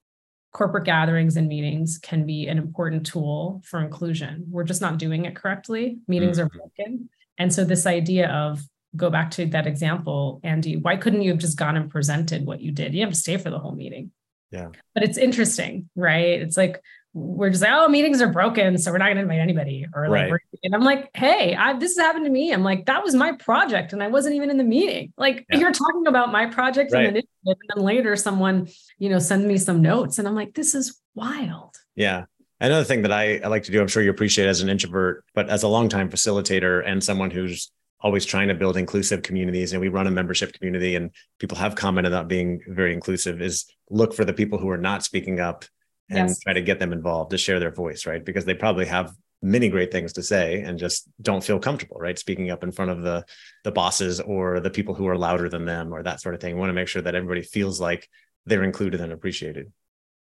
corporate 0.53 0.85
gatherings 0.85 1.37
and 1.37 1.49
meetings 1.49 1.99
can 2.03 2.27
be 2.27 2.49
an 2.49 2.59
important 2.59 3.07
tool 3.07 3.63
for 3.65 3.81
inclusion. 3.81 4.45
We're 4.51 4.65
just 4.65 4.81
not 4.81 4.99
doing 4.99 5.25
it 5.25 5.37
correctly. 5.37 5.99
Meetings 6.09 6.39
are 6.39 6.49
Mhm. 6.49 6.53
broken. 6.53 7.09
And 7.39 7.53
so 7.53 7.65
this 7.65 7.87
idea 7.87 8.29
of 8.29 8.63
go 8.97 9.09
back 9.09 9.31
to 9.31 9.47
that 9.47 9.67
example, 9.67 10.41
Andy, 10.43 10.77
why 10.77 10.97
couldn't 10.97 11.23
you 11.23 11.31
have 11.31 11.39
just 11.39 11.57
gone 11.57 11.77
and 11.77 11.89
presented 11.89 12.45
what 12.45 12.61
you 12.61 12.73
did? 12.73 12.93
You 12.93 13.03
have 13.03 13.13
to 13.13 13.19
stay 13.19 13.37
for 13.37 13.51
the 13.51 13.59
whole 13.61 13.75
meeting. 13.75 14.11
Yeah. 14.51 14.71
But 14.95 15.05
it's 15.05 15.17
interesting, 15.17 15.89
right? 15.95 16.41
It's 16.41 16.57
like 16.57 16.83
we're 17.13 17.51
just 17.51 17.63
like, 17.63 17.73
oh, 17.73 17.89
meetings 17.89 18.23
are 18.23 18.29
broken, 18.29 18.79
so 18.79 18.93
we're 18.93 18.99
not 18.99 19.07
going 19.07 19.17
to 19.17 19.23
invite 19.23 19.41
anybody. 19.41 19.85
Or 19.95 20.09
like, 20.09 20.31
Right. 20.31 20.41
and 20.63 20.75
I'm 20.75 20.83
like, 20.85 21.11
hey, 21.15 21.57
I, 21.57 21.73
this 21.77 21.97
has 21.97 22.07
happened 22.07 22.25
to 22.27 22.31
me. 22.31 22.53
I'm 22.53 22.63
like, 22.63 22.87
that 22.87 23.03
was 23.03 23.15
my 23.15 23.33
project, 23.33 23.93
and 23.93 24.03
I 24.03 24.07
wasn't 24.07 24.37
even 24.37 24.49
in 24.49 24.57
the 24.59 24.65
meeting. 24.65 25.13
Like, 25.17 25.45
Yeah. 25.51 25.59
you're 25.59 25.73
talking 25.73 26.07
about 26.07 26.31
my 26.31 26.47
project 26.47 26.93
Right. 26.93 27.07
and, 27.07 27.17
initiative, 27.17 27.31
and 27.45 27.57
then 27.75 27.85
later 27.85 28.15
someone, 28.15 28.69
you 28.99 29.09
know, 29.09 29.19
send 29.19 29.47
me 29.47 29.59
some 29.59 29.83
notes, 29.83 30.19
and 30.19 30.29
I'm 30.29 30.37
like, 30.37 30.55
this 30.55 30.75
is 30.75 31.01
wild. 31.15 31.75
Yeah. 31.97 32.27
Another 32.61 32.85
thing 32.85 33.03
that 33.03 33.13
I, 33.13 33.39
I 33.39 33.49
like 33.49 33.65
to 33.65 33.73
do, 33.73 33.81
I'm 33.81 33.89
sure 33.89 34.03
you 34.03 34.11
appreciate 34.11 34.47
as 34.47 34.61
an 34.61 34.69
introvert, 34.69 35.25
but 35.35 35.49
as 35.49 35.63
a 35.65 35.69
longtime 35.69 36.11
facilitator 36.11 36.87
and 36.87 37.03
someone 37.03 37.31
who's 37.31 37.73
always 38.03 38.25
trying 38.25 38.49
to 38.49 38.55
build 38.55 38.77
inclusive 38.77 39.23
communities, 39.23 39.73
and 39.73 39.81
we 39.81 39.89
run 39.89 40.07
a 40.07 40.11
membership 40.11 40.53
community, 40.53 40.95
and 40.95 41.11
people 41.41 41.57
have 41.59 41.75
commented 41.75 42.13
on 42.13 42.29
being 42.29 42.61
very 42.69 42.93
inclusive, 42.95 43.43
is 43.43 43.67
look 43.91 44.15
for 44.15 44.25
the 44.25 44.33
people 44.33 44.59
who 44.59 44.69
are 44.71 44.79
not 44.79 45.03
speaking 45.03 45.41
up 45.41 45.65
and 46.11 46.29
Yes. 46.29 46.41
try 46.41 46.53
to 46.53 46.63
get 46.63 46.79
them 46.79 46.93
involved 46.93 47.31
to 47.31 47.39
share 47.39 47.61
their 47.61 47.71
voice, 47.71 48.07
right? 48.07 48.25
Because 48.25 48.45
they 48.45 48.55
probably 48.55 48.87
have 48.87 49.13
many 49.43 49.69
great 49.69 49.91
things 49.91 50.13
to 50.15 50.23
say 50.23 50.61
and 50.61 50.79
just 50.79 51.09
don't 51.23 51.43
feel 51.43 51.59
comfortable, 51.59 51.97
right? 51.99 52.19
Speaking 52.19 52.51
up 52.51 52.63
in 52.63 52.73
front 52.73 52.91
of 52.91 53.03
the 53.03 53.25
the 53.65 53.73
bosses 53.73 54.21
or 54.21 54.61
the 54.61 54.71
people 54.71 54.95
who 54.95 55.07
are 55.09 55.17
louder 55.17 55.49
than 55.49 55.65
them 55.65 55.95
or 55.95 56.03
that 56.03 56.21
sort 56.21 56.35
of 56.35 56.41
thing. 56.41 56.55
We 56.55 56.61
want 56.61 56.71
to 56.71 56.75
make 56.75 56.89
sure 56.89 57.03
that 57.03 57.15
everybody 57.15 57.43
feels 57.43 57.81
like 57.81 58.09
they're 58.47 58.65
included 58.65 59.01
and 59.01 59.13
appreciated. 59.13 59.73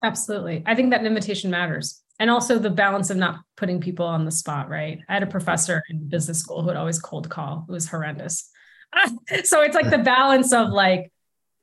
Absolutely. 0.02 0.62
I 0.66 0.74
think 0.74 0.90
that 0.90 1.04
invitation 1.04 1.50
matters. 1.50 2.00
And 2.20 2.30
also 2.30 2.58
the 2.58 2.70
balance 2.70 3.10
of 3.10 3.16
not 3.16 3.40
putting 3.56 3.80
people 3.80 4.06
on 4.06 4.24
the 4.24 4.30
spot, 4.30 4.68
right? 4.68 4.98
I 5.08 5.14
had 5.14 5.22
a 5.22 5.26
professor 5.26 5.82
in 5.88 6.08
business 6.08 6.40
school 6.40 6.60
who 6.60 6.66
would 6.66 6.76
always 6.76 7.00
cold 7.00 7.28
call. 7.28 7.64
It 7.68 7.72
was 7.72 7.88
horrendous. 7.88 8.50
so 9.44 9.62
it's 9.62 9.74
like 9.74 9.90
the 9.90 9.98
balance 9.98 10.52
of 10.52 10.70
like, 10.70 11.12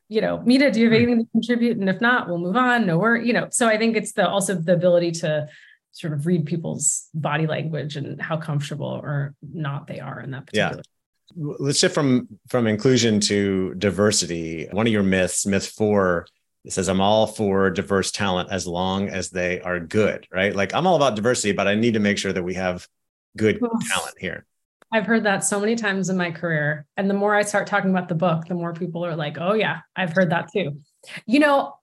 you 0.08 0.22
know, 0.22 0.41
Mita, 0.46 0.72
do 0.72 0.80
you 0.80 0.86
have 0.86 0.94
anything 0.94 1.26
to 1.26 1.32
contribute? 1.32 1.78
And 1.78 1.89
if 1.89 2.00
not, 2.00 2.28
we'll 2.28 2.38
move 2.38 2.56
on. 2.56 2.86
No 2.86 2.98
worry, 2.98 3.26
you 3.26 3.34
know. 3.34 3.48
So 3.52 3.68
I 3.68 3.78
think 3.78 3.98
it's 3.98 4.13
the 4.13 4.28
also 4.28 4.56
the 4.56 4.74
ability 4.74 5.12
to 5.12 5.48
sort 5.91 6.13
of 6.13 6.26
read 6.26 6.46
people's 6.46 7.08
body 7.13 7.48
language 7.48 7.96
and 7.96 8.22
how 8.22 8.38
comfortable 8.38 9.00
or 9.02 9.34
not 9.41 9.88
they 9.88 10.00
are 10.00 10.20
in 10.20 10.32
that 10.32 10.46
particular. 10.46 10.84
Yeah. 11.36 11.56
let's 11.60 11.80
shift 11.80 11.96
from 11.96 12.28
from 12.50 12.68
inclusion 12.68 13.20
to 13.22 13.74
diversity 13.76 14.68
one 14.72 14.86
of 14.86 14.94
your 14.94 15.04
myths 15.04 15.46
myth 15.46 15.68
four 15.68 16.28
it 16.65 16.74
says 16.74 16.89
i'm 16.89 17.00
all 17.00 17.28
for 17.28 17.70
diverse 17.70 18.12
talent 18.12 18.52
as 18.52 18.68
long 18.68 19.08
as 19.08 19.30
they 19.30 19.62
are 19.62 19.80
good 19.80 20.28
right 20.32 20.54
like 20.54 20.74
i'm 20.76 20.86
all 20.86 20.98
about 20.98 21.15
diversity 21.15 21.54
but 21.54 21.68
i 21.68 21.76
need 21.76 21.94
to 21.94 22.00
make 22.00 22.18
sure 22.18 22.34
that 22.34 22.44
we 22.44 22.54
have 22.54 22.88
good 23.38 23.60
talent 23.60 24.15
here 24.20 24.46
I've 24.91 25.06
heard 25.06 25.24
that 25.24 25.43
so 25.43 25.60
many 25.60 25.76
times 25.76 26.10
in 26.10 26.17
my 26.17 26.32
career. 26.32 26.86
And 26.95 27.10
the 27.10 27.13
more 27.13 27.36
I 27.36 27.41
start 27.41 27.67
talking 27.67 27.89
about 27.89 28.08
the 28.08 28.15
book, 28.15 28.45
the 28.45 28.54
more 28.54 28.74
people 28.74 29.06
are 29.06 29.15
like, 29.15 29.38
oh 29.39 29.54
yeah, 29.54 29.80
I've 29.95 30.13
heard 30.13 30.32
that 30.32 30.50
too. 30.52 30.82
You 31.26 31.39
know, 31.39 31.76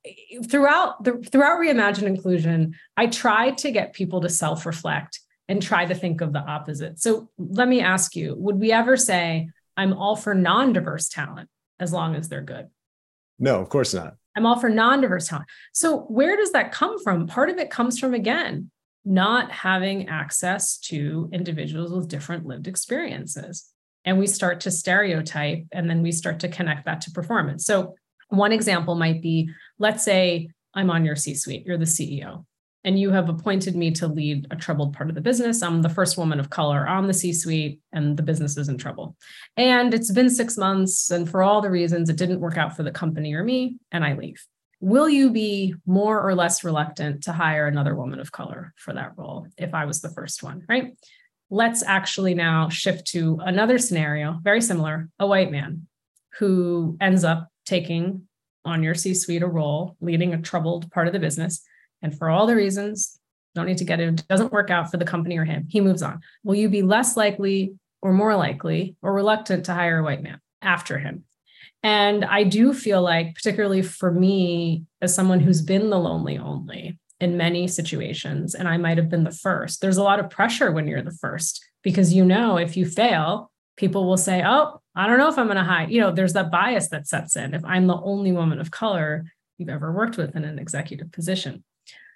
throughout 0.47 1.05
the 1.05 1.13
throughout 1.31 1.61
reimagine 1.61 2.05
inclusion, 2.05 2.75
I 2.97 3.07
tried 3.07 3.59
to 3.59 3.71
get 3.71 3.93
people 3.93 4.21
to 4.23 4.29
self-reflect 4.29 5.21
and 5.49 5.63
try 5.63 5.85
to 5.85 5.95
think 5.95 6.21
of 6.21 6.33
the 6.33 6.41
opposite. 6.41 7.01
So 7.01 7.29
let 7.39 7.69
me 7.69 7.81
ask 7.81 8.17
you, 8.17 8.35
would 8.39 8.59
we 8.59 8.73
ever 8.73 8.97
say, 8.97 9.51
I'm 9.77 9.93
all 9.93 10.17
for 10.17 10.35
non-diverse 10.35 11.09
talent 11.09 11.49
as 11.79 11.93
long 11.93 12.15
as 12.15 12.29
they're 12.29 12.43
good? 12.43 12.69
no 13.39 13.61
of 13.61 13.69
course 13.69 13.93
not 13.93 14.15
I'm 14.35 14.47
all 14.47 14.59
for 14.59 14.71
non-diverse 14.71 15.29
talent. 15.29 15.49
So 15.73 16.01
where 16.03 16.37
does 16.37 16.53
that 16.53 16.73
come 16.73 17.03
from? 17.03 17.27
Part 17.27 17.51
of 17.51 17.59
it 17.59 17.71
comes 17.71 17.99
from 17.99 18.15
again, 18.15 18.71
not 19.05 19.51
having 19.51 20.09
access 20.09 20.79
to 20.79 21.29
individuals 21.33 21.93
with 21.93 22.09
different 22.09 22.47
lived 22.47 22.69
experiences. 22.69 23.69
And 24.05 24.19
we 24.19 24.27
start 24.27 24.61
to 24.61 24.71
stereotype 24.71 25.65
and 25.73 25.89
then 25.89 26.03
we 26.03 26.13
start 26.13 26.41
to 26.41 26.49
connect 26.49 26.85
that 26.87 27.01
to 27.03 27.11
performance. 27.11 27.65
So 27.65 27.95
one 28.29 28.53
example 28.53 28.95
might 28.95 29.23
be, 29.23 29.51
let's 29.79 30.05
say 30.05 30.49
I'm 30.75 30.91
on 30.91 31.05
your 31.05 31.17
C-suite, 31.17 31.67
you're 31.67 31.79
the 31.79 31.85
CEO, 31.85 32.45
and 32.85 32.99
you 32.99 33.11
have 33.11 33.29
appointed 33.29 33.77
me 33.77 33.91
to 33.93 34.09
lead 34.09 34.47
a 34.51 34.57
troubled 34.57 34.95
part 34.95 35.09
of 35.09 35.15
the 35.15 35.21
business. 35.21 35.63
I'm 35.63 35.83
the 35.83 35.89
first 35.89 36.17
woman 36.17 36.41
of 36.41 36.51
color 36.51 36.87
on 36.87 37.07
the 37.07 37.15
C-suite 37.15 37.81
and 37.93 38.17
the 38.17 38.23
business 38.23 38.57
is 38.57 38.69
in 38.69 38.79
trouble. 38.79 39.17
And 39.57 39.93
it's 39.95 40.11
been 40.11 40.31
six 40.31 40.57
months, 40.57 41.11
and 41.11 41.29
for 41.29 41.43
all 41.43 41.61
the 41.61 41.71
reasons, 41.71 42.09
it 42.09 42.17
didn't 42.17 42.41
work 42.41 42.57
out 42.57 42.77
for 42.77 42.83
the 42.83 42.91
company 42.91 43.35
or 43.35 43.45
me, 43.45 43.77
and 43.93 44.05
I 44.05 44.15
leave. 44.15 44.45
Will 44.83 45.09
you 45.09 45.31
be 45.31 45.77
more 45.87 46.21
or 46.21 46.35
less 46.35 46.65
reluctant 46.65 47.23
to 47.23 47.33
hire 47.33 47.69
another 47.69 47.95
woman 47.95 48.19
of 48.19 48.33
color 48.33 48.75
for 48.77 48.93
that 48.93 49.13
role 49.17 49.47
if 49.57 49.75
I 49.75 49.85
was 49.85 50.01
the 50.01 50.09
first 50.09 50.43
one, 50.43 50.65
right? 50.69 50.97
Let's 51.51 51.85
actually 51.85 52.35
now 52.35 52.69
shift 52.69 53.07
to 53.13 53.39
another 53.45 53.79
scenario, 53.79 54.41
very 54.43 54.61
similar 54.61 55.09
a 55.21 55.27
white 55.29 55.53
man 55.53 55.87
who 56.41 56.97
ends 57.01 57.23
up 57.23 57.49
taking 57.65 58.27
on 58.65 58.83
your 58.83 58.97
C 58.97 59.15
suite 59.15 59.45
a 59.45 59.47
role, 59.47 59.97
leading 60.01 60.35
a 60.35 60.43
troubled 60.43 60.91
part 60.91 61.07
of 61.07 61.13
the 61.13 61.21
business. 61.21 61.63
And 62.03 62.19
for 62.19 62.29
all 62.29 62.49
the 62.49 62.57
reasons, 62.57 63.21
don't 63.55 63.67
need 63.67 63.79
to 63.79 63.85
get 63.85 64.01
it, 64.01 64.27
doesn't 64.27 64.51
work 64.51 64.71
out 64.71 64.91
for 64.91 64.97
the 64.97 65.05
company 65.05 65.39
or 65.39 65.45
him, 65.45 65.67
he 65.69 65.81
moves 65.81 66.03
on. 66.03 66.23
Will 66.43 66.57
you 66.57 66.69
be 66.69 66.83
less 66.83 67.17
likely 67.17 67.77
or 68.01 68.13
more 68.13 68.35
likely 68.35 68.97
or 69.01 69.13
reluctant 69.15 69.67
to 69.67 69.75
hire 69.75 70.01
a 70.01 70.03
white 70.03 70.25
man 70.25 70.41
after 70.61 70.99
him? 70.99 71.23
And 71.83 72.25
I 72.25 72.45
do 72.45 72.73
feel 72.73 73.03
like, 73.03 73.35
particularly 73.35 73.83
for 73.83 74.13
me, 74.13 74.85
as 75.01 75.15
someone 75.15 75.41
who's 75.41 75.63
been 75.63 75.91
the 75.91 75.99
lonely 75.99 76.39
only 76.39 76.99
in 77.21 77.37
many 77.37 77.67
situations, 77.67 78.55
and 78.55 78.69
I 78.69 78.77
might 78.77 78.99
have 78.99 79.09
been 79.09 79.25
the 79.25 79.33
first, 79.33 79.81
there's 79.81 79.97
a 79.97 80.03
lot 80.03 80.21
of 80.21 80.31
pressure 80.31 80.71
when 80.71 80.87
you're 80.87 81.03
the 81.03 81.11
first 81.21 81.65
because 81.83 82.13
you 82.13 82.25
know 82.25 82.57
if 82.57 82.77
you 82.77 82.87
fail, 82.87 83.51
people 83.77 84.07
will 84.07 84.17
say, 84.17 84.43
Oh, 84.45 84.81
I 84.95 85.07
don't 85.07 85.19
know 85.19 85.29
if 85.29 85.39
I'm 85.39 85.47
going 85.47 85.57
to 85.57 85.65
hide. 85.65 85.91
You 85.91 86.01
know, 86.01 86.13
there's 86.13 86.35
that 86.35 86.51
bias 86.51 86.89
that 86.89 87.09
sets 87.09 87.35
in 87.37 87.55
if 87.55 87.65
I'm 87.65 87.87
the 87.87 88.01
only 88.01 88.33
woman 88.33 88.61
of 88.61 88.71
color 88.71 89.25
you've 89.59 89.69
ever 89.69 89.93
worked 89.93 90.17
with 90.17 90.37
in 90.37 90.45
an 90.45 90.59
executive 90.59 91.11
position. 91.11 91.65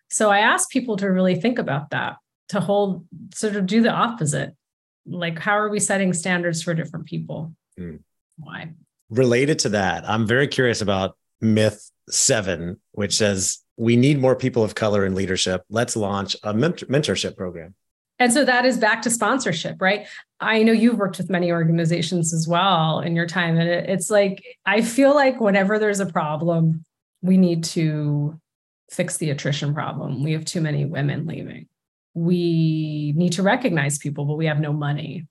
So 0.09 0.31
I 0.31 0.40
ask 0.40 0.70
people 0.70 0.96
to 0.98 1.09
really 1.09 1.35
think 1.35 1.59
about 1.59 1.90
that, 1.90 2.16
to 2.50 2.61
hold, 2.61 3.07
sort 3.35 3.57
of 3.57 3.66
do 3.66 3.83
the 3.83 3.90
opposite. 3.90 4.55
Like, 5.07 5.38
how 5.38 5.59
are 5.59 5.68
we 5.68 5.81
setting 5.81 6.12
standards 6.12 6.62
for 6.62 6.74
different 6.74 7.07
people? 7.07 7.52
Mm. 7.79 8.00
Why? 8.38 8.70
Related 9.11 9.59
to 9.61 9.69
that, 9.71 10.09
I'm 10.09 10.27
very 10.27 10.49
curious 10.49 10.81
about 10.81 11.16
myth 11.40 11.90
seven, 12.09 12.81
which 12.92 13.16
says 13.16 13.59
we 13.77 13.97
need 13.97 14.19
more 14.19 14.35
people 14.35 14.64
of 14.64 14.75
color 14.75 15.05
in 15.05 15.14
leadership. 15.14 15.62
Let's 15.69 15.97
launch 15.97 16.37
a 16.42 16.55
mentor- 16.55 16.87
mentorship 16.87 17.37
program. 17.37 17.75
And 18.19 18.33
so 18.33 18.45
that 18.45 18.64
is 18.64 18.79
back 18.79 19.03
to 19.03 19.11
sponsorship, 19.11 19.77
right? 19.81 20.07
I 20.40 20.62
know 20.62 20.73
you've 20.73 20.97
worked 20.97 21.19
with 21.19 21.29
many 21.29 21.53
organizations 21.53 22.33
as 22.33 22.49
well 22.49 23.01
in 23.01 23.14
your 23.14 23.27
time. 23.27 23.59
And 23.59 23.69
it's 23.69 24.11
like, 24.11 24.42
I 24.64 24.81
feel 24.81 25.14
like 25.14 25.38
whenever 25.38 25.79
there's 25.79 26.01
a 26.01 26.07
problem, 26.07 26.85
we 27.21 27.37
need 27.37 27.64
to 27.64 28.40
fix 28.90 29.19
the 29.19 29.31
attrition 29.31 29.75
problem. 29.75 30.23
We 30.23 30.33
have 30.33 30.47
too 30.47 30.62
many 30.62 30.87
women 30.87 31.27
leaving. 31.27 31.69
We 32.14 33.12
need 33.16 33.35
to 33.35 33.42
recognize 33.42 33.99
people, 33.99 34.25
but 34.25 34.37
we 34.37 34.47
have 34.47 34.61
no 34.61 34.73
money, 34.73 35.27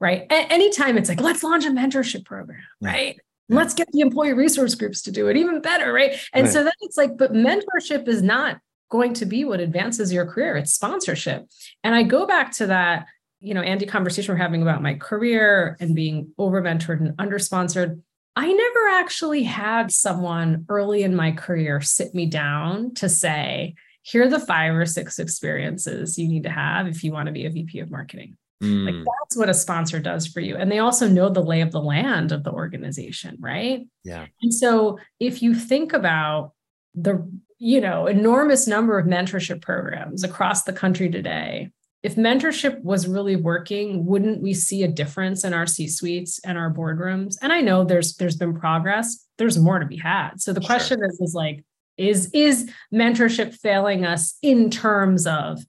right? 0.00 0.22
A- 0.30 0.52
anytime 0.52 0.98
it's 0.98 1.08
like, 1.08 1.20
let's 1.20 1.42
launch 1.42 1.64
a 1.64 1.70
mentorship 1.70 2.24
program, 2.24 2.60
right? 2.80 3.16
Yeah. 3.48 3.56
Let's 3.56 3.74
get 3.74 3.88
the 3.92 4.00
employee 4.00 4.32
resource 4.32 4.74
groups 4.74 5.02
to 5.02 5.12
do 5.12 5.28
it 5.28 5.36
even 5.36 5.60
better, 5.60 5.92
right? 5.92 6.18
And 6.32 6.46
right. 6.46 6.52
so 6.52 6.64
then 6.64 6.72
it's 6.80 6.96
like, 6.96 7.16
but 7.16 7.32
mentorship 7.32 8.08
is 8.08 8.22
not 8.22 8.58
going 8.90 9.14
to 9.14 9.26
be 9.26 9.44
what 9.44 9.60
advances 9.60 10.12
your 10.12 10.26
career. 10.26 10.56
It's 10.56 10.72
sponsorship. 10.72 11.46
And 11.84 11.94
I 11.94 12.02
go 12.02 12.26
back 12.26 12.52
to 12.56 12.66
that, 12.66 13.06
you 13.40 13.54
know, 13.54 13.60
Andy 13.60 13.86
conversation 13.86 14.34
we're 14.34 14.38
having 14.38 14.62
about 14.62 14.82
my 14.82 14.94
career 14.94 15.76
and 15.80 15.94
being 15.94 16.32
over 16.38 16.60
mentored 16.62 17.00
and 17.00 17.14
under 17.18 17.38
sponsored. 17.38 18.02
I 18.34 18.52
never 18.52 18.88
actually 18.88 19.44
had 19.44 19.90
someone 19.90 20.66
early 20.68 21.02
in 21.02 21.14
my 21.14 21.32
career 21.32 21.80
sit 21.80 22.14
me 22.14 22.26
down 22.26 22.94
to 22.94 23.08
say, 23.08 23.74
here 24.02 24.24
are 24.24 24.28
the 24.28 24.38
five 24.38 24.74
or 24.74 24.86
six 24.86 25.18
experiences 25.18 26.18
you 26.18 26.28
need 26.28 26.44
to 26.44 26.50
have 26.50 26.86
if 26.86 27.02
you 27.02 27.12
want 27.12 27.26
to 27.26 27.32
be 27.32 27.46
a 27.46 27.50
VP 27.50 27.80
of 27.80 27.90
marketing. 27.90 28.36
Mm. 28.62 28.86
Like 28.86 29.04
that's 29.04 29.36
what 29.36 29.48
a 29.48 29.54
sponsor 29.54 29.98
does 29.98 30.26
for 30.26 30.40
you. 30.40 30.56
And 30.56 30.70
they 30.70 30.78
also 30.78 31.08
know 31.08 31.28
the 31.28 31.42
lay 31.42 31.60
of 31.60 31.72
the 31.72 31.82
land 31.82 32.32
of 32.32 32.42
the 32.42 32.52
organization, 32.52 33.36
right? 33.38 33.86
Yeah. 34.04 34.26
And 34.42 34.52
so 34.52 34.98
if 35.20 35.42
you 35.42 35.54
think 35.54 35.92
about 35.92 36.52
the 36.94 37.30
you 37.58 37.80
know 37.80 38.06
enormous 38.06 38.66
number 38.66 38.98
of 38.98 39.06
mentorship 39.06 39.62
programs 39.62 40.24
across 40.24 40.62
the 40.64 40.72
country 40.72 41.10
today 41.10 41.70
if 42.02 42.16
mentorship 42.16 42.82
was 42.82 43.06
really 43.06 43.36
working 43.36 44.04
wouldn't 44.04 44.42
we 44.42 44.52
see 44.54 44.82
a 44.82 44.88
difference 44.88 45.44
in 45.44 45.52
our 45.52 45.66
c 45.66 45.86
suites 45.86 46.40
and 46.44 46.58
our 46.58 46.72
boardrooms 46.72 47.36
and 47.42 47.52
i 47.52 47.60
know 47.60 47.84
there's 47.84 48.16
there's 48.16 48.36
been 48.36 48.58
progress 48.58 49.26
there's 49.38 49.58
more 49.58 49.78
to 49.78 49.86
be 49.86 49.96
had 49.96 50.40
so 50.40 50.52
the 50.52 50.60
sure. 50.60 50.66
question 50.66 51.04
is 51.04 51.20
is 51.20 51.34
like 51.34 51.64
is 51.96 52.30
is 52.32 52.70
mentorship 52.92 53.54
failing 53.54 54.04
us 54.04 54.36
in 54.42 54.70
terms 54.70 55.26
of 55.26 55.60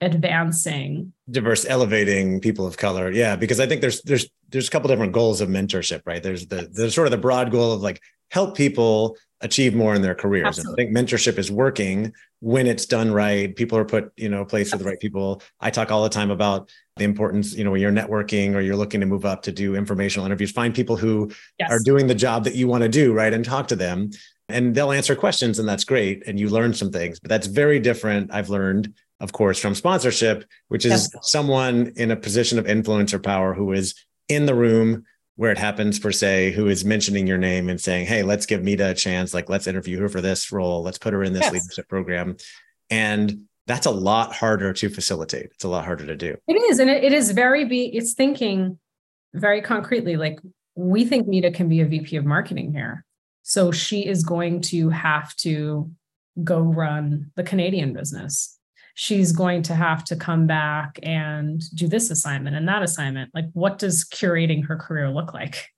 advancing 0.00 1.12
diverse 1.30 1.64
elevating 1.66 2.40
people 2.40 2.66
of 2.66 2.76
color 2.76 3.10
yeah 3.10 3.34
because 3.34 3.60
i 3.60 3.66
think 3.66 3.80
there's 3.80 4.02
there's 4.02 4.28
there's 4.50 4.68
a 4.68 4.70
couple 4.70 4.88
different 4.88 5.12
goals 5.12 5.40
of 5.40 5.48
mentorship 5.48 6.02
right 6.04 6.22
there's 6.22 6.46
the 6.48 6.68
there's 6.72 6.94
sort 6.94 7.06
of 7.06 7.10
the 7.10 7.18
broad 7.18 7.50
goal 7.50 7.72
of 7.72 7.80
like 7.80 8.00
help 8.30 8.56
people 8.56 9.16
achieve 9.40 9.74
more 9.74 9.94
in 9.94 10.02
their 10.02 10.14
careers. 10.14 10.58
and 10.58 10.68
I 10.68 10.74
think 10.74 10.96
mentorship 10.96 11.38
is 11.38 11.50
working 11.50 12.12
when 12.40 12.66
it's 12.66 12.86
done 12.86 13.12
right. 13.12 13.54
People 13.54 13.78
are 13.78 13.84
put, 13.84 14.12
you 14.16 14.28
know, 14.28 14.44
place 14.44 14.72
with 14.72 14.80
the 14.80 14.86
right 14.86 14.98
people. 14.98 15.42
I 15.60 15.70
talk 15.70 15.90
all 15.90 16.02
the 16.02 16.08
time 16.08 16.30
about 16.30 16.70
the 16.96 17.04
importance, 17.04 17.54
you 17.54 17.64
know, 17.64 17.70
when 17.70 17.80
you're 17.80 17.92
networking 17.92 18.54
or 18.54 18.60
you're 18.60 18.76
looking 18.76 19.00
to 19.00 19.06
move 19.06 19.24
up 19.26 19.42
to 19.42 19.52
do 19.52 19.74
informational 19.74 20.24
interviews, 20.24 20.52
find 20.52 20.74
people 20.74 20.96
who 20.96 21.30
yes. 21.58 21.70
are 21.70 21.80
doing 21.80 22.06
the 22.06 22.14
job 22.14 22.44
that 22.44 22.54
you 22.54 22.66
want 22.66 22.82
to 22.82 22.88
do, 22.88 23.12
right? 23.12 23.32
And 23.32 23.44
talk 23.44 23.68
to 23.68 23.76
them. 23.76 24.10
And 24.48 24.74
they'll 24.74 24.92
answer 24.92 25.16
questions, 25.16 25.58
and 25.58 25.68
that's 25.68 25.82
great. 25.82 26.22
And 26.26 26.38
you 26.38 26.48
learn 26.48 26.72
some 26.72 26.92
things, 26.92 27.18
but 27.18 27.28
that's 27.28 27.48
very 27.48 27.80
different. 27.80 28.32
I've 28.32 28.48
learned, 28.48 28.94
of 29.20 29.32
course, 29.32 29.58
from 29.58 29.74
sponsorship, 29.74 30.44
which 30.68 30.84
is 30.84 31.10
yes. 31.12 31.30
someone 31.30 31.92
in 31.96 32.10
a 32.10 32.16
position 32.16 32.58
of 32.58 32.66
influence 32.66 33.14
or 33.14 33.18
power 33.18 33.54
who 33.54 33.72
is 33.72 33.94
in 34.28 34.46
the 34.46 34.54
room 34.54 35.04
where 35.36 35.52
it 35.52 35.58
happens 35.58 35.98
per 35.98 36.10
se 36.10 36.50
who 36.52 36.66
is 36.66 36.84
mentioning 36.84 37.26
your 37.26 37.38
name 37.38 37.68
and 37.68 37.80
saying 37.80 38.06
hey 38.06 38.22
let's 38.22 38.46
give 38.46 38.62
mita 38.62 38.90
a 38.90 38.94
chance. 38.94 39.32
Like 39.32 39.48
let's 39.48 39.66
interview 39.66 40.00
her 40.00 40.08
for 40.08 40.20
this 40.20 40.50
role. 40.50 40.82
Let's 40.82 40.98
put 40.98 41.12
her 41.12 41.22
in 41.22 41.32
this 41.32 41.42
yes. 41.42 41.52
leadership 41.52 41.88
program. 41.88 42.36
And 42.90 43.46
that's 43.66 43.86
a 43.86 43.90
lot 43.90 44.32
harder 44.34 44.72
to 44.72 44.88
facilitate. 44.88 45.46
It's 45.54 45.64
a 45.64 45.68
lot 45.68 45.84
harder 45.84 46.06
to 46.06 46.16
do. 46.16 46.36
It 46.48 46.54
is 46.54 46.78
and 46.78 46.90
it, 46.90 47.04
it 47.04 47.12
is 47.12 47.30
very 47.30 47.64
be 47.64 47.86
it's 47.86 48.14
thinking 48.14 48.78
very 49.34 49.60
concretely 49.60 50.16
like 50.16 50.40
we 50.74 51.04
think 51.04 51.26
mita 51.26 51.50
can 51.50 51.68
be 51.68 51.80
a 51.80 51.86
vp 51.86 52.16
of 52.16 52.24
marketing 52.24 52.72
here. 52.72 53.04
So 53.42 53.70
she 53.70 54.06
is 54.06 54.24
going 54.24 54.62
to 54.62 54.88
have 54.88 55.34
to 55.36 55.90
go 56.42 56.60
run 56.60 57.30
the 57.34 57.42
canadian 57.42 57.92
business 57.92 58.55
she's 58.96 59.30
going 59.30 59.62
to 59.62 59.74
have 59.74 60.02
to 60.02 60.16
come 60.16 60.46
back 60.46 60.98
and 61.02 61.62
do 61.74 61.86
this 61.86 62.10
assignment 62.10 62.56
and 62.56 62.66
that 62.66 62.82
assignment. 62.82 63.30
Like, 63.34 63.44
what 63.52 63.78
does 63.78 64.04
curating 64.04 64.66
her 64.66 64.76
career 64.76 65.10
look 65.10 65.32
like? 65.32 65.68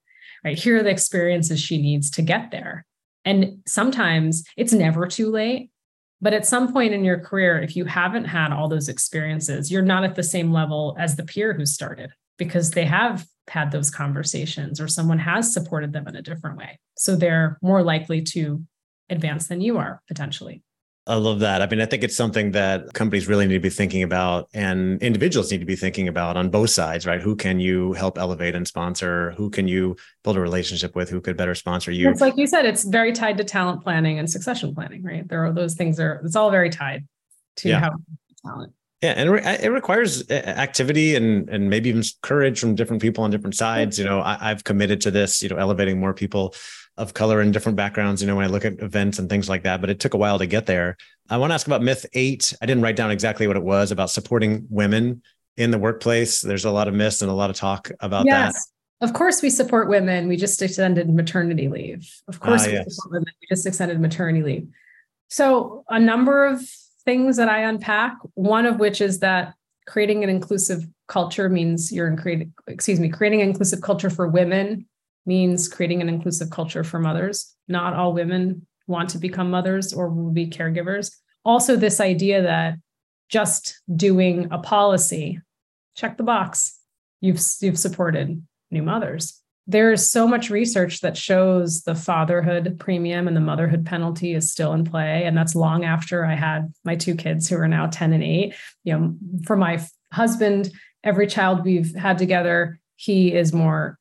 Right. 0.44 0.56
Here 0.56 0.78
are 0.78 0.82
the 0.84 0.90
experiences 0.90 1.60
she 1.60 1.82
needs 1.82 2.10
to 2.12 2.22
get 2.22 2.52
there. 2.52 2.86
And 3.24 3.58
sometimes 3.66 4.44
it's 4.56 4.72
never 4.72 5.06
too 5.08 5.32
late. 5.32 5.72
But 6.20 6.32
at 6.32 6.46
some 6.46 6.72
point 6.72 6.94
in 6.94 7.04
your 7.04 7.18
career, 7.18 7.60
if 7.60 7.74
you 7.74 7.84
haven't 7.86 8.26
had 8.26 8.52
all 8.52 8.68
those 8.68 8.88
experiences, 8.88 9.70
you're 9.70 9.82
not 9.82 10.04
at 10.04 10.14
the 10.14 10.22
same 10.22 10.52
level 10.52 10.96
as 10.96 11.16
the 11.16 11.24
peer 11.24 11.54
who 11.54 11.66
started 11.66 12.10
because 12.38 12.70
they 12.70 12.84
have 12.84 13.26
had 13.48 13.72
those 13.72 13.90
conversations 13.90 14.80
or 14.80 14.86
someone 14.86 15.18
has 15.18 15.52
supported 15.52 15.92
them 15.92 16.06
in 16.06 16.14
a 16.14 16.22
different 16.22 16.56
way. 16.56 16.78
So 16.96 17.16
they're 17.16 17.58
more 17.62 17.82
likely 17.82 18.22
to 18.22 18.64
advance 19.10 19.48
than 19.48 19.60
you 19.60 19.78
are 19.78 20.02
potentially. 20.06 20.62
I 21.08 21.14
love 21.14 21.40
that. 21.40 21.62
I 21.62 21.66
mean, 21.66 21.80
I 21.80 21.86
think 21.86 22.04
it's 22.04 22.16
something 22.16 22.52
that 22.52 22.92
companies 22.92 23.26
really 23.26 23.46
need 23.46 23.54
to 23.54 23.60
be 23.60 23.70
thinking 23.70 24.02
about 24.02 24.48
and 24.52 25.02
individuals 25.02 25.50
need 25.50 25.60
to 25.60 25.64
be 25.64 25.74
thinking 25.74 26.06
about 26.06 26.36
on 26.36 26.50
both 26.50 26.68
sides, 26.68 27.06
right? 27.06 27.20
Who 27.20 27.34
can 27.34 27.58
you 27.58 27.94
help 27.94 28.18
elevate 28.18 28.54
and 28.54 28.68
sponsor? 28.68 29.32
Who 29.38 29.48
can 29.48 29.66
you 29.66 29.96
build 30.22 30.36
a 30.36 30.40
relationship 30.40 30.94
with? 30.94 31.08
Who 31.08 31.22
could 31.22 31.36
better 31.36 31.54
sponsor 31.54 31.90
you? 31.90 32.10
It's 32.10 32.20
like 32.20 32.36
you 32.36 32.46
said, 32.46 32.66
it's 32.66 32.84
very 32.84 33.12
tied 33.12 33.38
to 33.38 33.44
talent 33.44 33.82
planning 33.82 34.18
and 34.18 34.28
succession 34.28 34.74
planning, 34.74 35.02
right? 35.02 35.26
There 35.26 35.46
are 35.46 35.52
those 35.52 35.74
things 35.74 35.98
are, 35.98 36.20
it's 36.24 36.36
all 36.36 36.50
very 36.50 36.68
tied 36.68 37.08
to 37.56 37.70
yeah. 37.70 37.80
how 37.80 37.90
talent. 38.44 38.74
Yeah, 39.00 39.14
and 39.16 39.30
it 39.62 39.70
requires 39.70 40.28
uh, 40.28 40.34
activity 40.34 41.14
and 41.14 41.48
and 41.48 41.70
maybe 41.70 41.88
even 41.88 42.02
courage 42.20 42.58
from 42.58 42.74
different 42.74 43.00
people 43.00 43.22
on 43.22 43.30
different 43.30 43.54
sides. 43.54 43.96
You 43.96 44.04
know, 44.04 44.18
I, 44.18 44.50
I've 44.50 44.64
committed 44.64 45.00
to 45.02 45.12
this. 45.12 45.40
You 45.40 45.48
know, 45.48 45.56
elevating 45.56 46.00
more 46.00 46.12
people 46.12 46.52
of 46.98 47.14
color 47.14 47.40
and 47.40 47.52
different 47.52 47.76
backgrounds, 47.76 48.20
you 48.20 48.26
know, 48.26 48.36
when 48.36 48.44
I 48.44 48.48
look 48.48 48.64
at 48.64 48.80
events 48.80 49.18
and 49.18 49.30
things 49.30 49.48
like 49.48 49.62
that, 49.62 49.80
but 49.80 49.88
it 49.88 50.00
took 50.00 50.14
a 50.14 50.18
while 50.18 50.38
to 50.38 50.46
get 50.46 50.66
there. 50.66 50.96
I 51.30 51.38
want 51.38 51.50
to 51.52 51.54
ask 51.54 51.66
about 51.66 51.80
myth 51.80 52.04
eight. 52.12 52.52
I 52.60 52.66
didn't 52.66 52.82
write 52.82 52.96
down 52.96 53.10
exactly 53.10 53.46
what 53.46 53.56
it 53.56 53.62
was 53.62 53.92
about 53.92 54.10
supporting 54.10 54.66
women 54.68 55.22
in 55.56 55.70
the 55.70 55.78
workplace. 55.78 56.40
There's 56.40 56.64
a 56.64 56.70
lot 56.72 56.88
of 56.88 56.94
myths 56.94 57.22
and 57.22 57.30
a 57.30 57.34
lot 57.34 57.50
of 57.50 57.56
talk 57.56 57.90
about 58.00 58.24
that. 58.24 58.30
yes. 58.30 58.54
that. 58.54 59.06
Of 59.06 59.12
course, 59.12 59.42
we 59.42 59.50
support 59.50 59.88
women. 59.88 60.26
We 60.26 60.36
just 60.36 60.60
extended 60.60 61.08
maternity 61.08 61.68
leave. 61.68 62.12
Of 62.26 62.40
course, 62.40 62.64
ah, 62.64 62.66
we 62.66 62.72
yes. 62.72 62.96
support 62.96 63.12
women. 63.12 63.32
We 63.40 63.46
just 63.48 63.64
extended 63.64 64.00
maternity 64.00 64.42
leave. 64.42 64.68
So, 65.28 65.84
a 65.88 66.00
number 66.00 66.44
of 66.44 66.60
things 67.04 67.36
that 67.36 67.48
I 67.48 67.60
unpack, 67.60 68.16
one 68.34 68.66
of 68.66 68.80
which 68.80 69.00
is 69.00 69.20
that 69.20 69.54
creating 69.86 70.24
an 70.24 70.30
inclusive 70.30 70.84
culture 71.06 71.48
means 71.48 71.92
you're 71.92 72.08
in 72.08 72.16
creating, 72.16 72.52
excuse 72.66 72.98
me, 72.98 73.08
creating 73.08 73.40
an 73.40 73.50
inclusive 73.50 73.82
culture 73.82 74.10
for 74.10 74.26
women 74.26 74.87
means 75.28 75.68
creating 75.68 76.00
an 76.00 76.08
inclusive 76.08 76.50
culture 76.50 76.82
for 76.82 76.98
mothers. 76.98 77.54
Not 77.68 77.92
all 77.92 78.12
women 78.14 78.66
want 78.88 79.10
to 79.10 79.18
become 79.18 79.50
mothers 79.50 79.92
or 79.92 80.08
will 80.08 80.32
be 80.32 80.48
caregivers. 80.48 81.14
Also, 81.44 81.76
this 81.76 82.00
idea 82.00 82.42
that 82.42 82.76
just 83.28 83.80
doing 83.94 84.48
a 84.50 84.58
policy, 84.58 85.40
check 85.94 86.16
the 86.16 86.22
box, 86.24 86.80
you've, 87.20 87.40
you've 87.60 87.78
supported 87.78 88.42
new 88.70 88.82
mothers. 88.82 89.40
There 89.66 89.92
is 89.92 90.10
so 90.10 90.26
much 90.26 90.48
research 90.48 91.02
that 91.02 91.14
shows 91.14 91.82
the 91.82 91.94
fatherhood 91.94 92.80
premium 92.80 93.28
and 93.28 93.36
the 93.36 93.42
motherhood 93.42 93.84
penalty 93.84 94.32
is 94.32 94.50
still 94.50 94.72
in 94.72 94.84
play. 94.84 95.24
And 95.24 95.36
that's 95.36 95.54
long 95.54 95.84
after 95.84 96.24
I 96.24 96.34
had 96.34 96.72
my 96.84 96.96
two 96.96 97.14
kids 97.14 97.48
who 97.48 97.56
are 97.58 97.68
now 97.68 97.86
10 97.86 98.14
and 98.14 98.24
8. 98.24 98.54
You 98.84 98.98
know, 98.98 99.16
for 99.44 99.56
my 99.56 99.86
husband, 100.10 100.72
every 101.04 101.26
child 101.26 101.66
we've 101.66 101.94
had 101.94 102.16
together, 102.16 102.80
he 102.96 103.34
is 103.34 103.52
more 103.52 103.98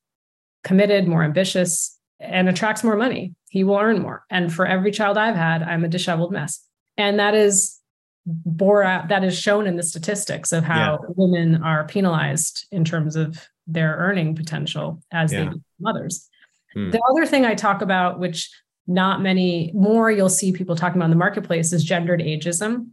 committed, 0.64 1.08
more 1.08 1.24
ambitious, 1.24 1.98
and 2.20 2.50
attracts 2.50 2.84
more 2.84 2.96
money. 2.96 3.34
He 3.50 3.64
will 3.64 3.78
earn 3.78 4.02
more. 4.02 4.24
And 4.30 4.54
for 4.54 4.66
every 4.66 4.92
child 4.92 5.18
I've 5.18 5.36
had, 5.36 5.64
I'm 5.64 5.86
a 5.86 5.90
disheveled 5.90 6.32
mess. 6.32 6.64
And 6.98 7.20
that 7.20 7.36
is 7.36 7.80
bore 8.26 8.84
out, 8.84 9.08
that 9.08 9.24
is 9.24 9.38
shown 9.38 9.68
in 9.68 9.78
the 9.78 9.84
statistics 9.84 10.52
of 10.52 10.64
how 10.64 11.00
yeah. 11.02 11.14
women 11.16 11.64
are 11.64 11.88
penalized 11.88 12.68
in 12.72 12.84
terms 12.84 13.16
of 13.16 13.48
their 13.68 13.96
earning 13.96 14.36
potential 14.36 15.02
as 15.12 15.32
yeah. 15.32 15.40
they 15.40 15.46
become 15.46 15.64
mothers. 15.80 16.28
Hmm. 16.74 16.90
The 16.90 17.02
other 17.12 17.26
thing 17.26 17.46
I 17.46 17.56
talk 17.56 17.82
about, 17.82 18.20
which 18.20 18.50
not 18.88 19.22
many 19.22 19.72
more 19.74 20.12
you'll 20.12 20.30
see 20.30 20.52
people 20.52 20.76
talking 20.76 20.98
about 20.98 21.06
in 21.06 21.12
the 21.12 21.18
marketplace, 21.18 21.72
is 21.74 21.84
gendered 21.84 22.22
ageism. 22.22 22.90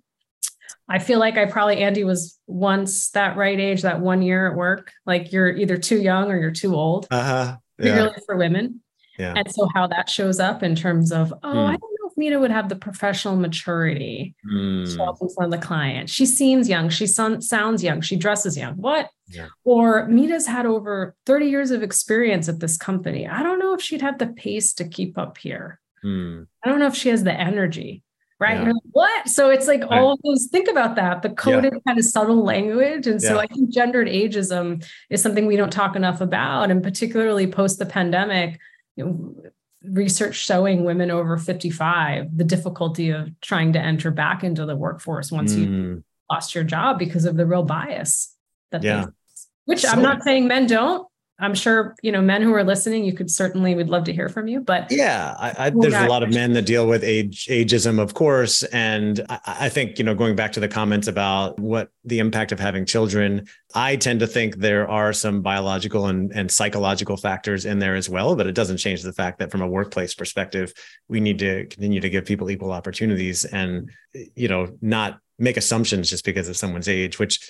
I 0.88 0.98
feel 0.98 1.18
like 1.18 1.38
I 1.38 1.46
probably, 1.46 1.78
Andy, 1.78 2.04
was 2.04 2.38
once 2.46 3.10
that 3.10 3.36
right 3.36 3.58
age, 3.58 3.82
that 3.82 4.00
one 4.00 4.20
year 4.22 4.50
at 4.50 4.56
work. 4.56 4.92
Like 5.06 5.32
you're 5.32 5.50
either 5.50 5.76
too 5.76 6.00
young 6.00 6.30
or 6.30 6.38
you're 6.38 6.50
too 6.50 6.74
old. 6.74 7.06
Uh-huh 7.10 7.56
yeah. 7.78 8.08
for 8.26 8.36
women. 8.36 8.80
Yeah. 9.18 9.34
And 9.36 9.52
so 9.52 9.68
how 9.74 9.86
that 9.88 10.08
shows 10.08 10.40
up 10.40 10.62
in 10.62 10.74
terms 10.74 11.12
of, 11.12 11.32
oh, 11.42 11.52
hmm. 11.52 11.58
I 11.58 11.76
don't 11.76 11.80
know 12.00 12.08
if 12.10 12.16
Mita 12.16 12.38
would 12.38 12.50
have 12.50 12.68
the 12.68 12.76
professional 12.76 13.36
maturity 13.36 14.34
Mm, 14.44 14.84
to 14.84 14.90
show 14.90 15.16
in 15.20 15.28
front 15.28 15.54
of 15.54 15.60
the 15.60 15.66
client. 15.66 16.10
She 16.10 16.26
seems 16.26 16.68
young. 16.68 16.88
She 16.88 17.06
son- 17.06 17.40
sounds 17.40 17.82
young. 17.82 18.00
She 18.00 18.16
dresses 18.16 18.56
young. 18.56 18.74
What? 18.74 19.08
Yeah. 19.28 19.48
Or 19.64 20.06
Mita's 20.08 20.46
had 20.46 20.66
over 20.66 21.14
30 21.26 21.46
years 21.46 21.70
of 21.70 21.82
experience 21.82 22.48
at 22.48 22.60
this 22.60 22.76
company. 22.76 23.26
I 23.28 23.42
don't 23.42 23.58
know 23.58 23.74
if 23.74 23.80
she'd 23.80 24.02
have 24.02 24.18
the 24.18 24.26
pace 24.28 24.72
to 24.74 24.88
keep 24.88 25.16
up 25.16 25.38
here. 25.38 25.80
mm, 26.04 26.46
I 26.64 26.68
don't 26.68 26.78
know 26.80 26.86
if 26.86 26.96
she 26.96 27.08
has 27.10 27.24
the 27.24 27.32
energy. 27.32 28.02
Right. 28.44 28.60
Yeah. 28.60 28.72
Like, 28.72 28.82
what? 28.92 29.28
So 29.28 29.48
it's 29.48 29.66
like 29.66 29.80
Right. 29.82 29.98
all 30.00 30.18
those, 30.22 30.48
think 30.52 30.68
about 30.68 30.96
that, 30.96 31.22
the 31.22 31.30
coded 31.30 31.72
kind 31.86 31.98
of 31.98 32.04
subtle 32.04 32.44
language. 32.44 33.06
And 33.06 33.20
so 33.22 33.34
Yeah. 33.34 33.40
I 33.40 33.46
think 33.46 33.70
gendered 33.70 34.06
ageism 34.06 34.86
is 35.08 35.22
something 35.22 35.46
we 35.46 35.56
don't 35.56 35.72
talk 35.72 35.96
enough 35.96 36.20
about. 36.20 36.70
And 36.70 36.82
particularly 36.82 37.46
post 37.46 37.78
the 37.78 37.86
pandemic, 37.86 38.60
you 38.96 39.04
know, 39.04 39.34
research 39.82 40.34
showing 40.36 40.84
women 40.84 41.10
over 41.10 41.38
55, 41.38 42.36
the 42.36 42.44
difficulty 42.44 43.10
of 43.10 43.28
trying 43.40 43.72
to 43.72 43.78
enter 43.80 44.10
back 44.10 44.44
into 44.44 44.66
the 44.66 44.76
workforce 44.76 45.32
once 45.32 45.54
you 45.54 45.66
mm. 45.66 46.02
lost 46.30 46.54
your 46.54 46.64
job 46.64 46.98
because 46.98 47.24
of 47.24 47.36
the 47.36 47.46
real 47.46 47.62
bias 47.62 48.34
that 48.72 48.82
Yeah. 48.82 49.04
face. 49.04 49.48
which 49.66 49.80
So- 49.80 49.88
I'm 49.88 50.02
not 50.02 50.22
saying 50.22 50.46
men 50.46 50.66
don't. 50.66 51.08
I'm 51.40 51.54
sure, 51.54 51.96
you 52.00 52.12
know, 52.12 52.22
men 52.22 52.42
who 52.42 52.54
are 52.54 52.62
listening, 52.62 53.04
you 53.04 53.12
could 53.12 53.28
certainly 53.28 53.74
would 53.74 53.88
love 53.88 54.04
to 54.04 54.12
hear 54.12 54.28
from 54.28 54.46
you. 54.46 54.60
But 54.60 54.86
Yeah, 54.90 55.34
I, 55.36 55.66
I, 55.66 55.70
there's 55.70 55.92
a 55.92 56.06
lot 56.06 56.22
of 56.22 56.30
men 56.30 56.52
that 56.52 56.64
deal 56.64 56.86
with 56.86 57.02
age 57.02 57.46
ageism, 57.46 57.98
of 57.98 58.14
course, 58.14 58.62
and 58.64 59.20
I, 59.28 59.40
I 59.46 59.68
think 59.68 59.98
you 59.98 60.04
know 60.04 60.14
going 60.14 60.36
back 60.36 60.52
to 60.52 60.60
the 60.60 60.68
comments 60.68 61.08
about 61.08 61.58
what 61.58 61.90
the 62.04 62.20
impact 62.20 62.52
of 62.52 62.60
having 62.60 62.86
children, 62.86 63.48
I 63.74 63.96
tend 63.96 64.20
to 64.20 64.28
think 64.28 64.56
there 64.56 64.88
are 64.88 65.12
some 65.12 65.42
biological 65.42 66.06
and, 66.06 66.30
and 66.32 66.50
psychological 66.50 67.16
factors 67.16 67.64
in 67.64 67.80
there 67.80 67.96
as 67.96 68.08
well, 68.08 68.36
but 68.36 68.46
it 68.46 68.54
doesn't 68.54 68.76
change 68.76 69.02
the 69.02 69.12
fact 69.12 69.40
that 69.40 69.50
from 69.50 69.60
a 69.60 69.68
workplace 69.68 70.14
perspective, 70.14 70.72
we 71.08 71.18
need 71.18 71.40
to 71.40 71.66
continue 71.66 72.00
to 72.00 72.10
give 72.10 72.24
people 72.24 72.48
equal 72.48 72.70
opportunities 72.70 73.44
and 73.44 73.90
you 74.36 74.46
know 74.46 74.68
not 74.80 75.18
make 75.38 75.56
assumptions 75.56 76.10
just 76.10 76.24
because 76.24 76.48
of 76.48 76.56
someone's 76.56 76.88
age, 76.88 77.18
which 77.18 77.40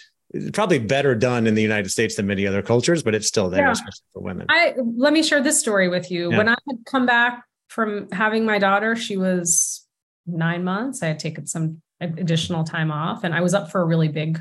probably 0.53 0.79
better 0.79 1.15
done 1.15 1.47
in 1.47 1.55
the 1.55 1.63
United 1.63 1.91
States 1.91 2.17
than 2.17 2.27
many 2.27 2.47
other 2.47 2.63
cultures, 2.63 3.03
but 3.03 3.15
it's 3.15 3.27
still 3.27 3.51
there, 3.51 3.67
Yeah. 3.67 3.73
especially 3.73 4.05
for 4.13 4.23
women. 4.23 4.47
I 4.49 4.75
let 4.97 5.13
me 5.13 5.23
share 5.23 5.43
this 5.43 5.59
story 5.59 5.89
with 5.89 6.11
you. 6.11 6.31
Yeah. 6.31 6.39
When 6.39 6.49
I 6.49 6.57
had 6.69 6.79
come 6.87 7.07
back 7.07 7.45
from 7.69 8.11
having 8.11 8.45
my 8.45 8.59
daughter, 8.59 8.97
she 8.97 9.17
was 9.17 9.87
nine 10.27 10.65
months. 10.65 11.03
I 11.03 11.07
had 11.07 11.19
taken 11.19 11.47
some 11.47 11.83
additional 12.01 12.65
time 12.65 12.91
off, 12.91 13.25
and 13.25 13.35
I 13.35 13.41
was 13.41 13.55
up 13.55 13.71
for 13.71 13.81
a 13.81 13.85
really 13.85 14.09
big 14.09 14.41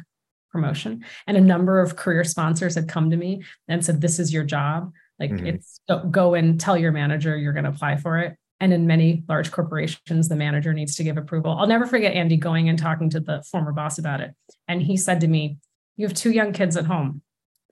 promotion. 0.52 1.04
And 1.28 1.38
a 1.38 1.42
number 1.42 1.80
of 1.80 1.96
career 1.96 2.24
sponsors 2.24 2.76
had 2.76 2.88
come 2.88 3.10
to 3.10 3.18
me 3.18 3.44
and 3.68 3.84
said, 3.84 4.02
"This 4.02 4.20
is 4.20 4.34
your 4.34 4.44
job. 4.44 4.92
Like, 5.20 5.32
Mhm. 5.32 5.46
it's 5.48 5.80
go 6.12 6.34
and 6.34 6.60
tell 6.60 6.78
your 6.78 6.92
manager 6.92 7.38
you're 7.38 7.54
going 7.54 7.66
to 7.66 7.70
apply 7.72 7.98
for 7.98 8.20
it." 8.20 8.36
And 8.60 8.72
in 8.72 8.88
many 8.88 9.24
large 9.28 9.52
corporations, 9.52 10.30
the 10.30 10.36
manager 10.36 10.74
needs 10.74 10.96
to 10.96 11.04
give 11.04 11.18
approval. 11.18 11.52
I'll 11.52 11.68
never 11.68 11.86
forget 11.86 12.14
Andy 12.14 12.38
going 12.38 12.70
and 12.70 12.80
talking 12.80 13.10
to 13.12 13.20
the 13.20 13.44
former 13.52 13.72
boss 13.72 13.98
about 13.98 14.22
it, 14.22 14.32
and 14.68 14.82
he 14.82 14.96
said 14.98 15.22
to 15.22 15.28
me, 15.28 15.58
"You 15.98 16.08
have 16.08 16.16
two 16.16 16.32
young 16.32 16.54
kids 16.54 16.78
at 16.78 16.86
home." 16.86 17.22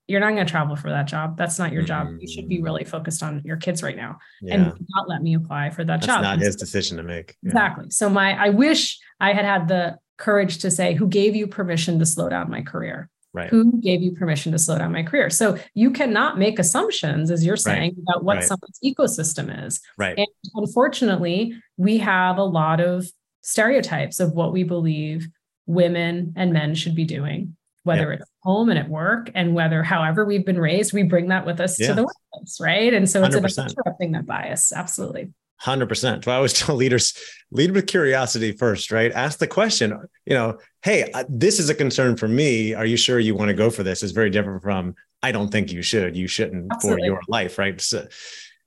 You're 0.07 0.19
not 0.19 0.33
going 0.33 0.45
to 0.45 0.51
travel 0.51 0.75
for 0.75 0.89
that 0.89 1.07
job. 1.07 1.37
That's 1.37 1.57
not 1.57 1.71
your 1.71 1.83
job. 1.83 2.09
You 2.19 2.27
should 2.27 2.49
be 2.49 2.57
mm. 2.57 2.65
really 2.65 2.83
focused 2.83 3.23
on 3.23 3.41
your 3.45 3.55
kids 3.55 3.81
right 3.81 3.95
now 3.95 4.17
Yeah, 4.41 4.55
and 4.55 4.65
not 4.89 5.07
let 5.07 5.21
me 5.21 5.35
apply 5.35 5.69
for 5.69 5.85
that 5.85 6.01
that's 6.01 6.07
job. 6.07 6.21
not 6.21 6.39
his 6.39 6.57
decision 6.57 6.97
to 6.97 7.03
make. 7.03 7.37
Yeah. 7.41 7.49
Exactly. 7.49 7.89
So 7.91 8.09
my 8.09 8.33
I 8.33 8.49
wish 8.49 8.99
I 9.21 9.31
had 9.31 9.45
had 9.45 9.69
the 9.69 9.97
courage 10.17 10.59
to 10.59 10.71
say 10.71 10.93
who 10.95 11.07
gave 11.07 11.35
you 11.35 11.47
permission 11.47 11.97
to 11.99 12.05
slow 12.05 12.29
down 12.29 12.49
my 12.49 12.61
career? 12.61 13.09
Right. 13.33 13.49
Who 13.49 13.79
gave 13.79 14.01
you 14.01 14.11
permission 14.11 14.51
to 14.51 14.59
slow 14.59 14.77
down 14.77 14.91
my 14.91 15.03
career? 15.03 15.29
So 15.29 15.57
you 15.73 15.91
cannot 15.91 16.37
make 16.37 16.59
assumptions 16.59 17.31
as 17.31 17.45
you're 17.45 17.55
saying 17.55 17.95
about 18.01 18.23
what 18.25 18.37
Right. 18.37 18.43
someone's 18.43 18.79
ecosystem 18.83 19.65
is. 19.65 19.79
Right. 19.97 20.17
And 20.17 20.27
unfortunately, 20.55 21.55
we 21.77 21.97
have 21.99 22.37
a 22.37 22.43
lot 22.43 22.81
of 22.81 23.05
stereotypes 23.41 24.19
of 24.19 24.33
what 24.33 24.51
we 24.51 24.63
believe 24.63 25.29
women 25.65 26.33
and 26.35 26.51
men 26.51 26.75
should 26.75 26.95
be 26.95 27.05
doing, 27.05 27.55
whether 27.83 28.11
it's 28.11 28.29
home 28.43 28.69
and 28.69 28.77
at 28.77 28.89
work, 28.89 29.31
and 29.35 29.53
whether, 29.55 29.83
however, 29.83 30.25
we've 30.25 30.45
been 30.45 30.59
raised, 30.59 30.93
we 30.93 31.03
bring 31.03 31.29
that 31.29 31.45
with 31.45 31.59
us 31.59 31.79
Yeah. 31.79 31.87
to 31.87 31.93
the 31.95 32.03
workplace, 32.03 32.59
right? 32.61 32.93
And 32.93 33.09
so 33.09 33.23
it's 33.23 33.35
about 33.35 33.49
100%. 33.51 33.69
interrupting 33.71 34.11
that 34.13 34.25
bias. 34.25 34.71
Absolutely. 34.71 35.29
Hundred 35.57 35.89
percent. 35.89 36.23
so 36.25 36.31
I 36.31 36.35
always 36.37 36.53
tell 36.59 36.75
leaders, 36.75 37.13
lead 37.51 37.71
with 37.71 37.85
curiosity 37.85 38.51
first, 38.51 38.91
right? 38.91 39.11
Ask 39.11 39.37
the 39.37 39.47
question. 39.47 39.95
You 40.25 40.33
know, 40.33 40.57
hey, 40.81 41.11
uh, 41.13 41.23
this 41.29 41.59
is 41.59 41.69
a 41.69 41.75
concern 41.75 42.17
for 42.17 42.27
me. 42.27 42.73
Are 42.73 42.85
you 42.85 42.97
sure 42.97 43.19
you 43.19 43.35
want 43.35 43.49
to 43.49 43.53
go 43.53 43.69
for 43.69 43.83
this? 43.83 44.01
Is 44.01 44.11
very 44.11 44.31
different 44.31 44.63
from 44.63 44.95
I 45.21 45.31
don't 45.31 45.49
think 45.51 45.71
you 45.71 45.83
should. 45.83 46.15
You 46.17 46.27
shouldn't 46.27 46.71
Absolutely. 46.71 47.01
for 47.03 47.05
your 47.05 47.21
life, 47.27 47.59
right? 47.59 47.79
So, 47.79 48.07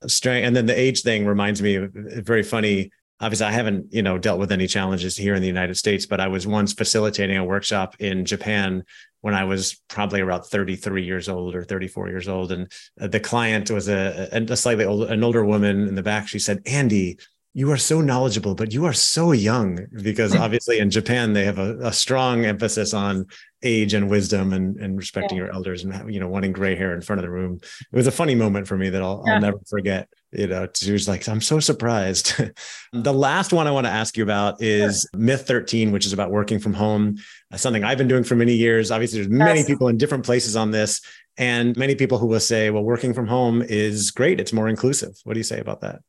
strength. 0.07 0.45
And 0.47 0.55
then 0.55 0.67
the 0.67 0.79
age 0.79 1.01
thing 1.01 1.25
reminds 1.25 1.61
me 1.61 1.75
of 1.75 1.93
a 1.95 2.21
very 2.21 2.43
funny. 2.43 2.91
Obviously, 3.21 3.47
I 3.47 3.51
haven't 3.51 3.93
you 3.93 4.01
know 4.01 4.17
dealt 4.17 4.39
with 4.39 4.51
any 4.51 4.67
challenges 4.67 5.15
here 5.15 5.35
in 5.35 5.41
the 5.41 5.47
United 5.47 5.75
States, 5.75 6.05
but 6.05 6.19
I 6.19 6.27
was 6.27 6.45
once 6.45 6.73
facilitating 6.73 7.37
a 7.37 7.45
workshop 7.45 7.95
in 7.99 8.25
Japan 8.25 8.83
when 9.25 9.33
I 9.33 9.43
was 9.43 9.81
probably 9.87 10.21
about 10.21 10.47
33 10.47 11.03
years 11.03 11.27
old 11.27 11.55
or 11.55 11.63
34 11.63 12.09
years 12.09 12.27
old. 12.29 12.51
And 12.51 12.71
uh, 13.01 13.07
the 13.07 13.19
client 13.19 13.71
was 13.71 13.89
a, 13.89 14.29
a 14.31 14.55
slightly 14.55 14.85
old, 14.85 15.09
an 15.09 15.23
older 15.23 15.43
woman 15.43 15.87
in 15.87 15.95
the 15.95 16.03
back. 16.03 16.27
She 16.27 16.37
said, 16.37 16.61
Andy, 16.67 17.17
you 17.55 17.71
are 17.71 17.77
so 17.77 18.01
knowledgeable, 18.01 18.53
but 18.53 18.71
you 18.71 18.85
are 18.85 18.93
so 18.93 19.31
young 19.31 19.79
because 20.03 20.35
obviously 20.45 20.77
in 20.77 20.91
Japan, 20.91 21.33
they 21.33 21.45
have 21.45 21.57
a, 21.57 21.75
a 21.79 21.91
strong 21.91 22.45
emphasis 22.45 22.93
on 22.93 23.25
age 23.63 23.95
and 23.95 24.11
wisdom 24.11 24.53
and, 24.53 24.75
and 24.77 24.95
respecting 24.95 25.37
your 25.37 25.51
elders 25.51 25.83
and, 25.83 26.13
you 26.13 26.19
know, 26.19 26.27
wanting 26.27 26.51
gray 26.51 26.75
hair 26.75 26.93
in 26.93 27.01
front 27.01 27.19
of 27.19 27.23
the 27.23 27.31
room. 27.31 27.59
It 27.63 27.95
was 27.95 28.05
a 28.05 28.11
funny 28.11 28.35
moment 28.35 28.67
for 28.67 28.77
me 28.77 28.89
that 28.89 29.01
I'll, 29.01 29.23
Yeah. 29.25 29.35
I'll 29.35 29.41
never 29.41 29.59
forget. 29.67 30.07
You 30.37 30.47
know, 30.47 30.67
she 30.73 30.91
was 30.91 31.07
like, 31.07 31.27
I'm 31.27 31.41
so 31.41 31.59
surprised. 31.59 32.37
the 32.37 32.53
mm. 32.93 33.15
last 33.15 33.53
one 33.53 33.67
I 33.67 33.71
want 33.71 33.87
to 33.87 33.91
ask 33.91 34.17
you 34.17 34.23
about 34.23 34.61
is 34.61 35.07
myth 35.15 35.47
13, 35.47 35.91
which 35.91 36.05
is 36.05 36.13
about 36.13 36.31
working 36.31 36.59
from 36.59 36.73
home 36.73 37.17
something 37.55 37.83
I've 37.83 37.97
been 37.97 38.07
doing 38.07 38.23
for 38.23 38.35
many 38.35 38.53
years. 38.53 38.91
Obviously, 38.91 39.19
there's 39.19 39.29
many 39.29 39.59
Yes. 39.59 39.67
people 39.67 39.87
in 39.87 39.97
different 39.97 40.25
places 40.25 40.55
on 40.55 40.71
this, 40.71 41.01
and 41.37 41.75
many 41.77 41.95
people 41.95 42.17
who 42.17 42.27
will 42.27 42.39
say, 42.39 42.69
well, 42.69 42.83
working 42.83 43.13
from 43.13 43.27
home 43.27 43.61
is 43.61 44.11
great. 44.11 44.39
It's 44.39 44.53
more 44.53 44.67
inclusive. 44.67 45.15
What 45.23 45.33
do 45.33 45.39
you 45.39 45.43
say 45.43 45.59
about 45.59 45.81
that? 45.81 45.99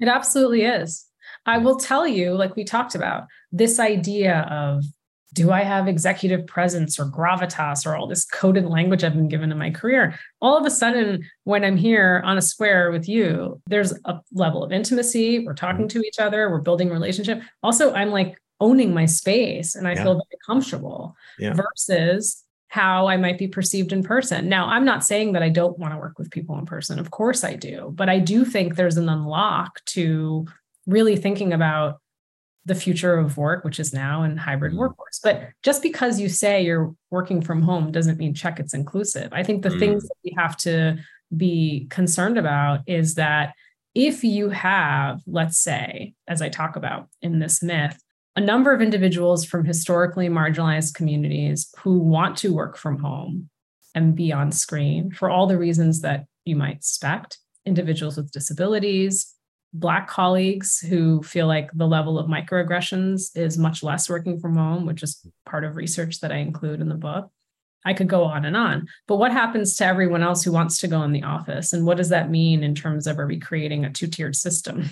It 0.00 0.08
absolutely 0.08 0.62
is. 0.62 1.06
I 1.46 1.58
hmm. 1.58 1.64
will 1.64 1.76
tell 1.76 2.06
you, 2.06 2.34
like 2.34 2.56
we 2.56 2.64
talked 2.64 2.94
about, 2.94 3.26
this 3.50 3.78
idea 3.78 4.40
of 4.50 4.84
do 5.32 5.50
I 5.50 5.62
have 5.62 5.88
executive 5.88 6.46
presence 6.46 6.98
or 6.98 7.06
gravitas 7.06 7.86
or 7.86 7.96
all 7.96 8.06
this 8.06 8.24
coded 8.24 8.66
language 8.66 9.02
I've 9.02 9.14
been 9.14 9.28
given 9.28 9.50
in 9.50 9.58
my 9.58 9.70
career? 9.70 10.18
All 10.40 10.58
of 10.58 10.66
a 10.66 10.70
sudden, 10.70 11.24
when 11.44 11.64
I'm 11.64 11.76
here 11.76 12.22
on 12.24 12.36
a 12.36 12.42
square 12.42 12.90
with 12.90 13.08
you, 13.08 13.60
there's 13.66 13.92
a 14.04 14.20
level 14.32 14.62
of 14.62 14.72
intimacy. 14.72 15.44
We're 15.46 15.54
talking 15.54 15.86
mm-hmm. 15.86 16.00
to 16.00 16.06
each 16.06 16.18
other, 16.18 16.50
we're 16.50 16.60
building 16.60 16.90
relationship. 16.90 17.42
Also, 17.62 17.94
I'm 17.94 18.10
like 18.10 18.36
owning 18.60 18.92
my 18.94 19.06
space 19.06 19.74
and 19.74 19.88
I 19.88 19.92
Yeah. 19.92 20.02
feel 20.04 20.14
very 20.14 20.38
comfortable 20.46 21.16
Yeah. 21.38 21.54
versus 21.54 22.44
how 22.68 23.06
I 23.06 23.16
might 23.16 23.38
be 23.38 23.48
perceived 23.48 23.92
in 23.92 24.02
person. 24.02 24.48
Now, 24.48 24.66
I'm 24.66 24.84
not 24.84 25.04
saying 25.04 25.32
that 25.32 25.42
I 25.42 25.50
don't 25.50 25.78
want 25.78 25.92
to 25.92 25.98
work 25.98 26.18
with 26.18 26.30
people 26.30 26.58
in 26.58 26.64
person. 26.64 26.98
Of 26.98 27.10
course 27.10 27.44
I 27.44 27.54
do. 27.54 27.92
But 27.94 28.08
I 28.08 28.18
do 28.18 28.44
think 28.44 28.76
there's 28.76 28.96
an 28.96 29.08
unlock 29.08 29.84
to 29.86 30.46
really 30.86 31.16
thinking 31.16 31.52
about 31.52 32.00
the 32.64 32.74
future 32.74 33.14
of 33.18 33.36
work, 33.36 33.64
which 33.64 33.80
is 33.80 33.92
now 33.92 34.22
in 34.22 34.36
hybrid 34.36 34.72
Mhm. 34.72 34.76
workforce. 34.78 35.20
But 35.22 35.48
just 35.62 35.82
because 35.82 36.20
you 36.20 36.28
say 36.28 36.64
you're 36.64 36.94
working 37.10 37.40
from 37.42 37.62
home 37.62 37.90
doesn't 37.90 38.18
mean 38.18 38.34
check 38.34 38.60
it's 38.60 38.74
inclusive. 38.74 39.32
I 39.32 39.42
think 39.42 39.62
the 39.62 39.70
Mm. 39.70 39.78
things 39.78 40.02
that 40.04 40.14
we 40.24 40.32
have 40.36 40.56
to 40.58 40.98
be 41.36 41.86
concerned 41.90 42.38
about 42.38 42.80
is 42.86 43.14
that 43.16 43.54
if 43.94 44.22
you 44.22 44.48
have, 44.50 45.20
let's 45.26 45.58
say, 45.58 46.14
as 46.28 46.40
I 46.40 46.48
talk 46.48 46.76
about 46.76 47.08
in 47.20 47.40
this 47.40 47.62
myth, 47.62 47.98
a 48.36 48.40
number 48.40 48.72
of 48.72 48.80
individuals 48.80 49.44
from 49.44 49.64
historically 49.64 50.28
marginalized 50.28 50.94
communities 50.94 51.68
who 51.80 51.98
want 51.98 52.36
to 52.38 52.54
work 52.54 52.76
from 52.78 52.98
home 52.98 53.50
and 53.94 54.14
be 54.14 54.32
on 54.32 54.50
screen 54.52 55.10
for 55.10 55.28
all 55.28 55.46
the 55.46 55.58
reasons 55.58 56.00
that 56.00 56.24
you 56.44 56.56
might 56.56 56.76
expect 56.76 57.38
individuals 57.66 58.16
with 58.16 58.30
disabilities, 58.32 59.34
Black 59.74 60.06
colleagues 60.06 60.78
who 60.78 61.22
feel 61.22 61.46
like 61.46 61.70
the 61.72 61.86
level 61.86 62.18
of 62.18 62.26
microaggressions 62.28 63.30
is 63.34 63.56
much 63.56 63.82
less 63.82 64.08
working 64.08 64.38
from 64.38 64.56
home, 64.56 64.84
which 64.84 65.02
is 65.02 65.26
part 65.46 65.64
of 65.64 65.76
research 65.76 66.20
that 66.20 66.32
I 66.32 66.36
include 66.36 66.80
in 66.80 66.88
the 66.88 66.94
book. 66.94 67.30
I 67.84 67.94
could 67.94 68.08
go 68.08 68.24
on 68.24 68.44
and 68.44 68.56
on. 68.56 68.86
But 69.08 69.16
what 69.16 69.32
happens 69.32 69.74
to 69.76 69.86
everyone 69.86 70.22
else 70.22 70.44
who 70.44 70.52
wants 70.52 70.78
to 70.80 70.88
go 70.88 71.02
in 71.02 71.12
the 71.12 71.24
office? 71.24 71.72
And 71.72 71.84
what 71.84 71.96
does 71.96 72.10
that 72.10 72.30
mean 72.30 72.62
in 72.62 72.74
terms 72.74 73.06
of 73.06 73.18
are 73.18 73.26
we 73.26 73.40
creating 73.40 73.84
a 73.84 73.90
two 73.90 74.06
tiered 74.06 74.36
system? 74.36 74.90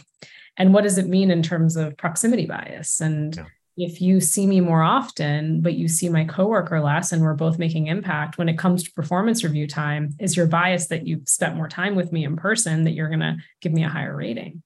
And 0.56 0.74
what 0.74 0.82
does 0.82 0.98
it 0.98 1.06
mean 1.06 1.30
in 1.30 1.42
terms 1.42 1.76
of 1.76 1.96
proximity 1.96 2.46
bias? 2.46 3.00
And 3.00 3.36
Yeah. 3.36 3.44
if 3.76 4.00
you 4.02 4.20
see 4.20 4.46
me 4.46 4.60
more 4.60 4.82
often, 4.82 5.60
but 5.60 5.74
you 5.74 5.86
see 5.86 6.08
my 6.08 6.24
coworker 6.24 6.80
less, 6.80 7.12
and 7.12 7.22
we're 7.22 7.34
both 7.34 7.58
making 7.58 7.86
impact 7.86 8.36
when 8.36 8.48
it 8.48 8.58
comes 8.58 8.82
to 8.82 8.92
performance 8.92 9.44
review 9.44 9.68
time, 9.68 10.10
is 10.18 10.36
your 10.36 10.46
bias 10.46 10.88
that 10.88 11.06
you've 11.06 11.28
spent 11.28 11.54
more 11.56 11.68
time 11.68 11.94
with 11.94 12.10
me 12.12 12.24
in 12.24 12.34
person 12.36 12.82
that 12.84 12.90
you're 12.92 13.08
going 13.08 13.20
to 13.20 13.36
give 13.60 13.72
me 13.72 13.84
a 13.84 13.88
higher 13.88 14.16
rating? 14.16 14.62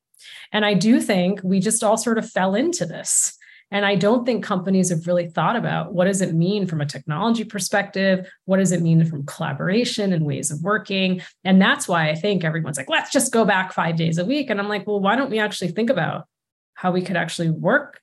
And 0.53 0.65
I 0.65 0.75
do 0.75 1.01
think 1.01 1.41
we 1.43 1.61
just 1.61 1.83
all 1.83 1.97
sort 1.97 2.19
of 2.19 2.29
fell 2.31 2.55
into 2.55 2.87
this. 2.87 3.37
And 3.71 3.85
I 3.85 3.97
don't 3.97 4.25
think 4.25 4.45
companies 4.45 4.91
have 4.91 5.07
really 5.07 5.29
thought 5.29 5.57
about 5.57 5.95
what 5.95 6.05
does 6.05 6.21
it 6.21 6.35
mean 6.35 6.67
from 6.67 6.81
a 6.81 6.87
technology 6.87 7.45
perspective? 7.45 8.31
What 8.45 8.59
does 8.59 8.73
it 8.73 8.83
mean 8.83 9.05
from 9.05 9.27
collaboration 9.27 10.13
and 10.13 10.25
ways 10.25 10.51
of 10.51 10.63
working? 10.63 11.23
And 11.43 11.61
that's 11.61 11.89
why 11.89 12.09
I 12.09 12.15
think 12.15 12.45
everyone's 12.45 12.77
like, 12.77 12.91
let's 12.91 13.11
just 13.11 13.33
go 13.33 13.45
back 13.45 13.73
five 13.73 13.97
days 13.97 14.19
a 14.19 14.25
week. 14.25 14.51
And 14.51 14.61
I'm 14.61 14.69
like, 14.69 14.87
well, 14.87 15.01
why 15.01 15.17
don't 15.17 15.31
we 15.31 15.41
actually 15.41 15.73
think 15.73 15.91
about 15.91 16.27
how 16.75 16.93
we 16.93 17.03
could 17.03 17.17
actually 17.17 17.51
work 17.51 18.01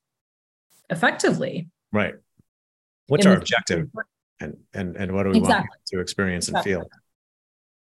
effectively. 0.90 1.70
Right. 1.92 2.16
What's 3.08 3.26
our 3.26 3.36
objective 3.36 3.88
and, 4.40 4.58
and, 4.74 4.96
and 4.96 5.14
what 5.14 5.24
do 5.24 5.30
we 5.30 5.38
Exactly. 5.38 5.70
want 5.70 5.86
to 5.88 6.00
experience 6.00 6.48
and 6.48 6.58
Exactly. 6.58 6.74
feel? 6.74 6.90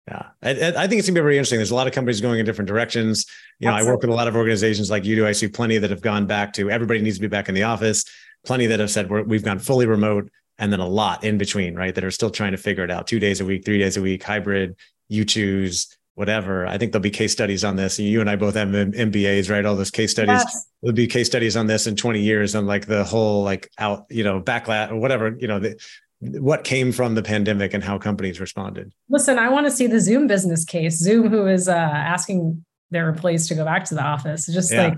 Yeah. 0.08 0.28
I, 0.44 0.50
I 0.50 0.88
think 0.88 1.00
it's 1.00 1.08
gonna 1.08 1.20
be 1.20 1.24
very 1.24 1.38
interesting. 1.38 1.58
There's 1.58 1.72
a 1.72 1.76
lot 1.76 1.88
of 1.88 1.94
companies 1.94 2.22
going 2.22 2.40
in 2.40 2.46
different 2.46 2.68
directions. 2.68 3.26
You 3.60 3.68
know, 3.68 3.74
I 3.74 3.84
work 3.84 4.02
with 4.02 4.10
a 4.10 4.14
lot 4.14 4.28
of 4.28 4.36
organizations 4.36 4.92
like 4.92 5.04
you 5.04 5.16
do. 5.16 5.26
I 5.26 5.32
see 5.32 5.48
plenty 5.48 5.78
that 5.80 5.90
have 5.90 6.02
gone 6.02 6.28
back 6.28 6.54
to 6.54 6.70
everybody 6.70 7.02
needs 7.02 7.18
to 7.18 7.22
be 7.22 7.28
back 7.28 7.50
in 7.50 7.56
the 7.56 7.64
office. 7.64 8.06
Plenty 8.46 8.68
that 8.68 8.80
have 8.80 8.92
said 8.92 9.10
we're, 9.10 9.24
we've 9.24 9.44
gone 9.44 9.58
fully 9.58 9.88
remote 9.88 10.30
and 10.60 10.72
then 10.72 10.80
a 10.80 10.88
lot 10.88 11.24
in 11.24 11.38
between, 11.38 11.76
right? 11.76 11.94
That 11.94 12.04
are 12.04 12.12
still 12.12 12.30
trying 12.30 12.52
to 12.52 12.58
figure 12.58 12.84
it 12.84 12.92
out 12.92 13.08
two 13.08 13.20
days 13.20 13.42
a 13.42 13.46
week, 13.46 13.66
three 13.66 13.80
days 13.80 13.98
a 13.98 14.02
week, 14.02 14.24
hybrid, 14.24 14.76
you 15.10 15.26
choose, 15.26 15.98
whatever. 16.16 16.66
I 16.66 16.78
think 16.78 16.92
there'll 16.92 17.04
be 17.04 17.10
case 17.10 17.34
studies 17.34 17.64
on 17.64 17.76
this. 17.76 18.00
You 18.00 18.22
and 18.22 18.30
I 18.30 18.36
both 18.36 18.56
have 18.56 18.70
MBAs, 18.70 19.50
right? 19.50 19.66
All 19.66 19.76
those 19.76 19.92
case 19.92 20.12
studies. 20.12 20.42
Yes. 20.44 20.68
There'll 20.82 20.96
be 20.96 21.08
case 21.08 21.28
studies 21.28 21.58
on 21.58 21.68
this 21.68 21.88
in 21.88 21.96
20 21.96 22.22
years 22.22 22.56
on 22.56 22.66
like 22.66 22.86
the 22.86 23.04
whole 23.04 23.44
like 23.44 23.70
out, 23.78 24.06
you 24.10 24.24
know, 24.24 24.42
backlash 24.42 24.92
or 24.92 24.96
whatever, 24.96 25.36
you 25.38 25.48
know, 25.48 25.60
the, 25.60 25.80
what 26.22 26.64
came 26.64 26.92
from 26.92 27.16
the 27.16 27.22
pandemic 27.24 27.74
and 27.74 27.84
how 27.84 27.98
companies 27.98 28.40
responded. 28.40 28.94
Listen, 29.10 29.38
I 29.38 29.50
want 29.50 29.68
to 29.68 29.72
see 29.72 29.88
the 29.88 30.00
Zoom 30.00 30.28
business 30.28 30.64
case. 30.66 30.98
Zoom, 30.98 31.30
who 31.30 31.48
is 31.48 31.68
uh, 31.68 31.74
asking 31.74 32.66
their 32.92 33.10
employees 33.10 33.48
to 33.50 33.56
go 33.56 33.66
back 33.66 33.86
to 33.86 33.96
the 33.96 34.04
office, 34.04 34.46
just 34.48 34.72
Yeah. 34.72 34.88
like, 34.88 34.98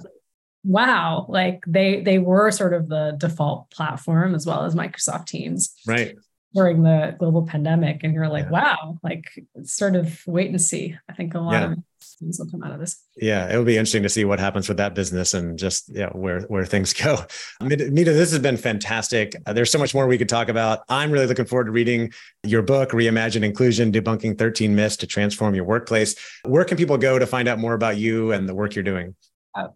wow, 0.64 1.26
like 1.30 1.64
they 1.68 2.02
they 2.02 2.20
were 2.20 2.52
sort 2.52 2.74
of 2.74 2.88
the 2.90 3.16
default 3.18 3.70
platform 3.72 4.36
as 4.36 4.46
well 4.46 4.64
as 4.64 4.76
Microsoft 4.76 5.28
Teams 5.28 5.74
Right. 5.88 6.16
during 6.54 6.84
the 6.84 7.16
global 7.18 7.46
pandemic. 7.46 8.04
And 8.04 8.14
you're 8.14 8.28
like, 8.28 8.46
Yeah. 8.46 8.52
wow, 8.52 9.00
like 9.04 9.26
it's 9.56 9.74
sort 9.74 9.96
of 9.96 10.22
wait 10.28 10.50
and 10.50 10.62
see. 10.62 10.96
I 11.10 11.14
think 11.14 11.34
a 11.34 11.40
lot 11.40 11.54
Yeah. 11.54 11.72
of 11.72 11.78
things 12.02 12.40
will 12.40 12.50
come 12.50 12.64
out 12.64 12.72
of 12.72 12.80
this. 12.80 13.04
Yeah, 13.16 13.50
it'll 13.50 13.64
be 13.64 13.78
interesting 13.78 14.04
to 14.04 14.10
see 14.10 14.26
what 14.26 14.40
happens 14.40 14.68
with 14.68 14.78
that 14.78 14.96
business 14.96 15.34
and 15.34 15.58
just 15.58 15.90
yeah, 15.94 16.10
where 16.10 16.42
where 16.42 16.66
things 16.66 16.94
go. 16.94 17.18
Mita, 17.62 17.90
Mita, 17.92 18.14
this 18.14 18.32
has 18.32 18.40
been 18.40 18.58
fantastic. 18.58 19.36
Uh, 19.46 19.54
there's 19.54 19.72
so 19.72 19.80
much 19.80 19.94
more 19.94 20.08
we 20.08 20.18
could 20.18 20.30
talk 20.30 20.50
about. 20.50 20.82
I'm 20.90 21.12
really 21.12 21.28
looking 21.28 21.46
forward 21.46 21.66
to 21.66 21.72
reading 21.72 22.12
your 22.44 22.62
book, 22.62 22.92
Reimagine 22.92 23.44
Inclusion: 23.44 23.92
Debunking 23.92 24.38
13 24.38 24.76
Myths 24.76 24.98
to 24.98 25.08
Transform 25.08 25.56
Your 25.56 25.66
Workplace. 25.66 26.16
Where 26.46 26.66
can 26.66 26.78
people 26.78 26.98
go 26.98 27.20
to 27.20 27.28
find 27.28 27.48
out 27.48 27.60
more 27.60 27.74
about 27.74 27.98
you 27.98 28.32
and 28.32 28.48
the 28.48 28.56
work 28.56 28.76
you're 28.76 28.84
doing? 28.84 29.16
Uh, 29.56 29.70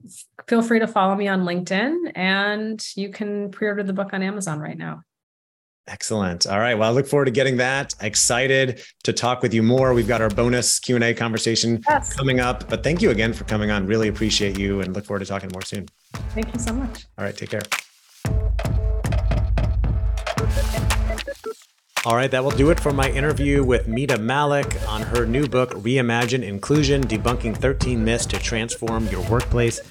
feel 0.47 0.61
free 0.61 0.79
to 0.79 0.87
follow 0.87 1.15
me 1.15 1.27
on 1.27 1.41
LinkedIn 1.41 2.11
and 2.13 2.85
you 2.95 3.09
can 3.09 3.49
pre-order 3.49 3.81
the 3.81 3.93
book 3.93 4.13
on 4.13 4.21
Amazon 4.21 4.59
right 4.59 4.77
now. 4.77 5.01
Excellent. 5.91 6.47
All 6.47 6.57
right. 6.59 6.75
Well, 6.75 6.89
I 6.89 6.93
look 6.93 7.05
forward 7.05 7.25
to 7.25 7.31
getting 7.31 7.57
that. 7.57 7.93
Excited 7.99 8.81
to 9.03 9.11
talk 9.11 9.41
with 9.41 9.53
you 9.53 9.61
more. 9.61 9.93
We've 9.93 10.07
got 10.07 10.21
our 10.21 10.29
bonus 10.29 10.79
Q&A 10.79 11.13
conversation 11.13 11.83
Yes. 11.89 12.13
coming 12.13 12.39
up, 12.39 12.69
but 12.69 12.81
thank 12.81 13.01
you 13.01 13.09
again 13.09 13.33
for 13.33 13.43
coming 13.43 13.71
on. 13.71 13.85
Really 13.87 14.07
appreciate 14.07 14.57
you 14.57 14.79
and 14.79 14.95
look 14.95 15.03
forward 15.05 15.19
to 15.19 15.25
talking 15.25 15.49
more 15.51 15.63
soon. 15.63 15.87
Thank 16.33 16.53
you 16.53 16.59
so 16.61 16.71
much. 16.71 17.07
All 17.17 17.25
right, 17.25 17.35
take 17.35 17.49
care. 17.49 17.63
All 22.05 22.15
right, 22.15 22.31
that 22.31 22.41
will 22.43 22.51
do 22.51 22.71
it 22.71 22.79
for 22.79 22.93
my 22.93 23.09
interview 23.11 23.61
with 23.63 23.87
Mita 23.87 24.15
Mallick 24.17 24.87
on 24.87 25.01
her 25.01 25.25
new 25.25 25.45
book, 25.45 25.71
Reimagine 25.73 26.41
Inclusion 26.41 27.03
Debunking 27.03 27.55
13 27.57 28.03
Myths 28.03 28.25
to 28.27 28.39
Transform 28.39 29.07
Your 29.07 29.21
Workplace. 29.29 29.81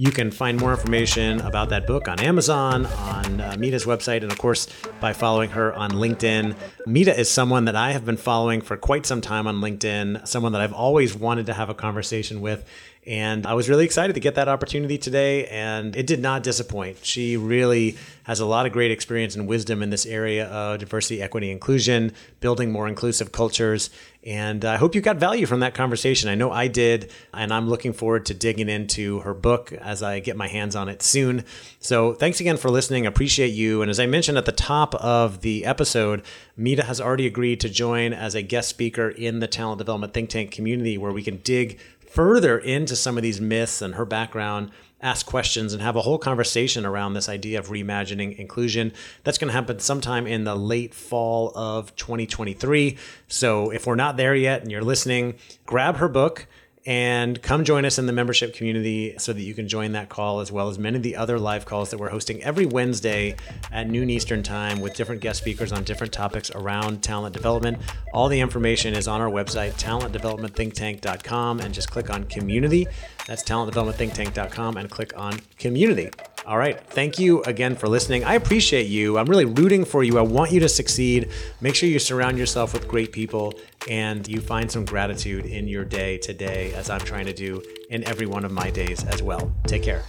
You 0.00 0.10
can 0.10 0.30
find 0.30 0.58
more 0.58 0.70
information 0.70 1.42
about 1.42 1.68
that 1.68 1.86
book 1.86 2.08
on 2.08 2.20
Amazon, 2.20 2.86
on 2.86 3.38
uh, 3.38 3.54
Mita's 3.58 3.84
website, 3.84 4.22
and 4.22 4.32
of 4.32 4.38
course, 4.38 4.66
by 4.98 5.12
following 5.12 5.50
her 5.50 5.74
on 5.74 5.90
LinkedIn. 5.90 6.56
Mita 6.86 7.20
is 7.20 7.30
someone 7.30 7.66
that 7.66 7.76
I 7.76 7.92
have 7.92 8.06
been 8.06 8.16
following 8.16 8.62
for 8.62 8.78
quite 8.78 9.04
some 9.04 9.20
time 9.20 9.46
on 9.46 9.56
LinkedIn, 9.56 10.26
someone 10.26 10.52
that 10.52 10.62
I've 10.62 10.72
always 10.72 11.14
wanted 11.14 11.44
to 11.44 11.52
have 11.52 11.68
a 11.68 11.74
conversation 11.74 12.40
with. 12.40 12.64
And 13.10 13.44
I 13.44 13.54
was 13.54 13.68
really 13.68 13.84
excited 13.84 14.12
to 14.12 14.20
get 14.20 14.36
that 14.36 14.46
opportunity 14.46 14.96
today, 14.96 15.48
and 15.48 15.96
it 15.96 16.06
did 16.06 16.20
not 16.20 16.44
disappoint. 16.44 17.04
She 17.04 17.36
really 17.36 17.96
has 18.22 18.38
a 18.38 18.46
lot 18.46 18.66
of 18.66 18.72
great 18.72 18.92
experience 18.92 19.34
and 19.34 19.48
wisdom 19.48 19.82
in 19.82 19.90
this 19.90 20.06
area 20.06 20.46
of 20.46 20.78
diversity, 20.78 21.20
equity, 21.20 21.50
inclusion, 21.50 22.12
building 22.38 22.70
more 22.70 22.86
inclusive 22.86 23.32
cultures. 23.32 23.90
And 24.22 24.64
I 24.64 24.76
hope 24.76 24.94
you 24.94 25.00
got 25.00 25.16
value 25.16 25.46
from 25.46 25.58
that 25.58 25.74
conversation. 25.74 26.30
I 26.30 26.36
know 26.36 26.52
I 26.52 26.68
did, 26.68 27.10
and 27.34 27.52
I'm 27.52 27.68
looking 27.68 27.92
forward 27.92 28.26
to 28.26 28.34
digging 28.34 28.68
into 28.68 29.18
her 29.22 29.34
book 29.34 29.72
as 29.72 30.04
I 30.04 30.20
get 30.20 30.36
my 30.36 30.46
hands 30.46 30.76
on 30.76 30.88
it 30.88 31.02
soon. 31.02 31.44
So 31.80 32.14
thanks 32.14 32.38
again 32.38 32.58
for 32.58 32.70
listening. 32.70 33.06
Appreciate 33.06 33.48
you. 33.48 33.82
And 33.82 33.90
as 33.90 33.98
I 33.98 34.06
mentioned 34.06 34.38
at 34.38 34.44
the 34.44 34.52
top 34.52 34.94
of 34.94 35.40
the 35.40 35.64
episode, 35.64 36.22
Mita 36.56 36.84
has 36.84 37.00
already 37.00 37.26
agreed 37.26 37.58
to 37.58 37.68
join 37.68 38.12
as 38.12 38.36
a 38.36 38.42
guest 38.42 38.68
speaker 38.68 39.08
in 39.08 39.40
the 39.40 39.48
talent 39.48 39.78
development 39.78 40.14
think 40.14 40.30
tank 40.30 40.52
community 40.52 40.96
where 40.96 41.10
we 41.10 41.24
can 41.24 41.38
dig 41.38 41.80
further 42.10 42.58
into 42.58 42.96
some 42.96 43.16
of 43.16 43.22
these 43.22 43.40
myths 43.40 43.80
and 43.80 43.94
her 43.94 44.04
background, 44.04 44.70
ask 45.00 45.24
questions, 45.24 45.72
and 45.72 45.80
have 45.80 45.96
a 45.96 46.02
whole 46.02 46.18
conversation 46.18 46.84
around 46.84 47.14
this 47.14 47.28
idea 47.28 47.58
of 47.58 47.68
reimagining 47.68 48.36
inclusion. 48.36 48.92
That's 49.22 49.38
going 49.38 49.48
to 49.48 49.54
happen 49.54 49.78
sometime 49.78 50.26
in 50.26 50.44
the 50.44 50.56
late 50.56 50.92
fall 50.92 51.52
of 51.54 51.94
2023. 51.96 52.98
So 53.28 53.70
if 53.70 53.86
we're 53.86 53.94
not 53.94 54.16
there 54.16 54.34
yet 54.34 54.62
and 54.62 54.70
you're 54.70 54.82
listening, 54.82 55.36
grab 55.66 55.96
her 55.96 56.08
book 56.08 56.46
and 56.86 57.40
come 57.42 57.64
join 57.64 57.84
us 57.84 57.98
in 57.98 58.06
the 58.06 58.12
membership 58.12 58.54
community 58.54 59.14
so 59.18 59.32
that 59.32 59.42
you 59.42 59.54
can 59.54 59.68
join 59.68 59.92
that 59.92 60.08
call 60.08 60.40
as 60.40 60.50
well 60.50 60.68
as 60.68 60.78
many 60.78 60.96
of 60.96 61.02
the 61.02 61.16
other 61.16 61.38
live 61.38 61.66
calls 61.66 61.90
that 61.90 61.98
we're 61.98 62.08
hosting 62.08 62.42
every 62.42 62.66
Wednesday 62.66 63.36
at 63.70 63.88
noon 63.88 64.08
Eastern 64.08 64.42
time 64.42 64.80
with 64.80 64.94
different 64.94 65.20
guest 65.20 65.40
speakers 65.40 65.72
on 65.72 65.84
different 65.84 66.12
topics 66.12 66.50
around 66.52 67.02
talent 67.02 67.34
development. 67.34 67.78
All 68.14 68.28
the 68.28 68.40
information 68.40 68.94
is 68.94 69.06
on 69.06 69.20
our 69.20 69.30
website, 69.30 69.72
talentdevelopmentthinktank.com, 69.72 71.60
and 71.60 71.74
just 71.74 71.90
click 71.90 72.10
on 72.10 72.24
community. 72.24 72.86
That's 73.26 73.42
talentdevelopmentthinktank.com 73.44 74.76
and 74.76 74.90
click 74.90 75.16
on 75.16 75.40
community. 75.58 76.10
All 76.46 76.56
right. 76.56 76.80
Thank 76.80 77.18
you 77.18 77.42
again 77.42 77.76
for 77.76 77.86
listening. 77.86 78.24
I 78.24 78.34
appreciate 78.34 78.86
you. 78.88 79.18
I'm 79.18 79.26
really 79.26 79.44
rooting 79.44 79.84
for 79.84 80.02
you. 80.02 80.18
I 80.18 80.22
want 80.22 80.50
you 80.52 80.60
to 80.60 80.68
succeed. 80.68 81.28
Make 81.60 81.74
sure 81.74 81.88
you 81.88 81.98
surround 81.98 82.38
yourself 82.38 82.72
with 82.72 82.88
great 82.88 83.12
people 83.12 83.54
and 83.88 84.26
you 84.26 84.40
find 84.40 84.70
some 84.70 84.84
gratitude 84.84 85.44
in 85.44 85.68
your 85.68 85.84
day 85.84 86.18
today, 86.18 86.72
as 86.74 86.90
I'm 86.90 87.00
trying 87.00 87.26
to 87.26 87.34
do 87.34 87.62
in 87.90 88.04
every 88.04 88.26
one 88.26 88.44
of 88.44 88.52
my 88.52 88.70
days 88.70 89.04
as 89.04 89.22
well. 89.22 89.52
Take 89.66 89.82
care. 89.82 90.02